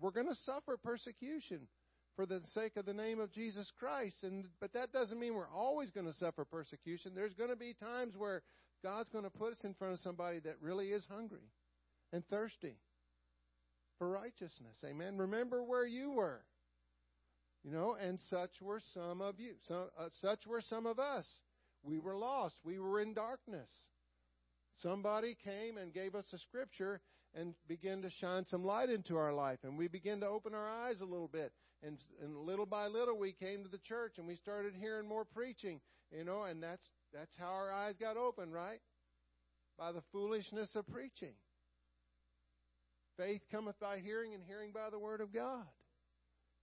we're 0.00 0.10
going 0.10 0.28
to 0.28 0.34
suffer 0.46 0.76
persecution 0.76 1.68
for 2.16 2.26
the 2.26 2.40
sake 2.54 2.76
of 2.76 2.84
the 2.84 2.94
name 2.94 3.20
of 3.20 3.32
Jesus 3.32 3.70
Christ. 3.78 4.16
And 4.22 4.46
but 4.60 4.72
that 4.72 4.92
doesn't 4.92 5.18
mean 5.18 5.34
we're 5.34 5.48
always 5.48 5.90
going 5.90 6.06
to 6.06 6.14
suffer 6.14 6.44
persecution. 6.44 7.12
There's 7.14 7.34
going 7.34 7.50
to 7.50 7.56
be 7.56 7.74
times 7.74 8.14
where 8.16 8.42
God's 8.82 9.10
going 9.10 9.24
to 9.24 9.30
put 9.30 9.52
us 9.52 9.60
in 9.64 9.74
front 9.74 9.94
of 9.94 10.00
somebody 10.00 10.40
that 10.40 10.56
really 10.60 10.88
is 10.88 11.06
hungry 11.10 11.50
and 12.12 12.26
thirsty 12.28 12.76
for 14.02 14.10
righteousness. 14.10 14.76
Amen. 14.84 15.16
Remember 15.16 15.62
where 15.62 15.86
you 15.86 16.10
were. 16.10 16.40
You 17.62 17.70
know, 17.70 17.94
and 17.94 18.18
such 18.28 18.50
were 18.60 18.80
some 18.94 19.20
of 19.20 19.38
you. 19.38 19.52
So, 19.68 19.90
uh, 19.96 20.08
such 20.20 20.44
were 20.44 20.60
some 20.60 20.86
of 20.86 20.98
us. 20.98 21.24
We 21.84 22.00
were 22.00 22.16
lost. 22.16 22.56
We 22.64 22.80
were 22.80 22.98
in 22.98 23.14
darkness. 23.14 23.70
Somebody 24.78 25.36
came 25.44 25.78
and 25.78 25.94
gave 25.94 26.16
us 26.16 26.24
a 26.32 26.38
scripture 26.38 27.00
and 27.32 27.54
began 27.68 28.02
to 28.02 28.10
shine 28.10 28.44
some 28.48 28.64
light 28.64 28.90
into 28.90 29.16
our 29.16 29.32
life, 29.32 29.60
and 29.62 29.78
we 29.78 29.86
began 29.86 30.18
to 30.18 30.26
open 30.26 30.52
our 30.52 30.68
eyes 30.68 31.00
a 31.00 31.04
little 31.04 31.30
bit. 31.32 31.52
And, 31.84 31.98
and 32.20 32.36
little 32.36 32.66
by 32.66 32.88
little, 32.88 33.16
we 33.16 33.32
came 33.32 33.62
to 33.62 33.70
the 33.70 33.78
church 33.78 34.14
and 34.18 34.26
we 34.26 34.34
started 34.34 34.74
hearing 34.74 35.08
more 35.08 35.24
preaching, 35.24 35.80
you 36.10 36.24
know, 36.24 36.42
and 36.42 36.60
that's 36.60 36.84
that's 37.14 37.36
how 37.38 37.52
our 37.52 37.72
eyes 37.72 37.94
got 38.00 38.16
open, 38.16 38.50
right? 38.50 38.80
By 39.78 39.92
the 39.92 40.02
foolishness 40.10 40.74
of 40.74 40.88
preaching. 40.88 41.34
Faith 43.16 43.42
cometh 43.50 43.78
by 43.78 43.98
hearing, 43.98 44.34
and 44.34 44.42
hearing 44.46 44.72
by 44.72 44.90
the 44.90 44.98
word 44.98 45.20
of 45.20 45.32
God. 45.32 45.66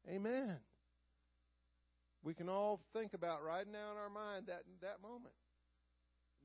Amen. 0.10 0.58
We 2.24 2.34
can 2.34 2.50
all 2.50 2.82
think 2.94 3.14
about 3.14 3.44
right 3.44 3.66
now 3.72 3.92
in 3.92 3.98
our 3.98 4.10
mind 4.10 4.48
that 4.48 4.64
that 4.82 5.02
moment. 5.02 5.34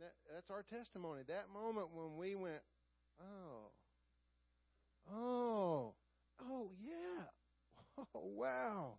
That, 0.01 0.13
that's 0.33 0.51
our 0.51 0.63
testimony. 0.63 1.23
That 1.29 1.47
moment 1.53 1.89
when 1.95 2.17
we 2.17 2.35
went, 2.35 2.63
oh, 3.21 3.71
oh, 5.13 5.95
oh, 6.43 6.71
yeah, 6.81 7.25
oh, 7.99 8.07
wow. 8.15 8.99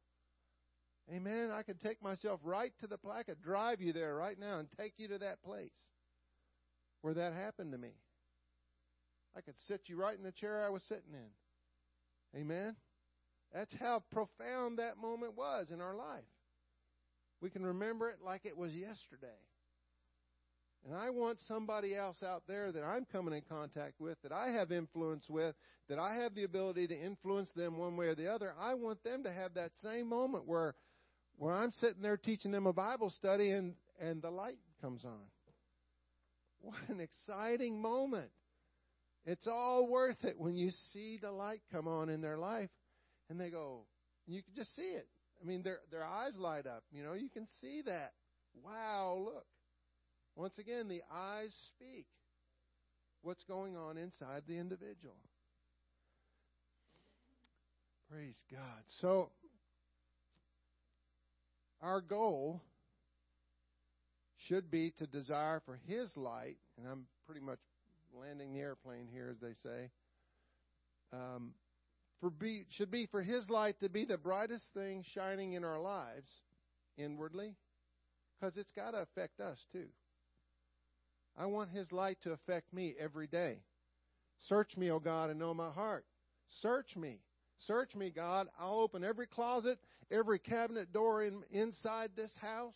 Amen. 1.13 1.51
I 1.51 1.61
could 1.63 1.79
take 1.79 2.01
myself 2.01 2.39
right 2.43 2.71
to 2.79 2.87
the 2.87 2.97
plaque, 2.97 3.27
could 3.27 3.41
drive 3.41 3.81
you 3.81 3.93
there 3.93 4.15
right 4.15 4.39
now 4.39 4.59
and 4.59 4.67
take 4.79 4.93
you 4.97 5.07
to 5.09 5.19
that 5.19 5.43
place 5.43 5.75
where 7.01 7.13
that 7.13 7.33
happened 7.33 7.73
to 7.73 7.77
me. 7.77 7.91
I 9.35 9.41
could 9.41 9.55
sit 9.67 9.81
you 9.87 9.97
right 9.97 10.17
in 10.17 10.23
the 10.23 10.31
chair 10.31 10.63
I 10.65 10.69
was 10.69 10.83
sitting 10.83 11.13
in. 11.13 12.39
Amen. 12.39 12.75
That's 13.53 13.73
how 13.79 14.03
profound 14.11 14.79
that 14.79 14.97
moment 14.97 15.35
was 15.37 15.71
in 15.71 15.81
our 15.81 15.95
life. 15.95 16.23
We 17.41 17.49
can 17.49 17.65
remember 17.65 18.09
it 18.09 18.19
like 18.23 18.45
it 18.45 18.57
was 18.57 18.73
yesterday. 18.73 19.27
And 20.85 20.95
I 20.95 21.09
want 21.09 21.39
somebody 21.47 21.95
else 21.95 22.21
out 22.21 22.43
there 22.47 22.71
that 22.71 22.83
I'm 22.83 23.05
coming 23.11 23.33
in 23.33 23.41
contact 23.49 23.99
with, 23.99 24.17
that 24.21 24.31
I 24.31 24.49
have 24.49 24.71
influence 24.71 25.25
with, 25.27 25.55
that 25.89 25.97
I 25.99 26.15
have 26.15 26.35
the 26.35 26.43
ability 26.43 26.87
to 26.87 26.99
influence 26.99 27.49
them 27.55 27.77
one 27.77 27.97
way 27.97 28.07
or 28.07 28.15
the 28.15 28.27
other. 28.27 28.53
I 28.59 28.75
want 28.75 29.03
them 29.03 29.23
to 29.23 29.31
have 29.31 29.55
that 29.55 29.71
same 29.81 30.07
moment 30.07 30.45
where 30.47 30.75
where 31.37 31.53
I'm 31.53 31.71
sitting 31.71 32.01
there 32.01 32.17
teaching 32.17 32.51
them 32.51 32.65
a 32.65 32.73
Bible 32.73 33.09
study 33.09 33.49
and, 33.51 33.73
and 33.99 34.21
the 34.21 34.29
light 34.29 34.57
comes 34.81 35.03
on. 35.03 35.19
What 36.61 36.77
an 36.87 36.99
exciting 36.99 37.81
moment. 37.81 38.31
It's 39.25 39.47
all 39.47 39.87
worth 39.87 40.23
it 40.23 40.39
when 40.39 40.55
you 40.55 40.71
see 40.93 41.17
the 41.21 41.31
light 41.31 41.61
come 41.71 41.87
on 41.87 42.09
in 42.09 42.21
their 42.21 42.37
life 42.37 42.69
and 43.29 43.39
they 43.39 43.49
go, 43.49 43.85
you 44.27 44.43
can 44.43 44.53
just 44.55 44.75
see 44.75 44.81
it. 44.83 45.07
I 45.41 45.45
mean, 45.45 45.63
their 45.63 45.79
their 45.91 46.05
eyes 46.05 46.35
light 46.37 46.65
up. 46.67 46.83
You 46.91 47.03
know, 47.03 47.13
you 47.13 47.29
can 47.29 47.47
see 47.61 47.81
that. 47.85 48.13
Wow, 48.63 49.21
look. 49.25 49.45
Once 50.35 50.57
again, 50.57 50.87
the 50.87 51.01
eyes 51.13 51.53
speak 51.75 52.07
what's 53.21 53.43
going 53.43 53.75
on 53.75 53.97
inside 53.97 54.43
the 54.47 54.57
individual. 54.57 55.15
Praise 58.09 58.35
God. 58.51 58.83
So, 59.01 59.31
our 61.81 62.01
goal 62.01 62.61
should 64.47 64.69
be 64.69 64.91
to 64.99 65.07
desire 65.07 65.61
for 65.65 65.79
His 65.87 66.15
light, 66.15 66.57
and 66.77 66.87
I'm 66.87 67.05
pretty 67.25 67.41
much 67.41 67.59
landing 68.19 68.53
the 68.53 68.59
airplane 68.59 69.07
here, 69.11 69.29
as 69.31 69.39
they 69.39 69.53
say. 69.63 69.89
Um, 71.13 71.53
for 72.19 72.29
be, 72.29 72.65
should 72.77 72.91
be 72.91 73.05
for 73.05 73.21
His 73.21 73.49
light 73.49 73.79
to 73.81 73.89
be 73.89 74.05
the 74.05 74.17
brightest 74.17 74.65
thing 74.73 75.03
shining 75.13 75.53
in 75.53 75.63
our 75.63 75.79
lives 75.79 76.29
inwardly, 76.97 77.55
because 78.39 78.57
it's 78.57 78.71
got 78.71 78.91
to 78.91 78.97
affect 78.97 79.39
us 79.39 79.57
too. 79.71 79.87
I 81.37 81.45
want 81.47 81.71
His 81.71 81.91
light 81.91 82.17
to 82.23 82.31
affect 82.31 82.73
me 82.73 82.95
every 82.99 83.27
day. 83.27 83.57
Search 84.47 84.75
me, 84.77 84.91
O 84.91 84.99
God, 84.99 85.29
and 85.29 85.39
know 85.39 85.53
my 85.53 85.69
heart. 85.69 86.05
Search 86.61 86.95
me. 86.95 87.19
Search 87.67 87.95
me, 87.95 88.09
God. 88.09 88.47
I'll 88.59 88.79
open 88.79 89.03
every 89.03 89.27
closet, 89.27 89.79
every 90.11 90.39
cabinet 90.39 90.91
door 90.91 91.23
in, 91.23 91.43
inside 91.51 92.11
this 92.15 92.31
house. 92.41 92.75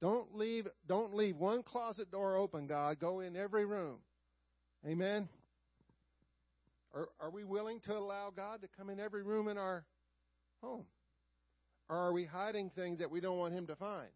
Don't 0.00 0.36
leave 0.36 0.68
don't 0.86 1.14
leave 1.14 1.36
one 1.36 1.62
closet 1.62 2.10
door 2.10 2.36
open, 2.36 2.66
God. 2.66 2.98
Go 2.98 3.20
in 3.20 3.36
every 3.36 3.64
room. 3.64 3.98
Amen. 4.86 5.28
Are, 6.94 7.08
are 7.20 7.30
we 7.30 7.44
willing 7.44 7.80
to 7.86 7.96
allow 7.96 8.30
God 8.34 8.60
to 8.62 8.68
come 8.76 8.90
in 8.90 9.00
every 9.00 9.22
room 9.22 9.48
in 9.48 9.58
our 9.58 9.84
home? 10.62 10.84
Or 11.88 11.96
are 11.96 12.12
we 12.12 12.24
hiding 12.24 12.70
things 12.70 12.98
that 13.00 13.10
we 13.10 13.20
don't 13.20 13.38
want 13.38 13.54
Him 13.54 13.66
to 13.66 13.76
find? 13.76 14.08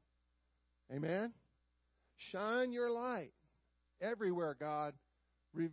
Amen. 0.93 1.33
Shine 2.33 2.73
your 2.73 2.91
light 2.91 3.33
everywhere, 4.01 4.57
God. 4.59 4.95
Re- 5.55 5.71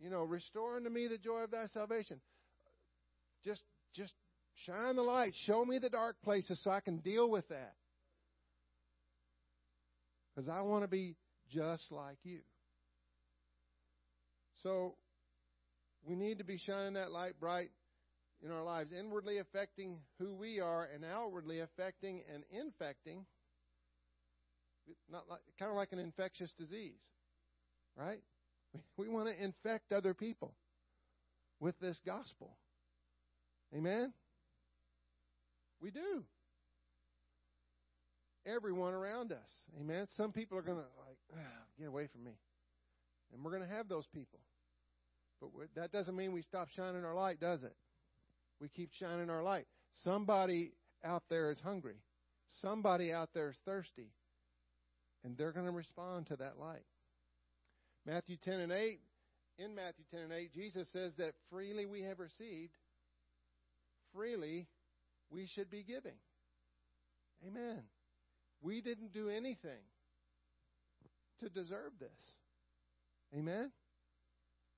you 0.00 0.10
know, 0.10 0.22
restore 0.22 0.76
unto 0.76 0.90
me 0.90 1.08
the 1.08 1.18
joy 1.18 1.40
of 1.40 1.50
thy 1.50 1.66
salvation. 1.72 2.20
Just 3.44 3.62
just 3.94 4.12
shine 4.66 4.96
the 4.96 5.02
light. 5.02 5.32
Show 5.46 5.64
me 5.64 5.78
the 5.78 5.88
dark 5.88 6.16
places 6.22 6.60
so 6.62 6.70
I 6.70 6.80
can 6.80 6.98
deal 6.98 7.30
with 7.30 7.48
that. 7.48 7.74
Because 10.36 10.50
I 10.50 10.60
want 10.60 10.84
to 10.84 10.88
be 10.88 11.16
just 11.50 11.90
like 11.90 12.18
you. 12.22 12.40
So 14.62 14.96
we 16.06 16.14
need 16.14 16.38
to 16.38 16.44
be 16.44 16.58
shining 16.58 16.94
that 16.94 17.10
light 17.10 17.40
bright 17.40 17.70
in 18.44 18.52
our 18.52 18.62
lives, 18.62 18.92
inwardly 18.92 19.38
affecting 19.38 19.96
who 20.18 20.34
we 20.34 20.60
are 20.60 20.86
and 20.94 21.04
outwardly 21.04 21.60
affecting 21.60 22.22
and 22.32 22.44
infecting 22.50 23.24
not 25.10 25.24
like, 25.28 25.40
kind 25.58 25.70
of 25.70 25.76
like 25.76 25.92
an 25.92 25.98
infectious 25.98 26.50
disease, 26.58 27.00
right? 27.96 28.20
We, 28.98 29.08
want 29.08 29.28
to 29.28 29.42
infect 29.42 29.90
other 29.90 30.12
people 30.12 30.52
with 31.60 31.78
this 31.80 31.98
gospel. 32.04 32.58
Amen? 33.74 34.12
We 35.80 35.90
do. 35.90 36.24
Everyone 38.46 38.94
around 38.94 39.32
us. 39.32 39.50
Amen? 39.80 40.06
Some 40.16 40.32
people 40.32 40.56
are 40.56 40.62
going 40.62 40.78
to, 40.78 40.84
like, 41.06 41.18
ah, 41.34 41.64
get 41.78 41.88
away 41.88 42.06
from 42.06 42.24
me. 42.24 42.38
And 43.32 43.44
we're 43.44 43.50
going 43.50 43.68
to 43.68 43.74
have 43.74 43.88
those 43.88 44.06
people. 44.14 44.38
But 45.40 45.50
that 45.74 45.92
doesn't 45.92 46.16
mean 46.16 46.32
we 46.32 46.42
stop 46.42 46.68
shining 46.70 47.04
our 47.04 47.14
light, 47.14 47.40
does 47.40 47.62
it? 47.62 47.74
We 48.60 48.68
keep 48.68 48.92
shining 48.92 49.28
our 49.30 49.42
light. 49.42 49.66
Somebody 50.04 50.72
out 51.04 51.24
there 51.28 51.50
is 51.50 51.60
hungry. 51.60 51.96
Somebody 52.62 53.12
out 53.12 53.30
there 53.34 53.50
is 53.50 53.56
thirsty. 53.64 54.12
And 55.24 55.36
they're 55.36 55.52
going 55.52 55.66
to 55.66 55.72
respond 55.72 56.26
to 56.28 56.36
that 56.36 56.58
light. 56.58 56.84
Matthew 58.06 58.36
10 58.44 58.60
and 58.60 58.72
8, 58.72 59.00
in 59.58 59.74
Matthew 59.74 60.04
10 60.10 60.20
and 60.20 60.32
8, 60.32 60.54
Jesus 60.54 60.88
says 60.92 61.12
that 61.18 61.32
freely 61.50 61.86
we 61.86 62.02
have 62.02 62.20
received, 62.20 62.76
freely 64.14 64.68
we 65.30 65.46
should 65.46 65.70
be 65.70 65.82
giving. 65.82 66.14
Amen. 67.46 67.82
We 68.60 68.80
didn't 68.80 69.12
do 69.12 69.28
anything 69.28 69.82
to 71.40 71.48
deserve 71.48 71.92
this. 72.00 72.10
Amen. 73.36 73.70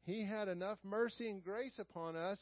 He 0.05 0.24
had 0.24 0.49
enough 0.49 0.79
mercy 0.83 1.29
and 1.29 1.43
grace 1.43 1.79
upon 1.79 2.16
us 2.16 2.39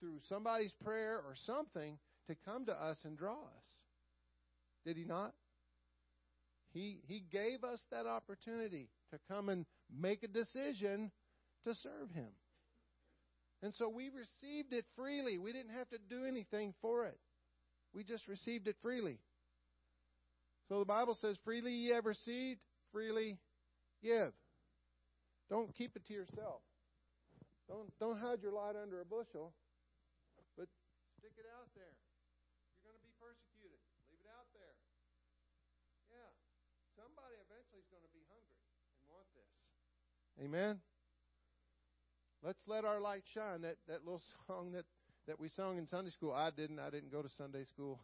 through 0.00 0.20
somebody's 0.28 0.72
prayer 0.82 1.16
or 1.16 1.34
something 1.46 1.98
to 2.28 2.34
come 2.44 2.66
to 2.66 2.72
us 2.72 2.98
and 3.04 3.16
draw 3.16 3.34
us. 3.34 3.66
Did 4.84 4.96
he 4.96 5.04
not? 5.04 5.32
He, 6.74 6.98
he 7.06 7.22
gave 7.30 7.62
us 7.62 7.80
that 7.90 8.06
opportunity 8.06 8.88
to 9.12 9.18
come 9.28 9.48
and 9.48 9.64
make 9.96 10.24
a 10.24 10.28
decision 10.28 11.12
to 11.64 11.74
serve 11.76 12.10
Him. 12.10 12.30
And 13.62 13.72
so 13.74 13.88
we 13.88 14.10
received 14.10 14.72
it 14.72 14.84
freely. 14.96 15.38
We 15.38 15.52
didn't 15.52 15.72
have 15.72 15.88
to 15.90 15.98
do 16.10 16.24
anything 16.26 16.74
for 16.82 17.06
it. 17.06 17.18
We 17.94 18.02
just 18.02 18.26
received 18.26 18.66
it 18.66 18.76
freely. 18.82 19.20
So 20.68 20.80
the 20.80 20.88
Bible 20.88 21.14
says, 21.14 21.36
freely 21.44 21.72
ye 21.72 21.90
have 21.90 22.06
received, 22.06 22.60
freely 22.92 23.36
give. 24.02 24.32
Don't 25.50 25.74
keep 25.76 25.96
it 25.96 26.06
to 26.08 26.14
yourself. 26.14 26.64
Don't, 27.68 27.92
don't 28.00 28.16
hide 28.16 28.40
your 28.40 28.52
light 28.52 28.76
under 28.76 29.00
a 29.00 29.08
bushel, 29.08 29.52
but 30.56 30.68
stick 31.20 31.36
it 31.36 31.48
out 31.56 31.68
there. 31.76 31.92
You're 32.80 32.92
going 32.92 32.96
to 32.96 33.04
be 33.04 33.12
persecuted. 33.20 33.80
Leave 34.08 34.20
it 34.20 34.32
out 34.32 34.48
there. 34.56 34.76
Yeah. 36.12 36.30
Somebody 36.96 37.40
eventually 37.44 37.80
is 37.80 37.88
going 37.88 38.04
to 38.04 38.12
be 38.12 38.24
hungry 38.28 38.60
and 39.00 39.04
want 39.08 39.28
this. 39.36 39.48
Amen. 40.40 40.80
Let's 42.44 42.60
let 42.68 42.84
our 42.84 43.00
light 43.00 43.24
shine. 43.32 43.62
That 43.62 43.76
that 43.88 44.04
little 44.04 44.20
song 44.46 44.72
that 44.72 44.84
that 45.26 45.40
we 45.40 45.48
sung 45.48 45.78
in 45.78 45.86
Sunday 45.88 46.10
school. 46.10 46.32
I 46.32 46.50
didn't. 46.52 46.78
I 46.78 46.90
didn't 46.90 47.10
go 47.10 47.22
to 47.22 47.28
Sunday 47.28 47.64
school. 47.64 48.00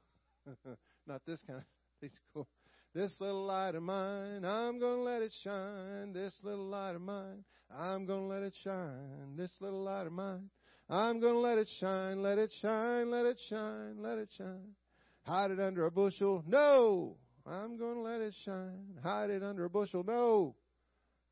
Not 1.06 1.20
this 1.26 1.44
kind 1.44 1.58
of 1.58 1.64
Sunday 2.00 2.14
school. 2.30 2.48
This 2.94 3.12
little 3.20 3.44
light 3.44 3.74
of 3.74 3.82
mine, 3.82 4.44
I'm 4.44 4.80
to 4.80 4.88
let 5.02 5.22
it 5.22 5.32
shine. 5.44 6.12
This 6.12 6.34
little 6.42 6.66
light 6.66 6.94
of 6.96 7.02
mine, 7.02 7.44
I'm 7.70 8.06
to 8.06 8.16
let 8.16 8.42
it 8.42 8.54
shine. 8.64 9.36
This 9.36 9.50
little 9.60 9.82
light 9.82 10.06
of 10.06 10.12
mine, 10.12 10.50
I'm 10.88 11.20
to 11.20 11.38
let 11.38 11.58
it 11.58 11.68
shine. 11.78 12.22
Let 12.22 12.38
it 12.38 12.50
shine, 12.60 13.10
let 13.10 13.26
it 13.26 13.38
shine, 13.48 14.02
let 14.02 14.18
it 14.18 14.28
shine. 14.36 14.74
Hide 15.22 15.52
it 15.52 15.60
under 15.60 15.86
a 15.86 15.90
bushel. 15.90 16.42
No. 16.48 17.16
I'm 17.46 17.78
to 17.78 17.86
let 17.86 18.20
it 18.20 18.34
shine. 18.44 18.98
Hide 19.02 19.30
it 19.30 19.42
under 19.42 19.64
a 19.66 19.70
bushel. 19.70 20.02
No. 20.04 20.56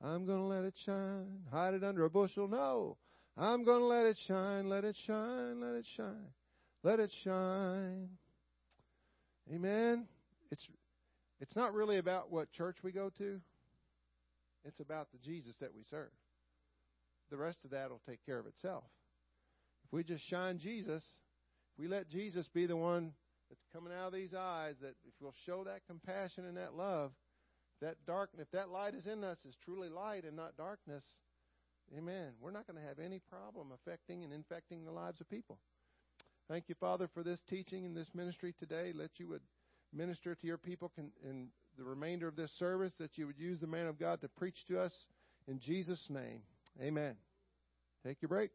I'm 0.02 0.26
to 0.26 0.40
let 0.40 0.64
it 0.64 0.74
shine. 0.84 1.40
Hide 1.50 1.74
it 1.74 1.82
under 1.82 2.04
a 2.04 2.10
bushel. 2.10 2.46
No. 2.46 2.96
I'm 3.36 3.64
to 3.64 3.78
let 3.78 4.06
it 4.06 4.18
shine. 4.26 4.68
Let 4.68 4.84
it 4.84 4.96
shine. 5.06 5.60
Let 5.60 5.74
it 5.74 5.86
shine. 5.96 6.28
Let 6.82 7.00
it 7.00 7.10
shine. 7.24 8.10
Amen. 9.52 10.06
It's 10.51 10.66
it's 11.40 11.55
not 11.55 11.74
really 11.74 11.99
about 11.99 12.32
what 12.32 12.51
church 12.51 12.78
we 12.82 12.90
go 12.90 13.11
to. 13.18 13.40
It's 14.64 14.80
about 14.80 15.09
the 15.12 15.18
Jesus 15.18 15.57
that 15.57 15.74
we 15.74 15.82
serve. 15.88 16.11
The 17.30 17.36
rest 17.36 17.64
of 17.64 17.70
that 17.70 17.90
will 17.90 18.01
take 18.09 18.24
care 18.24 18.38
of 18.38 18.46
itself. 18.46 18.84
If 19.84 19.92
we 19.92 20.03
just 20.03 20.26
shine 20.26 20.59
Jesus, 20.59 21.05
if 21.72 21.78
we 21.78 21.88
let 21.88 22.09
Jesus 22.09 22.49
be 22.49 22.66
the 22.66 22.76
one 22.76 23.12
that's 23.49 23.64
coming 23.72 23.92
out 23.92 24.09
of 24.09 24.12
these 24.12 24.34
eyes, 24.34 24.74
that 24.82 24.94
if 25.07 25.14
we'll 25.20 25.34
show 25.46 25.64
that 25.64 25.86
compassion 25.86 26.44
and 26.44 26.57
that 26.57 26.74
love, 26.74 27.12
that 27.80 27.96
dark, 28.07 28.30
if 28.38 28.51
that 28.51 28.70
light 28.70 28.94
is 28.94 29.07
in 29.07 29.22
us 29.22 29.38
is 29.49 29.55
truly 29.64 29.88
light 29.88 30.24
and 30.24 30.36
not 30.36 30.57
darkness, 30.57 31.05
amen, 31.96 32.32
we're 32.40 32.51
not 32.51 32.66
going 32.66 32.80
to 32.80 32.86
have 32.86 32.99
any 32.99 33.20
problem 33.30 33.68
affecting 33.72 34.24
and 34.24 34.32
infecting 34.32 34.84
the 34.84 34.90
lives 34.90 35.20
of 35.20 35.30
people. 35.30 35.59
Thank 36.49 36.68
you, 36.68 36.74
Father, 36.74 37.09
for 37.12 37.22
this 37.22 37.40
teaching 37.49 37.84
and 37.84 37.96
this 37.96 38.14
ministry 38.14 38.55
today. 38.59 38.92
Let 38.94 39.18
you 39.18 39.28
would 39.28 39.42
minister 39.93 40.34
to 40.34 40.47
your 40.47 40.59
people 40.59 40.91
in 41.24 41.49
the 41.76 41.84
remainder 41.84 42.28
of 42.28 42.36
this 42.36 42.51
service, 42.59 42.93
that 42.99 43.16
you 43.16 43.26
would 43.26 43.39
use 43.39 43.61
the 43.61 43.66
man 43.66 43.86
of 43.86 43.99
God 43.99 44.20
to 44.20 44.28
preach 44.28 44.66
to 44.68 44.80
us 44.80 44.93
in 45.47 45.61
Jesus' 45.61 46.05
name. 46.11 46.41
Amen. 46.80 47.14
Take 48.05 48.22
your 48.22 48.28
break. 48.28 48.51